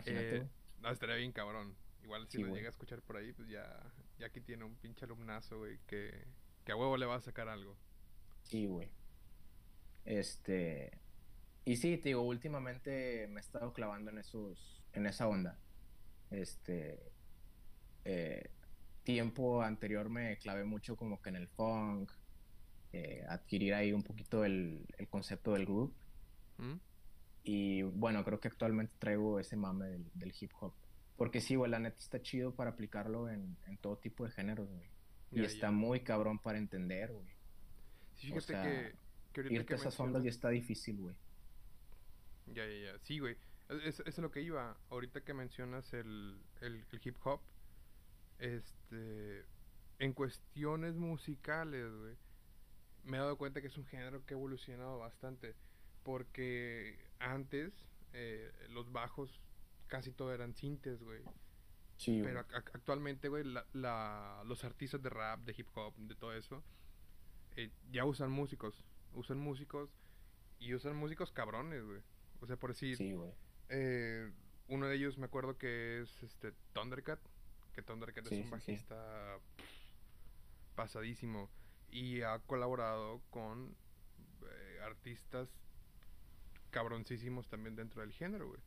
Imagínate. 0.00 0.36
Eh, 0.36 0.48
no, 0.80 0.90
estaría 0.90 1.16
bien 1.16 1.32
cabrón. 1.32 1.76
Igual 2.02 2.26
si 2.28 2.36
Sí, 2.36 2.42
lo 2.42 2.48
güey. 2.48 2.58
llega 2.60 2.68
a 2.68 2.70
escuchar 2.70 3.00
por 3.02 3.16
ahí, 3.16 3.32
pues 3.32 3.48
ya, 3.48 3.92
ya 4.18 4.26
aquí 4.26 4.40
tiene 4.40 4.64
un 4.64 4.76
pinche 4.76 5.04
alumnazo, 5.06 5.58
güey, 5.58 5.78
que, 5.86 6.26
que 6.64 6.72
a 6.72 6.76
huevo 6.76 6.96
le 6.96 7.06
va 7.06 7.16
a 7.16 7.20
sacar 7.20 7.48
algo. 7.48 7.78
Sí, 8.42 8.66
güey. 8.66 8.90
Este. 10.04 11.00
Y 11.64 11.76
sí, 11.76 11.96
te 11.96 12.10
digo, 12.10 12.22
últimamente 12.22 13.26
me 13.28 13.40
he 13.40 13.40
estado 13.40 13.72
clavando 13.72 14.10
en 14.10 14.18
esos, 14.18 14.84
en 14.92 15.06
esa 15.06 15.26
onda. 15.28 15.58
Este. 16.30 17.12
Eh, 18.04 18.50
tiempo 19.02 19.62
anterior 19.62 20.08
me 20.10 20.36
clavé 20.38 20.64
mucho 20.64 20.96
como 20.96 21.20
que 21.22 21.30
en 21.30 21.36
el 21.36 21.48
funk, 21.48 22.12
eh, 22.92 23.24
adquirir 23.28 23.74
ahí 23.74 23.92
un 23.92 24.02
poquito 24.02 24.44
el, 24.44 24.86
el 24.98 25.08
concepto 25.08 25.52
del 25.54 25.64
groove. 25.64 25.94
¿Mm? 26.58 26.74
Y 27.44 27.82
bueno, 27.82 28.24
creo 28.24 28.40
que 28.40 28.48
actualmente 28.48 28.94
traigo 28.98 29.38
ese 29.38 29.56
mame 29.56 29.86
del, 29.86 30.10
del 30.14 30.32
hip 30.40 30.50
hop. 30.60 30.72
Porque 31.16 31.40
sí, 31.40 31.54
güey, 31.54 31.70
la 31.70 31.78
neta 31.78 32.00
está 32.00 32.20
chido 32.20 32.54
para 32.54 32.70
aplicarlo 32.70 33.28
en, 33.28 33.56
en 33.66 33.76
todo 33.78 33.98
tipo 33.98 34.24
de 34.24 34.30
géneros, 34.32 34.68
güey. 34.68 34.90
Y 35.30 35.44
está 35.44 35.70
muy 35.70 36.00
cabrón 36.00 36.38
para 36.38 36.58
entender, 36.58 37.12
güey. 37.12 37.26
Sí, 38.14 38.28
O 38.32 38.40
fíjate 38.40 38.46
sea, 38.46 38.62
que, 39.32 39.40
Irte 39.52 39.66
que 39.66 39.74
a 39.74 39.76
esas 39.76 39.98
ondas 40.00 40.22
ya 40.22 40.30
está 40.30 40.48
difícil, 40.48 40.96
güey. 41.00 41.16
Ya, 42.46 42.66
ya, 42.66 42.92
ya. 42.92 42.98
Sí, 43.02 43.18
güey. 43.18 43.36
Es, 43.84 44.00
es- 44.00 44.18
lo 44.18 44.30
que 44.30 44.42
iba. 44.42 44.76
Ahorita 44.90 45.22
que 45.22 45.34
mencionas 45.34 45.92
el, 45.92 46.40
el, 46.60 46.84
el 46.90 47.00
hip 47.02 47.16
hop, 47.24 47.40
este, 48.38 49.44
en 49.98 50.12
cuestiones 50.12 50.94
musicales, 50.94 51.90
güey, 51.92 52.16
me 53.04 53.16
he 53.16 53.20
dado 53.20 53.36
cuenta 53.36 53.60
que 53.60 53.68
es 53.68 53.76
un 53.76 53.86
género 53.86 54.24
que 54.24 54.34
ha 54.34 54.36
evolucionado 54.36 54.98
bastante. 54.98 55.54
Porque 56.04 56.98
antes 57.18 57.72
eh, 58.12 58.52
los 58.70 58.92
bajos 58.92 59.40
casi 59.88 60.12
todo 60.12 60.32
eran 60.32 60.54
sintes, 60.54 61.02
güey. 61.02 61.22
Sí, 61.96 62.20
Pero 62.24 62.40
ac- 62.46 62.70
actualmente, 62.74 63.28
güey, 63.28 63.44
la, 63.44 63.66
la- 63.72 64.42
los 64.46 64.64
artistas 64.64 65.02
de 65.02 65.08
rap, 65.10 65.40
de 65.40 65.54
hip 65.56 65.68
hop, 65.76 65.94
de 65.96 66.14
todo 66.14 66.32
eso, 66.34 66.62
eh, 67.56 67.70
ya 67.90 68.04
usan 68.04 68.30
músicos. 68.30 68.84
Usan 69.14 69.38
músicos 69.38 69.90
y 70.58 70.74
usan 70.74 70.96
músicos 70.96 71.32
cabrones, 71.32 71.84
güey. 71.84 72.02
O 72.40 72.46
sea, 72.46 72.56
por 72.56 72.70
decir, 72.70 72.96
Sí, 72.96 73.12
güey. 73.12 73.32
eh, 73.68 74.30
uno 74.68 74.86
de 74.86 74.96
ellos 74.96 75.18
me 75.18 75.26
acuerdo 75.26 75.56
que 75.56 76.00
es 76.02 76.22
este 76.22 76.52
Thundercat, 76.72 77.20
que 77.74 77.82
Thundercat 77.82 78.26
Sí, 78.26 78.36
es 78.40 78.44
un 78.44 78.50
bajista 78.50 79.38
pff, 79.56 80.74
pasadísimo 80.74 81.50
y 81.90 82.22
ha 82.22 82.38
colaborado 82.40 83.20
con 83.30 83.76
eh, 84.42 84.78
artistas 84.82 85.48
cabroncísimos 86.74 87.48
también 87.48 87.76
dentro 87.76 88.00
del 88.02 88.12
género, 88.12 88.48
güey. 88.48 88.60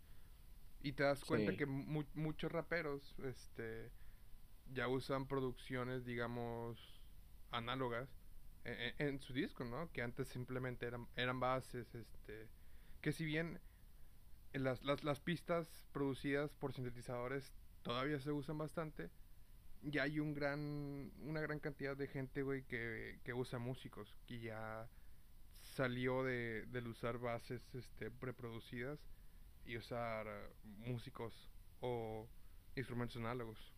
Y 0.82 0.94
te 0.94 1.04
das 1.04 1.26
cuenta 1.26 1.52
Sí. 1.52 1.58
que 1.58 1.66
mu- 1.66 2.06
muchos 2.14 2.50
raperos 2.50 3.20
este 3.20 3.92
ya 4.74 4.88
usan 4.88 5.28
producciones, 5.28 6.06
digamos, 6.06 7.02
análogas 7.52 8.10
en, 8.64 8.74
en- 8.80 8.96
en 9.08 9.20
su 9.20 9.34
disco, 9.34 9.66
¿no? 9.66 9.92
Que 9.92 10.02
antes 10.02 10.30
simplemente 10.30 10.86
eran, 10.86 11.08
eran 11.18 11.40
bases, 11.42 11.94
este, 11.94 12.48
que 13.02 13.12
si 13.12 13.26
bien 13.26 13.60
las, 14.54 14.84
las, 14.84 15.04
las 15.04 15.20
pistas 15.20 15.68
producidas 15.92 16.54
por 16.56 16.72
sintetizadores 16.74 17.52
todavía 17.82 18.20
se 18.20 18.32
usan 18.32 18.58
bastante, 18.58 19.10
ya 19.82 20.04
hay 20.04 20.20
un 20.20 20.34
gran, 20.34 21.12
una 21.24 21.42
gran 21.42 21.60
cantidad 21.60 21.96
de 21.98 22.08
gente, 22.08 22.42
güey, 22.42 22.64
que, 22.64 23.20
que 23.24 23.34
usa 23.34 23.60
músicos, 23.60 24.16
que 24.26 24.40
ya 24.40 24.88
salió 25.78 26.24
de, 26.24 26.66
del 26.66 26.88
usar 26.88 27.20
bases 27.20 27.62
este, 27.76 28.10
preproducidas 28.10 29.00
y 29.64 29.78
usar 29.78 30.26
eh, 30.28 30.50
músicos 30.90 31.52
o 31.82 32.28
instrumentos 32.76 33.18
análogos. 33.18 33.74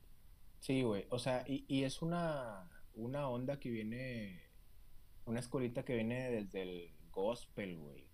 Sí, 0.60 0.82
güey. 0.84 1.06
O 1.10 1.20
sea, 1.20 1.44
y, 1.46 1.66
y 1.68 1.84
es 1.84 2.02
una, 2.02 2.70
una 2.94 3.28
onda 3.28 3.60
que 3.60 3.70
viene, 3.70 4.42
una 5.26 5.42
escuelita 5.42 5.84
que 5.84 5.96
viene 5.96 6.32
desde 6.32 6.62
el 6.62 6.94
gospel, 7.12 7.78
güey. 7.78 8.08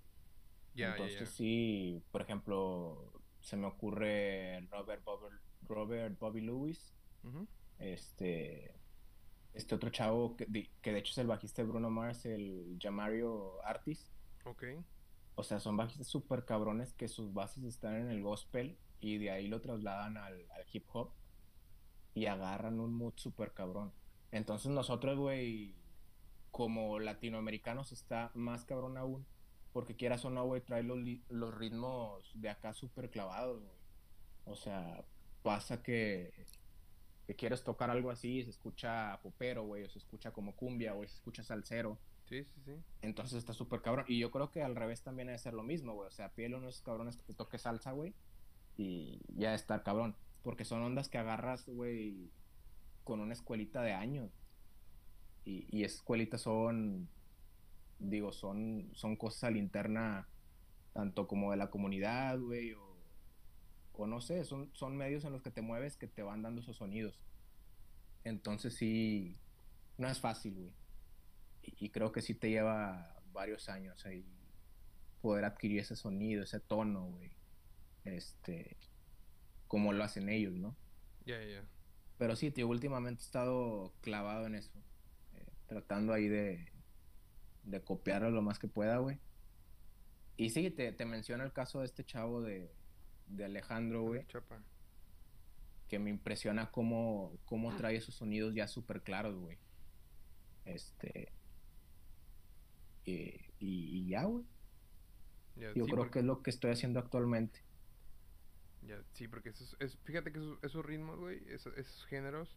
Ya, 0.74 0.92
Entonces 0.92 1.30
sí, 1.30 2.04
por 2.12 2.24
ejemplo, 2.24 3.14
se 3.40 3.56
me 3.56 3.68
ocurre 3.68 4.62
Robert 4.72 5.04
Bobby, 5.04 5.36
Robert 5.62 6.20
Bobby 6.20 6.42
Lewis, 6.42 6.94
este, 7.78 8.76
este 9.56 9.76
otro 9.76 9.90
chavo 9.90 10.36
que, 10.36 10.46
de- 10.46 10.70
que 10.82 10.92
de 10.94 11.00
hecho 11.00 11.12
es 11.12 11.18
el 11.18 11.28
bajista 11.28 11.62
de 11.64 11.68
Bruno 11.70 11.90
Mars, 11.90 12.26
el 12.26 12.78
Jamario 12.82 13.64
Artis. 13.66 14.12
Ok. 14.44 14.64
O 15.36 15.44
sea, 15.44 15.60
son 15.60 15.76
bajistas 15.78 16.08
súper 16.08 16.46
cabrones 16.46 16.94
que 16.94 17.08
sus 17.08 17.34
bases 17.34 17.64
están 17.64 17.96
en 17.96 18.10
el 18.10 18.22
gospel 18.22 18.78
y 19.00 19.18
de 19.18 19.32
ahí 19.32 19.48
lo 19.48 19.62
trasladan 19.62 20.18
al, 20.18 20.50
al 20.52 20.66
hip 20.72 20.86
hop 20.94 21.12
y 22.14 22.28
agarran 22.28 22.80
un 22.80 22.94
mood 22.94 23.14
súper 23.18 23.54
cabrón. 23.54 23.92
Entonces 24.32 24.72
nosotros, 24.72 25.18
güey, 25.18 25.76
como 26.52 27.00
latinoamericanos 27.00 27.92
está 27.92 28.32
más 28.34 28.64
cabrón 28.66 28.98
aún, 28.98 29.26
porque 29.74 29.96
quieras 29.98 30.24
o 30.24 30.30
no, 30.30 30.46
güey, 30.46 30.62
trae 30.62 30.84
los, 30.84 30.98
los 31.30 31.54
ritmos 31.54 32.32
de 32.36 32.50
acá 32.50 32.74
súper 32.74 33.10
clavados, 33.10 33.62
güey. 33.62 33.76
O 34.46 34.56
sea, 34.56 35.04
pasa 35.44 35.84
que, 35.84 36.46
que 37.28 37.36
quieres 37.36 37.64
tocar 37.64 37.90
algo 37.90 38.12
así 38.12 38.44
se 38.44 38.52
escucha 38.52 39.20
popero, 39.24 39.64
güey, 39.64 39.84
o 39.84 39.90
se 39.90 40.00
escucha 40.00 40.32
como 40.32 40.56
cumbia, 40.56 40.94
o 40.94 41.00
se 41.06 41.16
escucha 41.16 41.44
salsero. 41.44 41.98
Sí, 42.26 42.44
sí, 42.44 42.62
sí. 42.66 42.72
Entonces 43.02 43.38
está 43.38 43.54
súper 43.54 43.82
cabrón. 43.82 44.06
Y 44.08 44.20
yo 44.20 44.32
creo 44.32 44.52
que 44.52 44.64
al 44.64 44.76
revés 44.76 45.04
también 45.04 45.28
debe 45.28 45.38
ser 45.38 45.54
lo 45.54 45.64
mismo, 45.64 45.94
güey. 45.94 46.08
O 46.08 46.12
sea, 46.12 46.28
a 46.36 46.58
unos 46.58 46.82
cabrones 46.82 47.18
que 47.18 47.24
te 47.24 47.34
toque 47.34 47.58
salsa, 47.58 47.92
güey. 47.92 48.14
Y 48.78 49.22
ya 49.36 49.54
está 49.54 49.84
cabrón. 49.84 50.16
Porque 50.44 50.66
son 50.66 50.82
ondas 50.82 51.10
que 51.10 51.18
agarras, 51.18 51.68
güey, 51.68 52.32
con 53.04 53.20
una 53.20 53.34
escuelita 53.34 53.82
de 53.82 53.94
años. 53.94 54.32
Y, 55.46 55.68
y 55.70 55.84
esas 55.84 55.98
escuelitas 55.98 56.42
son, 56.42 57.08
digo, 58.00 58.32
son, 58.32 58.90
son 58.94 59.16
cosas 59.16 59.46
a 59.46 59.52
la 59.52 59.60
interna, 59.60 60.28
tanto 60.94 61.28
como 61.28 61.52
de 61.52 61.58
la 61.58 61.70
comunidad, 61.70 62.40
güey, 62.40 62.74
o, 62.74 62.95
o 63.98 64.08
no 64.08 64.22
sé, 64.22 64.44
son, 64.46 64.74
son 64.74 64.98
medios 64.98 65.26
en 65.26 65.34
los 65.34 65.42
que 65.44 65.52
te 65.52 65.62
mueves 65.62 65.98
que 65.98 66.08
te 66.08 66.24
van 66.24 66.42
dando 66.44 66.62
esos 66.62 66.78
sonidos. 66.78 67.22
Entonces 68.24 68.76
sí, 68.76 69.42
no 69.98 70.08
es 70.10 70.20
fácil, 70.20 70.56
güey. 70.56 70.76
Y, 71.62 71.86
y 71.88 71.92
creo 71.92 72.12
que 72.12 72.22
sí 72.22 72.36
te 72.36 72.50
lleva 72.50 73.24
varios 73.28 73.70
años 73.70 74.06
ahí 74.06 74.26
poder 75.22 75.46
adquirir 75.46 75.80
ese 75.82 75.96
sonido, 75.96 76.44
ese 76.44 76.60
tono, 76.62 77.06
güey. 77.12 77.38
Este, 78.04 78.78
como 79.68 79.94
lo 79.94 80.04
hacen 80.04 80.30
ellos, 80.30 80.56
¿no? 80.56 80.80
Ya, 81.26 81.38
ya, 81.40 81.46
ya. 81.46 81.70
Pero 82.18 82.36
sí, 82.36 82.52
tío, 82.52 82.68
últimamente 82.68 83.22
he 83.22 83.26
estado 83.26 83.98
clavado 84.02 84.48
en 84.48 84.56
eso. 84.56 84.72
eh, 85.34 85.54
tratando 85.68 86.14
ahí 86.14 86.28
de, 86.28 86.74
de 87.64 87.84
copiarlo 87.84 88.32
lo 88.32 88.42
más 88.42 88.60
que 88.60 88.68
pueda, 88.68 88.98
güey. 89.00 89.22
Y 90.38 90.50
sí, 90.50 90.72
te, 90.72 90.92
te 90.94 91.06
menciono 91.06 91.44
el 91.44 91.54
caso 91.54 91.80
de 91.80 91.86
este 91.86 92.06
chavo 92.06 92.42
de, 92.42 92.76
de 93.28 93.46
Alejandro, 93.46 94.04
güey, 94.04 94.26
Chapa. 94.28 94.62
que 95.88 96.00
me 96.00 96.10
impresiona 96.10 96.72
cómo, 96.72 97.38
cómo 97.46 97.76
trae 97.78 97.96
esos 97.96 98.16
sonidos 98.16 98.54
ya 98.56 98.68
súper 98.68 99.02
claros, 99.02 99.36
güey. 99.38 99.58
Este. 100.66 101.32
Y, 103.06 103.14
y- 103.60 104.00
y 104.00 104.08
ya, 104.08 104.24
güey. 104.24 104.44
Yo 105.58 105.74
sí, 105.74 105.80
creo 105.82 105.88
porque- 105.98 106.12
que 106.12 106.20
es 106.20 106.26
lo 106.26 106.42
que 106.42 106.50
estoy 106.50 106.72
haciendo 106.72 107.00
actualmente. 107.00 107.62
Ya, 108.82 109.02
sí, 109.14 109.28
porque 109.28 109.50
esos, 109.50 109.76
es, 109.80 109.98
fíjate 110.04 110.32
que 110.32 110.40
esos, 110.40 110.60
esos 110.64 110.86
ritmos, 110.86 111.20
güey, 111.20 111.42
esos, 111.50 111.76
esos 111.78 112.06
géneros, 112.06 112.56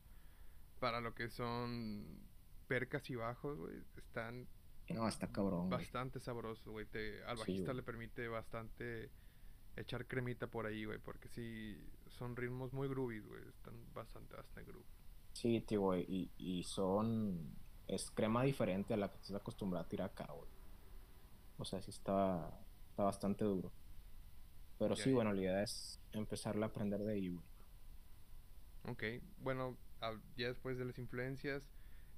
para 0.81 1.01
lo 1.01 1.15
que 1.15 1.29
son 1.31 2.19
percas 2.67 3.09
y 3.11 3.15
bajos, 3.15 3.59
güey, 3.59 3.77
están 3.97 4.47
No, 4.91 5.07
está 5.09 5.31
cabrón, 5.33 5.71
bastante 5.71 6.19
sabrosos, 6.21 6.67
güey. 6.69 6.87
Te, 6.87 7.23
al 7.25 7.37
bajista 7.37 7.73
le 7.73 7.83
permite 7.83 8.29
bastante 8.29 9.11
echar 9.81 10.07
cremita 10.07 10.47
por 10.47 10.67
ahí, 10.67 10.85
güey, 10.85 10.99
porque 10.99 11.29
sí, 11.29 11.77
son 12.09 12.37
ritmos 12.37 12.73
muy 12.73 12.89
groovies, 12.89 13.27
güey, 13.27 13.43
están 13.49 13.75
bastante, 13.95 14.37
bastante 14.37 14.71
groove. 14.71 14.87
Sí, 15.33 15.61
tío, 15.61 15.83
güey. 15.83 16.05
Y, 16.09 16.31
y 16.37 16.65
son. 16.65 17.55
Es 17.87 18.11
crema 18.11 18.43
diferente 18.43 18.93
a 18.95 18.97
la 18.97 19.09
que 19.11 19.17
estás 19.17 19.37
acostumbrado 19.37 19.85
a 19.87 19.89
tirar 19.89 20.11
acá, 20.11 20.27
güey. 20.33 20.49
O 21.59 21.65
sea, 21.65 21.81
sí 21.81 21.91
está, 21.91 22.51
está 22.91 23.05
bastante 23.05 23.45
duro. 23.45 23.73
Pero 24.79 24.95
sí, 24.95 25.13
bueno, 25.13 25.33
la 25.33 25.41
idea 25.41 25.63
es 25.63 25.99
empezarla 26.13 26.67
a 26.67 26.69
aprender 26.69 27.01
de 27.01 27.13
ahí, 27.13 27.29
güey. 27.29 27.45
Ok, 28.89 29.03
bueno, 29.39 29.77
a- 30.01 30.19
ya 30.37 30.49
después 30.49 30.79
de 30.79 30.85
las 30.85 30.99
influencias, 30.99 31.63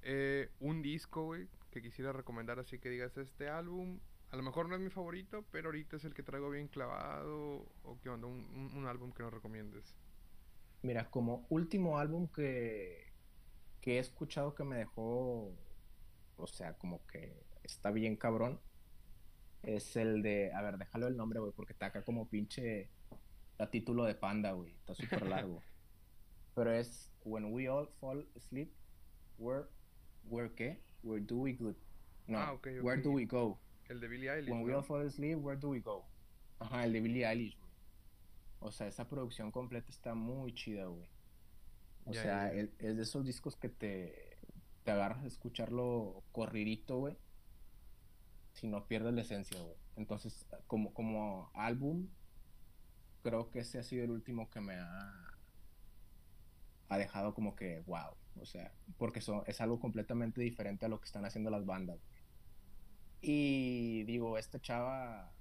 eh, 0.03 0.49
un 0.59 0.81
disco, 0.81 1.23
güey, 1.25 1.47
que 1.71 1.81
quisiera 1.81 2.11
recomendar 2.13 2.59
así 2.59 2.79
que 2.79 2.89
digas 2.89 3.17
este 3.17 3.49
álbum, 3.49 3.99
a 4.31 4.37
lo 4.37 4.43
mejor 4.43 4.69
no 4.69 4.75
es 4.75 4.81
mi 4.81 4.89
favorito, 4.89 5.45
pero 5.51 5.67
ahorita 5.69 5.97
es 5.97 6.05
el 6.05 6.13
que 6.13 6.23
traigo 6.23 6.49
bien 6.49 6.67
clavado, 6.67 7.65
o 7.83 7.99
qué 8.01 8.09
onda, 8.09 8.27
un, 8.27 8.45
un- 8.55 8.77
un 8.77 8.87
álbum 8.87 9.11
que 9.11 9.23
nos 9.23 9.33
recomiendes. 9.33 9.95
Mira, 10.83 11.09
como 11.09 11.45
último 11.49 11.97
álbum 11.99 12.27
que, 12.27 13.13
que 13.81 13.97
he 13.97 13.99
escuchado 13.99 14.55
que 14.55 14.63
me 14.63 14.77
dejó, 14.77 15.53
o 16.37 16.47
sea, 16.47 16.77
como 16.77 17.05
que 17.05 17.45
está 17.63 17.91
bien 17.91 18.15
cabrón, 18.15 18.59
es 19.61 19.95
el 19.95 20.23
de, 20.23 20.51
a 20.53 20.61
ver, 20.61 20.77
déjalo 20.77 21.07
el 21.07 21.15
nombre, 21.17 21.39
güey, 21.39 21.51
porque 21.55 21.73
está 21.73 21.87
acá 21.87 22.03
como 22.03 22.27
pinche 22.29 22.89
a 23.59 23.69
título 23.69 24.05
de 24.05 24.15
panda, 24.15 24.53
güey, 24.53 24.71
está 24.75 24.95
súper 24.95 25.27
largo. 25.27 25.61
Pero 26.55 26.71
es 26.73 27.13
When 27.23 27.53
We 27.53 27.69
All 27.69 27.89
Fall 27.99 28.27
Asleep, 28.35 28.73
Where, 29.37 29.65
where 30.23 30.53
qué? 30.55 30.83
Where 31.03 31.23
do 31.23 31.37
we 31.37 31.53
go? 31.53 31.75
No, 32.27 32.37
Ah, 32.39 32.53
ok, 32.53 32.67
Where 32.81 33.01
do 33.01 33.11
we 33.11 33.25
go? 33.25 33.59
El 33.91 33.99
de 33.99 34.07
Billie 34.07 34.31
Eilish, 34.31 34.49
When 34.49 34.63
We. 34.63 34.73
All 34.73 34.83
Fall 34.83 35.05
Asleep, 35.05 35.37
Where 35.37 35.59
do 35.59 35.69
we 35.69 35.81
go? 35.81 36.05
Ajá, 36.59 36.85
el 36.85 36.93
de 36.93 37.01
Billie 37.01 37.27
Eilish, 37.27 37.57
güey. 37.57 37.71
O 38.61 38.71
sea, 38.71 38.87
esa 38.87 39.09
producción 39.09 39.51
completa 39.51 39.89
está 39.89 40.15
muy 40.15 40.53
chida, 40.53 40.85
güey. 40.85 41.09
O 42.05 42.13
sea, 42.13 42.53
es, 42.53 42.69
de 42.79 43.01
esos 43.01 43.25
discos 43.25 43.57
que 43.57 43.67
te, 43.67 44.37
te 44.83 44.91
agarras 44.91 45.23
a 45.23 45.27
escucharlo 45.27 46.23
corridito, 46.31 46.99
güey. 46.99 47.17
si 48.53 48.67
no 48.67 48.87
pierdes 48.87 49.13
la 49.13 49.21
esencia, 49.21 49.61
güey. 49.61 49.75
Entonces, 49.97 50.47
como, 50.67 50.93
como 50.93 51.51
álbum, 51.53 52.07
creo 53.23 53.51
que 53.51 53.59
ese 53.59 53.77
ha 53.77 53.83
sido 53.83 54.05
el 54.05 54.11
último 54.11 54.49
que 54.49 54.61
me 54.61 54.75
ha, 54.75 55.37
ha 56.87 56.97
dejado 56.97 57.33
como 57.33 57.57
que, 57.57 57.81
wow. 57.81 58.15
O 58.39 58.45
sea, 58.45 58.71
porque 58.97 59.19
eso 59.19 59.43
es 59.47 59.59
algo 59.59 59.81
completamente 59.81 60.39
diferente 60.39 60.85
a 60.85 60.89
lo 60.89 61.01
que 61.01 61.07
están 61.07 61.25
haciendo 61.25 61.49
las 61.49 61.65
bandas. 61.65 61.99
Y 63.21 64.03
digo, 64.03 64.37
esta 64.37 64.59
chava, 64.59 65.31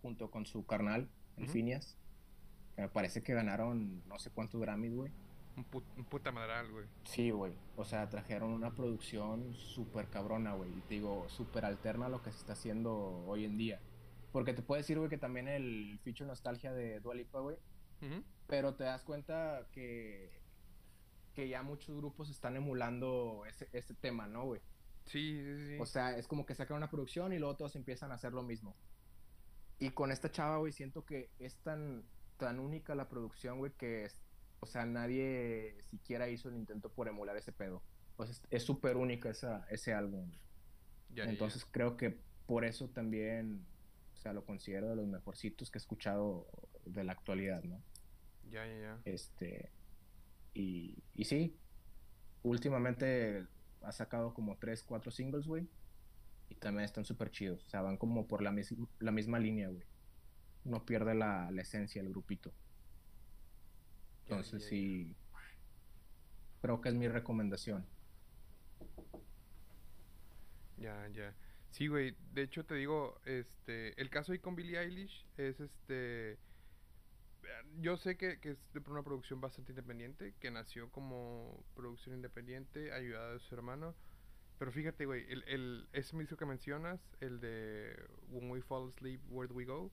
junto 0.00 0.30
con 0.30 0.46
su 0.46 0.64
carnal, 0.64 1.08
el 1.36 1.48
Phineas, 1.48 1.96
me 2.76 2.88
parece 2.88 3.22
que 3.22 3.34
ganaron 3.34 4.06
no 4.08 4.18
sé 4.18 4.30
cuántos 4.30 4.60
Grammys, 4.60 4.94
güey. 4.94 5.12
Un, 5.56 5.64
puta 6.04 6.32
madral, 6.32 6.70
güey. 6.70 6.86
Sí, 7.04 7.30
güey. 7.30 7.52
O 7.76 7.84
sea, 7.84 8.08
trajeron 8.08 8.50
una 8.50 8.74
producción 8.74 9.52
súper 9.54 10.08
cabrona, 10.08 10.54
güey. 10.54 10.70
Y 10.70 10.80
te 10.82 10.94
digo, 10.94 11.28
súper 11.28 11.64
alterna 11.64 12.06
a 12.06 12.08
lo 12.08 12.22
que 12.22 12.30
se 12.30 12.38
está 12.38 12.52
haciendo 12.52 13.24
hoy 13.26 13.44
en 13.44 13.58
día. 13.58 13.80
Porque 14.32 14.54
te 14.54 14.62
puedo 14.62 14.78
decir, 14.78 14.96
güey, 14.98 15.10
que 15.10 15.18
también 15.18 15.48
el 15.48 15.98
feature 16.02 16.26
nostalgia 16.28 16.72
de 16.72 17.00
Dua 17.00 17.14
Lipa, 17.14 17.40
güey. 17.40 17.56
Pero 18.46 18.74
te 18.74 18.84
das 18.84 19.04
cuenta 19.04 19.66
que, 19.72 20.30
que 21.34 21.48
ya 21.48 21.62
muchos 21.62 21.94
grupos 21.96 22.30
están 22.30 22.56
emulando 22.56 23.44
ese, 23.46 23.68
ese 23.72 23.94
tema, 23.94 24.26
¿no, 24.26 24.44
güey? 24.44 24.60
Sí, 25.10 25.42
sí, 25.42 25.66
sí. 25.66 25.76
O 25.80 25.86
sea, 25.86 26.16
es 26.16 26.28
como 26.28 26.46
que 26.46 26.54
sacan 26.54 26.76
una 26.76 26.88
producción 26.88 27.32
y 27.32 27.38
luego 27.38 27.56
todos 27.56 27.74
empiezan 27.74 28.12
a 28.12 28.14
hacer 28.14 28.32
lo 28.32 28.44
mismo. 28.44 28.76
Y 29.80 29.90
con 29.90 30.12
esta 30.12 30.30
chava, 30.30 30.58
güey, 30.58 30.72
siento 30.72 31.04
que 31.04 31.30
es 31.40 31.56
tan, 31.56 32.04
tan 32.36 32.60
única 32.60 32.94
la 32.94 33.08
producción, 33.08 33.58
güey, 33.58 33.72
que 33.72 34.04
es, 34.04 34.20
o 34.60 34.66
sea, 34.66 34.86
nadie 34.86 35.82
siquiera 35.90 36.28
hizo 36.28 36.48
el 36.48 36.54
intento 36.54 36.92
por 36.92 37.08
emular 37.08 37.36
ese 37.36 37.50
pedo. 37.50 37.82
O 38.18 38.24
sea, 38.24 38.36
es 38.50 38.62
súper 38.62 38.96
única 38.96 39.30
esa, 39.30 39.66
ese 39.68 39.94
álbum. 39.94 40.30
Entonces 41.16 41.66
creo 41.68 41.96
que 41.96 42.20
por 42.46 42.64
eso 42.64 42.88
también, 42.90 43.66
o 44.14 44.16
sea, 44.16 44.32
lo 44.32 44.44
considero 44.44 44.90
de 44.90 44.96
los 44.96 45.08
mejorcitos 45.08 45.72
que 45.72 45.78
he 45.78 45.80
escuchado 45.80 46.46
de 46.84 47.02
la 47.02 47.12
actualidad, 47.12 47.64
¿no? 47.64 47.82
Ya, 48.48 48.64
ya, 48.64 48.78
ya. 48.78 49.00
Este, 49.04 49.72
y, 50.54 51.02
y 51.14 51.24
sí, 51.24 51.58
últimamente 52.44 53.48
ha 53.82 53.92
sacado 53.92 54.34
como 54.34 54.56
3, 54.56 54.82
4 54.82 55.10
singles, 55.10 55.46
güey. 55.46 55.66
Y 56.48 56.54
también 56.56 56.84
están 56.84 57.04
súper 57.04 57.30
chidos. 57.30 57.64
O 57.64 57.68
sea, 57.70 57.82
van 57.82 57.96
como 57.96 58.26
por 58.26 58.42
la, 58.42 58.54
la 58.98 59.12
misma 59.12 59.38
línea, 59.38 59.68
güey. 59.68 59.84
No 60.64 60.84
pierde 60.84 61.14
la, 61.14 61.50
la 61.50 61.62
esencia 61.62 62.02
el 62.02 62.10
grupito. 62.10 62.52
Entonces 64.22 64.64
sí, 64.64 65.16
creo 66.60 66.80
que 66.80 66.88
es 66.88 66.94
mi 66.94 67.08
recomendación. 67.08 67.84
Ya, 70.76 71.08
ya. 71.08 71.34
Sí, 71.70 71.88
güey. 71.88 72.16
De 72.32 72.42
hecho, 72.42 72.64
te 72.64 72.74
digo, 72.74 73.20
este, 73.24 74.00
el 74.00 74.10
caso 74.10 74.32
ahí 74.32 74.38
con 74.38 74.56
Billie 74.56 74.78
Eilish 74.78 75.26
es 75.36 75.60
este. 75.60 76.38
Yo 77.80 77.96
sé 77.96 78.16
que, 78.16 78.38
que 78.40 78.50
es 78.50 78.72
de 78.72 78.80
una 78.90 79.02
producción 79.02 79.40
bastante 79.40 79.72
independiente, 79.72 80.34
que 80.40 80.50
nació 80.50 80.90
como 80.90 81.64
producción 81.74 82.14
independiente, 82.14 82.92
ayudada 82.92 83.32
de 83.32 83.40
su 83.40 83.54
hermano. 83.54 83.94
Pero 84.58 84.72
fíjate, 84.72 85.06
güey, 85.06 85.24
el, 85.30 85.42
el, 85.48 85.88
ese 85.92 86.16
disco 86.18 86.36
que 86.36 86.44
mencionas, 86.44 87.00
el 87.20 87.40
de 87.40 87.96
When 88.28 88.50
We 88.50 88.60
Fall 88.60 88.90
Asleep, 88.90 89.20
Where 89.30 89.48
Do 89.48 89.54
We 89.54 89.64
Go, 89.64 89.90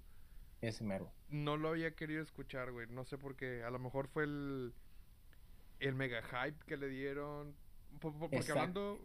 ese 0.62 0.84
mero. 0.84 1.12
No 1.30 1.55
lo 1.58 1.70
había 1.70 1.95
querido 1.95 2.22
escuchar, 2.22 2.72
güey. 2.72 2.88
No 2.88 3.05
sé 3.05 3.18
por 3.18 3.36
qué. 3.36 3.64
A 3.64 3.70
lo 3.70 3.80
mejor 3.80 4.08
fue 4.08 4.24
el, 4.24 4.74
el 5.80 5.95
mega 5.95 6.22
hype 6.24 6.66
que 6.66 6.78
le 6.78 6.89
dieron. 6.89 7.55
Porque 7.99 8.38
hablando 8.51 8.99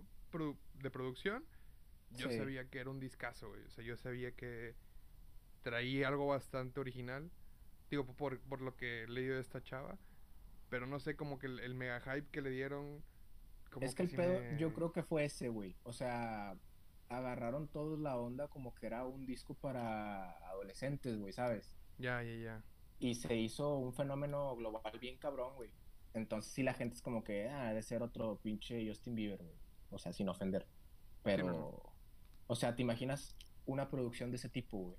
de 0.75 0.91
producción, 0.91 1.45
yo 2.11 2.31
sabía 2.31 2.69
que 2.69 2.79
era 2.79 2.91
un 2.91 3.01
discazo, 3.01 3.51
güey. 3.51 3.63
O 3.65 3.71
sea, 3.71 3.85
yo 3.85 3.97
sabía 3.97 4.33
que 4.33 4.75
traía 5.63 6.09
algo 6.09 6.27
bastante 6.27 6.81
original. 6.81 7.31
Digo, 7.93 8.07
por, 8.07 8.41
por 8.41 8.63
lo 8.63 8.75
que 8.75 9.03
he 9.03 9.07
leído 9.07 9.35
de 9.35 9.43
esta 9.43 9.63
chava. 9.63 9.99
Pero 10.71 10.87
no 10.87 10.99
sé, 10.99 11.15
como 11.15 11.39
que 11.39 11.47
el, 11.47 11.75
mega 11.75 12.01
hype 12.01 12.27
que 12.31 12.41
le 12.41 12.49
dieron. 12.49 13.05
es 13.83 13.95
que, 13.95 14.05
el 14.05 14.09
pedo, 14.09 14.41
yo 14.57 14.73
creo 14.73 14.93
que 14.93 15.03
fue 15.03 15.27
ese, 15.27 15.51
güey. 15.51 15.77
O 15.83 15.93
sea, 15.93 16.57
agarraron 17.11 17.69
todos 17.69 17.99
la 17.99 18.17
onda 18.17 18.49
como 18.49 18.75
que 18.75 18.87
era 18.87 19.05
un 19.05 19.27
disco 19.27 19.53
para 19.53 20.31
adolescentes, 20.49 21.19
güey, 21.19 21.35
¿sabes? 21.35 21.77
Ya, 21.99 22.23
ya, 22.23 22.35
ya. 22.35 22.63
Y 22.99 23.15
se 23.17 23.37
hizo 23.37 23.77
un 23.77 23.93
fenómeno 23.93 24.57
global 24.57 24.99
bien 24.99 25.19
cabrón, 25.19 25.55
güey. 25.57 25.69
Entonces 26.15 26.51
sí 26.51 26.63
la 26.63 26.73
gente 26.73 26.97
es 26.97 27.03
como 27.03 27.23
que, 27.23 27.51
ah, 27.51 27.69
debe 27.69 27.83
ser 27.83 28.03
otro 28.03 28.39
pinche 28.43 28.89
Justin 28.89 29.15
Bieber, 29.15 29.43
güey. 29.43 29.59
O 29.91 29.99
sea, 29.99 30.15
sin 30.15 30.31
ofender. 30.31 30.67
Pero, 31.23 31.93
o 32.47 32.55
sea, 32.55 32.75
¿te 32.75 32.81
imaginas 32.81 33.37
una 33.67 33.91
producción 33.91 34.31
de 34.31 34.37
ese 34.37 34.49
tipo, 34.49 34.79
güey? 34.79 34.97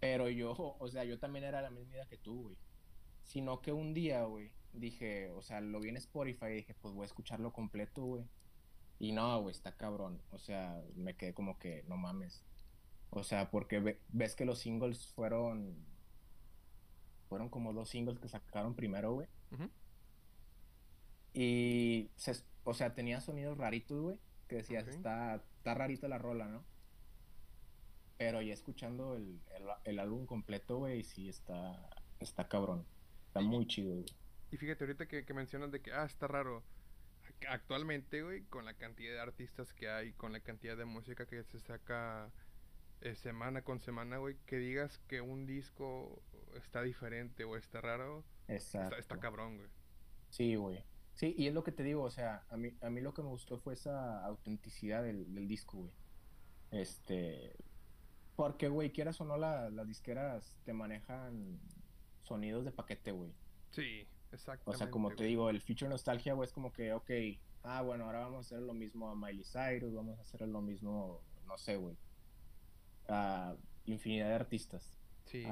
Pero 0.00 0.30
yo, 0.30 0.54
o 0.56 0.88
sea, 0.88 1.04
yo 1.04 1.18
también 1.18 1.44
era 1.44 1.60
la 1.60 1.70
misma 1.70 1.92
idea 1.92 2.06
que 2.06 2.16
tú, 2.16 2.44
güey. 2.44 2.56
Sino 3.22 3.60
que 3.60 3.72
un 3.72 3.92
día, 3.92 4.24
güey, 4.24 4.50
dije, 4.72 5.30
o 5.30 5.42
sea, 5.42 5.60
lo 5.60 5.80
vi 5.80 5.90
en 5.90 5.98
Spotify 5.98 6.46
y 6.46 6.54
dije, 6.56 6.74
pues 6.80 6.94
voy 6.94 7.02
a 7.02 7.06
escucharlo 7.06 7.52
completo, 7.52 8.02
güey. 8.02 8.24
Y 8.98 9.12
no, 9.12 9.40
güey, 9.42 9.54
está 9.54 9.76
cabrón. 9.76 10.20
O 10.30 10.38
sea, 10.38 10.82
me 10.96 11.14
quedé 11.16 11.34
como 11.34 11.58
que, 11.58 11.84
no 11.86 11.96
mames. 11.96 12.44
O 13.10 13.24
sea, 13.24 13.50
porque 13.50 13.98
ves 14.08 14.34
que 14.34 14.44
los 14.44 14.58
singles 14.58 15.06
fueron. 15.08 15.76
Fueron 17.28 17.48
como 17.48 17.72
dos 17.72 17.88
singles 17.90 18.18
que 18.18 18.28
sacaron 18.28 18.74
primero, 18.74 19.12
güey. 19.12 19.28
Y, 21.32 22.10
o 22.64 22.74
sea, 22.74 22.94
tenía 22.94 23.20
sonidos 23.20 23.58
raritos, 23.58 24.00
güey. 24.00 24.18
Que 24.48 24.56
decías, 24.56 24.88
está, 24.88 25.36
está 25.36 25.74
rarita 25.74 26.08
la 26.08 26.18
rola, 26.18 26.48
¿no? 26.48 26.64
Pero 28.20 28.42
ya 28.42 28.52
escuchando 28.52 29.16
el, 29.16 29.40
el, 29.84 29.98
álbum 29.98 30.26
completo, 30.26 30.76
güey, 30.76 31.04
sí 31.04 31.30
está, 31.30 31.88
está 32.18 32.46
cabrón. 32.46 32.84
Está 33.28 33.40
muy 33.40 33.66
chido, 33.66 33.94
güey. 33.94 34.04
Y 34.50 34.58
fíjate, 34.58 34.84
ahorita 34.84 35.08
que, 35.08 35.24
que 35.24 35.32
mencionas 35.32 35.70
de 35.70 35.80
que, 35.80 35.90
ah, 35.94 36.04
está 36.04 36.26
raro 36.26 36.62
actualmente, 37.48 38.22
güey, 38.22 38.42
con 38.42 38.66
la 38.66 38.74
cantidad 38.74 39.14
de 39.14 39.20
artistas 39.20 39.72
que 39.72 39.88
hay, 39.88 40.12
con 40.12 40.32
la 40.32 40.40
cantidad 40.40 40.76
de 40.76 40.84
música 40.84 41.24
que 41.24 41.42
se 41.44 41.60
saca 41.60 42.30
eh, 43.00 43.14
semana 43.14 43.62
con 43.62 43.80
semana, 43.80 44.18
güey, 44.18 44.36
que 44.44 44.58
digas 44.58 44.98
que 45.08 45.22
un 45.22 45.46
disco 45.46 46.22
está 46.56 46.82
diferente 46.82 47.44
o 47.44 47.56
está 47.56 47.80
raro, 47.80 48.22
Exacto. 48.48 48.96
Está, 48.96 49.18
cabrón, 49.18 49.56
güey. 49.56 49.70
Sí, 50.28 50.56
güey. 50.56 50.84
Sí, 51.14 51.34
y 51.38 51.46
es 51.46 51.54
lo 51.54 51.64
que 51.64 51.72
te 51.72 51.84
digo, 51.84 52.02
o 52.02 52.10
sea, 52.10 52.44
a 52.50 52.58
mí, 52.58 52.76
a 52.82 52.90
mí 52.90 53.00
lo 53.00 53.14
que 53.14 53.22
me 53.22 53.28
gustó 53.28 53.56
fue 53.56 53.72
esa 53.72 54.22
autenticidad 54.26 55.02
del, 55.02 55.34
del 55.34 55.48
disco, 55.48 55.78
güey. 55.78 55.92
Este, 56.70 57.56
porque, 58.40 58.68
güey, 58.68 58.90
quieras 58.90 59.20
o 59.20 59.26
no, 59.26 59.36
las 59.36 59.86
disqueras 59.86 60.56
te 60.64 60.72
manejan 60.72 61.60
sonidos 62.22 62.64
de 62.64 62.72
paquete, 62.72 63.12
güey. 63.12 63.34
Sí. 63.68 64.08
Exactamente. 64.32 64.70
O 64.70 64.78
sea, 64.78 64.90
como 64.90 65.14
te 65.14 65.24
digo, 65.24 65.50
el 65.50 65.60
feature 65.60 65.90
nostalgia, 65.90 66.32
güey, 66.32 66.46
es 66.46 66.52
como 66.54 66.72
que, 66.72 66.94
ok, 66.94 67.10
ah, 67.64 67.82
bueno, 67.82 68.06
ahora 68.06 68.20
vamos 68.20 68.38
a 68.38 68.56
hacer 68.56 68.62
lo 68.66 68.72
mismo 68.72 69.10
a 69.10 69.14
Miley 69.14 69.44
Cyrus, 69.44 69.92
vamos 69.92 70.18
a 70.18 70.22
hacer 70.22 70.40
lo 70.48 70.62
mismo, 70.62 71.20
no 71.46 71.58
sé, 71.58 71.76
güey, 71.76 71.98
a 73.08 73.56
infinidad 73.84 74.28
de 74.28 74.34
artistas. 74.36 74.96
Sí, 75.26 75.44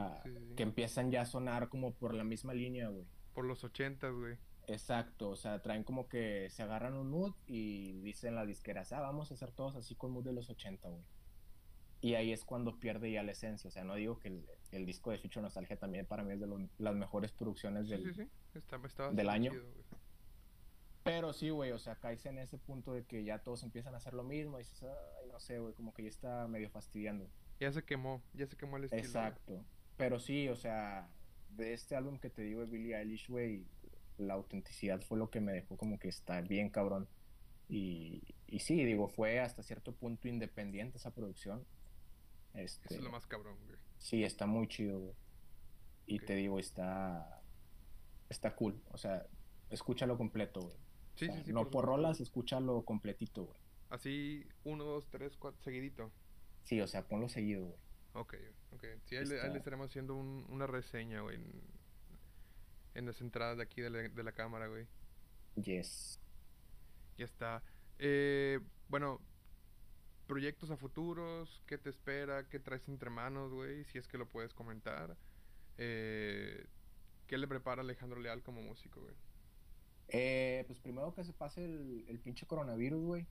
Que 0.56 0.62
empiezan 0.62 1.10
ya 1.10 1.20
a 1.20 1.26
sonar 1.26 1.68
como 1.68 1.92
por 1.92 2.14
la 2.14 2.24
misma 2.24 2.54
línea, 2.54 2.88
güey. 2.88 3.04
Por 3.34 3.44
los 3.44 3.64
ochentas, 3.64 4.14
güey. 4.14 4.38
Exacto, 4.66 5.28
o 5.28 5.36
sea, 5.36 5.60
traen 5.60 5.84
como 5.84 6.08
que 6.08 6.48
se 6.48 6.62
agarran 6.62 6.94
un 6.94 7.10
mood 7.10 7.34
y 7.46 8.00
dicen 8.00 8.34
las 8.34 8.46
disqueras, 8.46 8.92
ah, 8.92 9.00
vamos 9.00 9.30
a 9.30 9.34
hacer 9.34 9.52
todos 9.52 9.76
así 9.76 9.94
con 9.94 10.10
mood 10.10 10.24
de 10.24 10.32
los 10.32 10.48
80, 10.48 10.88
güey. 10.88 11.04
Y 12.00 12.14
ahí 12.14 12.32
es 12.32 12.44
cuando 12.44 12.78
pierde 12.78 13.10
ya 13.10 13.22
la 13.22 13.32
esencia. 13.32 13.68
O 13.68 13.70
sea, 13.70 13.84
no 13.84 13.94
digo 13.96 14.18
que 14.18 14.44
el, 14.70 14.86
disco 14.86 15.10
de 15.10 15.18
Future 15.18 15.42
Nostalgia 15.42 15.76
también 15.76 16.06
para 16.06 16.22
mí 16.22 16.34
es 16.34 16.40
de 16.40 16.68
las 16.78 16.94
mejores 16.94 17.32
producciones 17.32 17.88
del, 17.88 18.28
del 19.12 19.28
año. 19.28 19.52
Pero 21.02 21.32
sí, 21.32 21.48
güey, 21.50 21.72
o 21.72 21.78
sea, 21.78 21.96
caes 21.96 22.26
en 22.26 22.38
ese 22.38 22.58
punto 22.58 22.92
de 22.92 23.04
que 23.04 23.24
ya 23.24 23.38
todos 23.38 23.62
empiezan 23.62 23.94
a 23.94 23.96
hacer 23.96 24.12
lo 24.14 24.24
mismo 24.24 24.58
y 24.58 24.62
dices, 24.62 24.82
ay, 24.82 25.28
no 25.32 25.40
sé, 25.40 25.58
güey, 25.58 25.72
como 25.74 25.94
que 25.94 26.02
ya 26.02 26.10
está 26.10 26.46
medio 26.48 26.68
fastidiando. 26.68 27.28
Ya 27.60 27.72
se 27.72 27.82
quemó, 27.82 28.22
ya 28.34 28.46
se 28.46 28.56
quemó 28.56 28.76
el 28.76 28.84
estilo. 28.84 29.02
Exacto. 29.02 29.64
Pero 29.96 30.20
sí, 30.20 30.48
o 30.48 30.54
sea, 30.54 31.08
de 31.50 31.72
este 31.72 31.96
álbum 31.96 32.18
que 32.18 32.30
te 32.30 32.42
digo 32.42 32.60
de 32.60 32.66
Billie 32.66 32.94
Eilish, 32.94 33.28
güey, 33.28 33.64
la 34.18 34.34
autenticidad 34.34 35.00
fue 35.00 35.18
lo 35.18 35.30
que 35.30 35.40
me 35.40 35.52
dejó 35.52 35.76
como 35.76 35.98
que 35.98 36.08
está 36.08 36.40
bien 36.42 36.68
cabrón. 36.68 37.08
Y, 37.68 38.22
y 38.46 38.60
sí, 38.60 38.84
digo, 38.84 39.08
fue 39.08 39.40
hasta 39.40 39.62
cierto 39.62 39.94
punto 39.94 40.28
independiente 40.28 40.98
esa 40.98 41.12
producción. 41.12 41.64
Este, 42.54 42.94
es 42.94 43.02
lo 43.02 43.10
más 43.10 43.26
cabrón, 43.26 43.56
güey. 43.66 43.78
Sí, 43.98 44.24
está 44.24 44.46
muy 44.46 44.68
chido, 44.68 44.98
güey. 45.00 45.14
Y 46.06 46.20
te 46.20 46.34
digo, 46.34 46.58
está. 46.58 47.42
Está 48.28 48.54
cool. 48.56 48.80
O 48.90 48.98
sea, 48.98 49.26
escúchalo 49.70 50.16
completo, 50.16 50.62
güey. 50.62 50.76
Sí, 51.14 51.26
sí, 51.26 51.42
sí. 51.46 51.52
No 51.52 51.70
por, 51.70 51.84
rolas, 51.84 52.20
escúchalo 52.20 52.84
completito, 52.84 53.44
güey. 53.44 53.58
Así, 53.90 54.46
uno, 54.64 54.84
dos, 54.84 55.08
tres, 55.10 55.36
cuatro, 55.36 55.60
seguidito. 55.62 56.12
Sí, 56.62 56.80
o 56.80 56.86
sea, 56.86 57.06
ponlo 57.06 57.28
seguido, 57.28 57.64
güey. 57.64 57.78
Ok, 58.12 58.34
ok. 58.72 58.84
Sí, 59.04 59.16
ahí, 59.16 59.26
le, 59.26 59.56
estaremos 59.56 59.88
haciendo 59.88 60.14
una 60.14 60.66
reseña, 60.66 61.20
güey. 61.22 61.38
En, 62.94 63.06
las 63.06 63.20
entradas 63.20 63.56
de 63.58 63.62
aquí 63.62 63.80
de 63.80 63.90
la, 63.90 63.98
de 64.08 64.22
la 64.22 64.32
cámara, 64.32 64.66
güey. 64.66 64.86
Yes. 65.56 66.20
Ya 67.16 67.24
está. 67.24 67.62
Eh, 67.98 68.60
bueno, 68.88 69.20
proyectos 70.28 70.70
a 70.70 70.76
futuros, 70.76 71.62
qué 71.66 71.78
te 71.78 71.90
espera, 71.90 72.48
qué 72.48 72.60
traes 72.60 72.86
entre 72.86 73.10
manos, 73.10 73.52
güey, 73.52 73.84
si 73.86 73.98
es 73.98 74.06
que 74.06 74.18
lo 74.18 74.28
puedes 74.28 74.54
comentar. 74.54 75.16
Eh, 75.78 76.66
¿Qué 77.26 77.38
le 77.38 77.48
prepara 77.48 77.82
Alejandro 77.82 78.20
Leal 78.20 78.42
como 78.42 78.62
músico, 78.62 79.00
güey? 79.00 79.14
Eh, 80.08 80.64
pues 80.66 80.78
primero 80.78 81.14
que 81.14 81.24
se 81.24 81.32
pase 81.32 81.64
el, 81.64 82.04
el 82.08 82.20
pinche 82.20 82.46
coronavirus, 82.46 83.02
güey. 83.02 83.26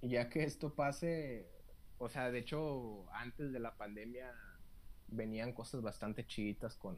Y 0.00 0.10
ya 0.10 0.30
que 0.30 0.44
esto 0.44 0.72
pase, 0.74 1.46
o 1.98 2.08
sea, 2.08 2.30
de 2.30 2.38
hecho, 2.38 3.12
antes 3.12 3.52
de 3.52 3.58
la 3.60 3.76
pandemia 3.76 4.32
venían 5.08 5.52
cosas 5.52 5.82
bastante 5.82 6.24
chiquitas 6.26 6.76
con, 6.76 6.96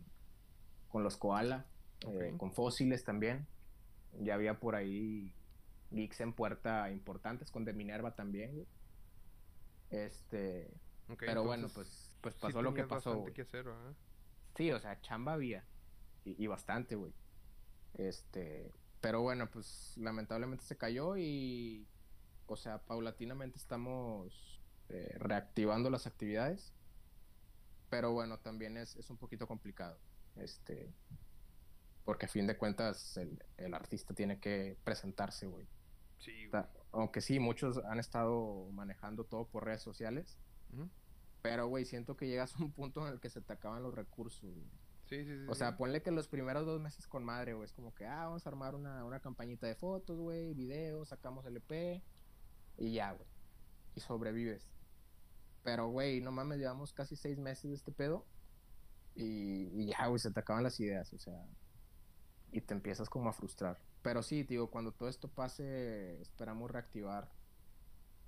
con 0.88 1.02
los 1.02 1.16
koala, 1.16 1.66
eh, 2.06 2.34
con 2.36 2.52
fósiles 2.52 3.04
también. 3.04 3.46
Ya 4.20 4.34
había 4.34 4.60
por 4.60 4.74
ahí 4.74 5.34
geeks 5.92 6.20
en 6.20 6.32
puerta 6.32 6.90
importantes, 6.90 7.50
con 7.50 7.64
de 7.64 7.72
Minerva 7.72 8.14
también, 8.14 8.54
güey. 8.54 8.66
Este, 9.90 10.72
pero 11.18 11.44
bueno, 11.44 11.68
pues, 11.68 12.16
pues 12.20 12.34
sí 12.34 12.40
pasó 12.40 12.62
lo 12.62 12.74
que 12.74 12.82
pasó. 12.84 12.94
bastante 12.94 13.20
güey. 13.20 13.34
que 13.34 13.42
hacer, 13.42 13.64
¿verdad? 13.64 13.94
Sí, 14.56 14.70
o 14.70 14.78
sea, 14.78 15.00
chamba 15.00 15.34
había. 15.34 15.64
Y, 16.24 16.42
y 16.42 16.46
bastante, 16.46 16.94
güey. 16.94 17.12
Este. 17.94 18.72
Pero 19.00 19.20
bueno, 19.20 19.50
pues 19.50 19.94
lamentablemente 19.96 20.64
se 20.64 20.76
cayó 20.76 21.16
y. 21.16 21.86
O 22.46 22.56
sea, 22.56 22.78
paulatinamente 22.78 23.58
estamos 23.58 24.60
eh, 24.88 25.14
reactivando 25.18 25.90
las 25.90 26.06
actividades. 26.06 26.72
Pero 27.90 28.12
bueno, 28.12 28.38
también 28.38 28.76
es, 28.76 28.96
es 28.96 29.10
un 29.10 29.18
poquito 29.18 29.46
complicado. 29.46 29.98
Este. 30.36 30.92
Porque 32.04 32.26
a 32.26 32.28
fin 32.28 32.46
de 32.46 32.56
cuentas 32.56 33.16
el, 33.16 33.42
el 33.58 33.74
artista 33.74 34.14
tiene 34.14 34.40
que 34.40 34.76
presentarse, 34.84 35.46
güey. 35.46 35.66
Sí, 36.22 36.46
güey. 36.46 36.62
Aunque 36.92 37.20
sí, 37.20 37.40
muchos 37.40 37.78
han 37.78 37.98
estado 37.98 38.68
manejando 38.72 39.24
todo 39.24 39.46
por 39.48 39.64
redes 39.64 39.82
sociales. 39.82 40.38
Ujú. 40.72 40.88
Pero, 41.42 41.66
güey, 41.66 41.84
siento 41.84 42.16
que 42.16 42.28
llegas 42.28 42.54
a 42.54 42.62
un 42.62 42.70
punto 42.70 43.06
en 43.06 43.12
el 43.12 43.20
que 43.20 43.28
se 43.28 43.40
te 43.40 43.52
acaban 43.52 43.82
los 43.82 43.94
recursos, 43.94 44.54
güey. 44.54 44.70
Sí, 45.06 45.24
sí, 45.24 45.36
sí. 45.36 45.46
O 45.48 45.54
sea, 45.54 45.76
ponle 45.76 46.00
que 46.00 46.12
los 46.12 46.28
primeros 46.28 46.64
dos 46.64 46.80
meses 46.80 47.08
con 47.08 47.24
madre, 47.24 47.54
güey. 47.54 47.64
Es 47.64 47.72
como 47.72 47.92
que, 47.92 48.06
ah, 48.06 48.26
vamos 48.26 48.46
a 48.46 48.48
armar 48.48 48.76
una, 48.76 49.04
una 49.04 49.20
campañita 49.20 49.66
de 49.66 49.74
fotos, 49.74 50.18
güey, 50.18 50.54
videos, 50.54 51.08
sacamos 51.08 51.44
el 51.44 51.56
EP 51.56 52.02
y 52.78 52.92
ya, 52.92 53.12
güey. 53.12 53.28
Y 53.96 54.00
sobrevives. 54.00 54.70
Pero, 55.64 55.88
güey, 55.88 56.20
no 56.20 56.30
mames, 56.30 56.58
llevamos 56.58 56.92
casi 56.92 57.16
seis 57.16 57.38
meses 57.38 57.70
de 57.70 57.76
este 57.76 57.92
pedo 57.92 58.24
y, 59.14 59.68
y 59.74 59.86
ya, 59.86 60.06
güey, 60.06 60.20
se 60.20 60.30
te 60.30 60.40
acaban 60.40 60.62
las 60.62 60.78
ideas, 60.78 61.12
o 61.12 61.18
sea. 61.18 61.44
Y 62.52 62.60
te 62.60 62.74
empiezas 62.74 63.10
como 63.10 63.28
a 63.28 63.32
frustrar. 63.32 63.78
Pero 64.02 64.22
sí, 64.22 64.44
tío, 64.44 64.68
cuando 64.70 64.92
todo 64.92 65.08
esto 65.08 65.28
pase, 65.28 66.20
esperamos 66.20 66.70
reactivar 66.70 67.30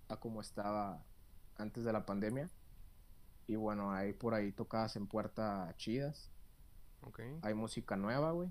a 0.08 0.16
como 0.18 0.40
estaba 0.40 1.04
antes 1.56 1.84
de 1.84 1.92
la 1.92 2.06
pandemia. 2.06 2.48
Y 3.46 3.56
bueno, 3.56 3.92
hay 3.92 4.12
por 4.12 4.34
ahí 4.34 4.52
tocadas 4.52 4.96
en 4.96 5.06
puerta 5.06 5.74
chidas. 5.76 6.30
Ok, 7.02 7.20
Hay 7.42 7.54
música 7.54 7.96
nueva, 7.96 8.30
güey. 8.32 8.50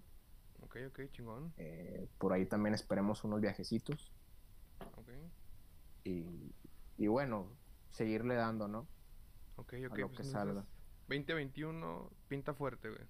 ok, 0.61 0.77
ok, 0.89 0.99
chingón. 1.11 1.53
Eh, 1.57 2.07
por 2.19 2.33
ahí 2.33 2.45
también 2.45 2.75
esperemos 2.75 3.23
unos 3.23 3.41
viajecitos. 3.41 4.11
Ok, 4.97 5.09
Y, 6.03 6.53
y 6.97 7.07
bueno, 7.07 7.47
seguirle 7.89 8.35
dando, 8.35 8.67
¿no? 8.67 8.87
ok, 9.55 9.73
ok. 9.87 9.93
A 9.93 9.97
lo 9.97 10.07
pues 10.09 10.17
que 10.17 10.23
salga. 10.23 10.65
2021 11.07 12.11
pinta 12.27 12.53
fuerte, 12.53 12.89
güey. 12.89 13.07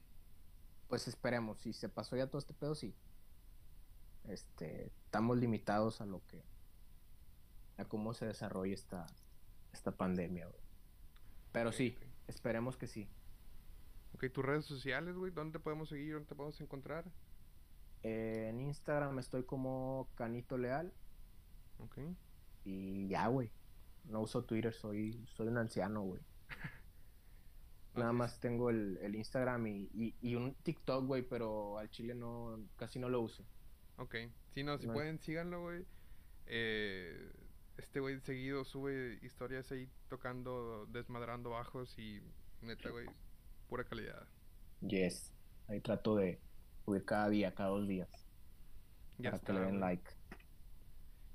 Pues 0.88 1.07
esperemos. 1.07 1.59
Si 1.61 1.74
se 1.74 1.89
pasó 1.89 2.16
ya 2.16 2.28
todo 2.28 2.39
este 2.39 2.53
pedo, 2.53 2.76
sí. 2.76 2.95
Este, 4.26 4.92
estamos 5.06 5.38
limitados 5.38 6.02
a 6.02 6.06
lo 6.06 6.26
que. 6.28 6.44
a 7.78 7.86
cómo 7.86 8.14
se 8.14 8.26
desarrolla 8.26 8.74
esta, 8.74 9.06
esta 9.72 9.92
pandemia, 9.92 10.48
güey. 10.48 10.62
Pero 11.52 11.72
sí, 11.72 11.98
esperemos 12.28 12.78
que 12.78 12.88
sí. 12.88 13.10
Ok, 14.14 14.26
tus 14.32 14.46
redes 14.46 14.66
sociales, 14.66 15.16
güey, 15.16 15.32
¿dónde 15.32 15.60
te 15.60 15.64
podemos 15.64 15.90
seguir? 15.90 16.14
¿Dónde 16.14 16.30
te 16.30 16.36
podemos 16.36 16.60
encontrar? 16.62 17.06
Eh, 18.04 18.48
en 18.50 18.62
Instagram 18.62 19.18
estoy 19.20 19.44
como 19.44 20.10
Canito 20.16 20.58
Leal. 20.58 20.94
Ok, 21.80 21.98
Y 22.64 23.08
ya, 23.08 23.28
güey. 23.28 23.52
No 24.06 24.22
uso 24.22 24.44
Twitter, 24.44 24.74
soy, 24.74 25.26
soy 25.28 25.48
un 25.48 25.58
anciano, 25.58 26.02
güey. 26.04 26.22
Nada 27.96 28.12
más 28.14 28.40
tengo 28.40 28.70
el, 28.70 28.98
el 29.02 29.16
Instagram 29.16 29.68
y, 29.68 29.90
y, 29.94 30.16
y 30.22 30.36
un 30.36 30.56
TikTok, 30.56 31.06
güey, 31.06 31.22
pero 31.24 31.78
al 31.78 31.90
chile 31.90 32.14
no, 32.16 32.60
casi 32.76 33.00
no 33.00 33.10
lo 33.10 33.22
uso. 33.22 33.46
Ok. 33.98 34.16
Si 34.54 34.64
no, 34.64 34.78
si 34.78 34.88
No. 34.88 34.94
pueden, 34.94 35.20
síganlo, 35.20 35.62
güey. 35.62 35.86
Eh, 36.46 37.32
este 37.78 38.00
güey 38.00 38.20
seguido 38.22 38.64
sube 38.66 39.20
historias 39.24 39.72
ahí 39.72 39.89
tocando, 40.10 40.86
desmadrando 40.88 41.52
bajos 41.52 41.98
y 41.98 42.22
neta, 42.62 42.89
güey, 42.89 43.08
pura 43.68 43.84
calidad. 43.84 44.28
Yes. 44.82 45.34
Ahí 45.68 45.80
trato 45.82 46.16
de 46.16 46.39
subir 46.86 47.06
cada 47.06 47.30
día, 47.30 47.54
cada 47.54 47.70
dos 47.70 47.88
días. 47.88 48.10
Ya 49.18 49.32
para 49.32 49.38
está, 49.38 49.54
que 49.54 49.60
le 49.60 49.66
den 49.66 49.80
like. 49.80 50.12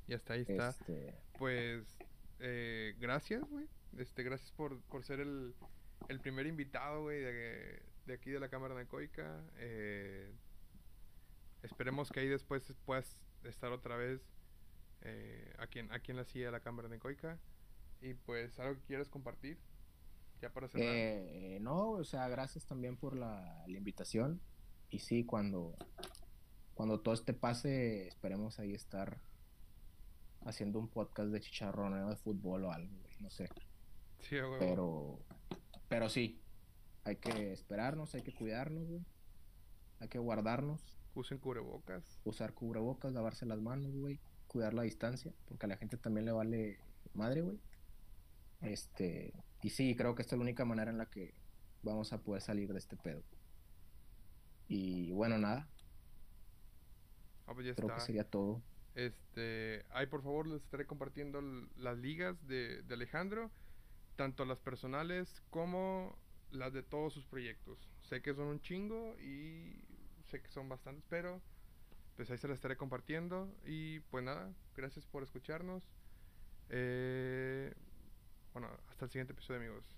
Ya 0.07 0.17
está, 0.17 0.35
ahí 0.35 0.43
está. 0.43 0.71
Este, 0.71 1.15
Pues, 1.39 1.99
eh, 2.41 2.95
gracias, 2.99 3.43
güey. 3.49 3.67
Este, 3.97 4.23
gracias 4.23 4.53
por, 4.53 4.81
por 4.83 5.05
ser 5.05 5.21
el, 5.21 5.55
el 6.09 6.21
primer 6.21 6.47
invitado, 6.47 7.03
güey, 7.03 7.21
de, 7.21 7.83
de 8.07 8.15
aquí 8.15 8.31
de 8.31 8.39
la 8.41 8.49
Cámara 8.49 8.75
Necoica. 8.75 9.43
Eh, 9.57 10.33
esperemos 11.63 12.11
que 12.11 12.21
ahí 12.21 12.29
después 12.29 12.73
puedas 12.85 13.19
estar 13.45 13.73
otra 13.73 13.97
vez 13.97 14.21
eh, 15.03 15.55
aquí, 15.59 15.79
en, 15.79 15.93
aquí 15.93 16.11
en 16.11 16.17
la 16.17 16.25
silla 16.25 16.47
de 16.47 16.53
la 16.53 16.61
Cámara 16.61 16.89
Necoica. 16.89 17.39
Y 18.01 18.15
pues, 18.15 18.59
algo 18.61 18.77
que 18.77 18.87
quieras 18.87 19.09
compartir, 19.09 19.59
ya 20.41 20.51
para 20.53 20.69
cerrar. 20.69 20.89
eh, 20.89 21.59
no, 21.61 21.91
o 21.91 22.05
sea, 22.05 22.29
gracias 22.29 22.65
también 22.65 22.97
por 22.97 23.17
la, 23.17 23.65
la 23.67 23.77
invitación. 23.79 24.41
Y 24.91 25.01
sí, 25.01 25.25
cuando, 25.25 25.77
cuando 26.75 27.01
todo 27.01 27.15
este 27.15 27.35
pase, 27.35 28.07
esperemos 28.07 28.59
ahí 28.59 28.73
estar 28.75 29.21
haciendo 30.43 30.79
un 30.79 30.89
podcast 30.89 31.31
de 31.31 31.41
chicharroneo 31.41 32.09
de 32.09 32.17
fútbol 32.17 32.65
o 32.65 32.73
algo, 32.73 32.97
güey, 33.03 33.17
no 33.21 33.31
sé. 33.31 33.49
sí, 34.21 34.37
huevo. 34.37 34.59
Pero, 34.59 35.19
pero 35.89 36.09
sí, 36.09 36.41
hay 37.05 37.17
que 37.17 37.53
esperarnos, 37.53 38.15
hay 38.15 38.23
que 38.23 38.33
cuidarnos, 38.33 38.87
güey. 38.89 39.05
Hay 40.01 40.09
que 40.09 40.19
guardarnos, 40.21 40.98
Usen 41.19 41.39
cubrebocas. 41.39 42.21
usar 42.25 42.55
cubrebocas, 42.55 43.13
lavarse 43.13 43.45
las 43.45 43.61
manos, 43.61 43.93
güey. 43.97 44.21
Cuidar 44.47 44.73
la 44.73 44.83
distancia, 44.83 45.33
porque 45.47 45.67
a 45.67 45.69
la 45.69 45.77
gente 45.77 45.97
también 45.97 46.25
le 46.27 46.33
vale 46.33 46.79
madre, 47.13 47.43
güey. 47.43 47.59
Este, 48.61 49.33
y 49.63 49.71
sí, 49.71 49.97
creo 49.97 50.15
que 50.15 50.23
esta 50.23 50.35
es 50.37 50.39
la 50.39 50.45
única 50.45 50.65
manera 50.65 50.91
en 50.91 50.99
la 50.99 51.07
que 51.07 51.35
vamos 51.83 52.13
a 52.13 52.23
poder 52.23 52.41
salir 52.43 52.73
de 52.73 52.79
este 52.79 52.97
pedo. 52.97 53.23
Y 54.69 55.11
bueno, 55.13 55.39
nada, 55.39 55.69
Ah, 57.47 57.55
pues 57.55 57.67
ya 57.67 57.75
creo 57.75 57.89
está. 57.89 57.95
que 58.01 58.07
sería 58.07 58.25
todo. 58.25 58.63
Este, 58.95 59.85
ahí 59.91 60.07
por 60.07 60.23
favor 60.23 60.47
les 60.47 60.63
estaré 60.63 60.87
compartiendo 60.87 61.41
las 61.77 61.99
ligas 61.99 62.47
de, 62.47 62.83
de 62.83 62.95
Alejandro, 62.95 63.51
tanto 64.17 64.45
las 64.45 64.61
personales 64.61 65.43
como 65.51 66.17
las 66.51 66.73
de 66.73 66.83
todos 66.83 67.13
sus 67.15 67.27
proyectos. 67.27 67.79
Sé 68.03 68.23
que 68.23 68.35
son 68.35 68.49
un 68.49 68.61
chingo 68.61 69.19
y 69.19 69.88
sé 70.29 70.41
que 70.41 70.49
son 70.49 70.69
bastantes, 70.69 71.05
pero 71.09 71.41
pues 72.17 72.31
ahí 72.31 72.39
se 72.39 72.49
las 72.49 72.57
estaré 72.57 72.77
compartiendo. 72.77 73.53
Y 73.65 74.01
pues 74.01 74.25
nada, 74.25 74.53
gracias 74.77 75.07
por 75.07 75.23
escucharnos. 75.23 75.83
Eh, 76.71 77.73
bueno, 78.53 78.69
hasta 78.89 79.07
el 79.07 79.11
siguiente 79.11 79.33
episodio 79.33 79.61
amigos. 79.61 79.98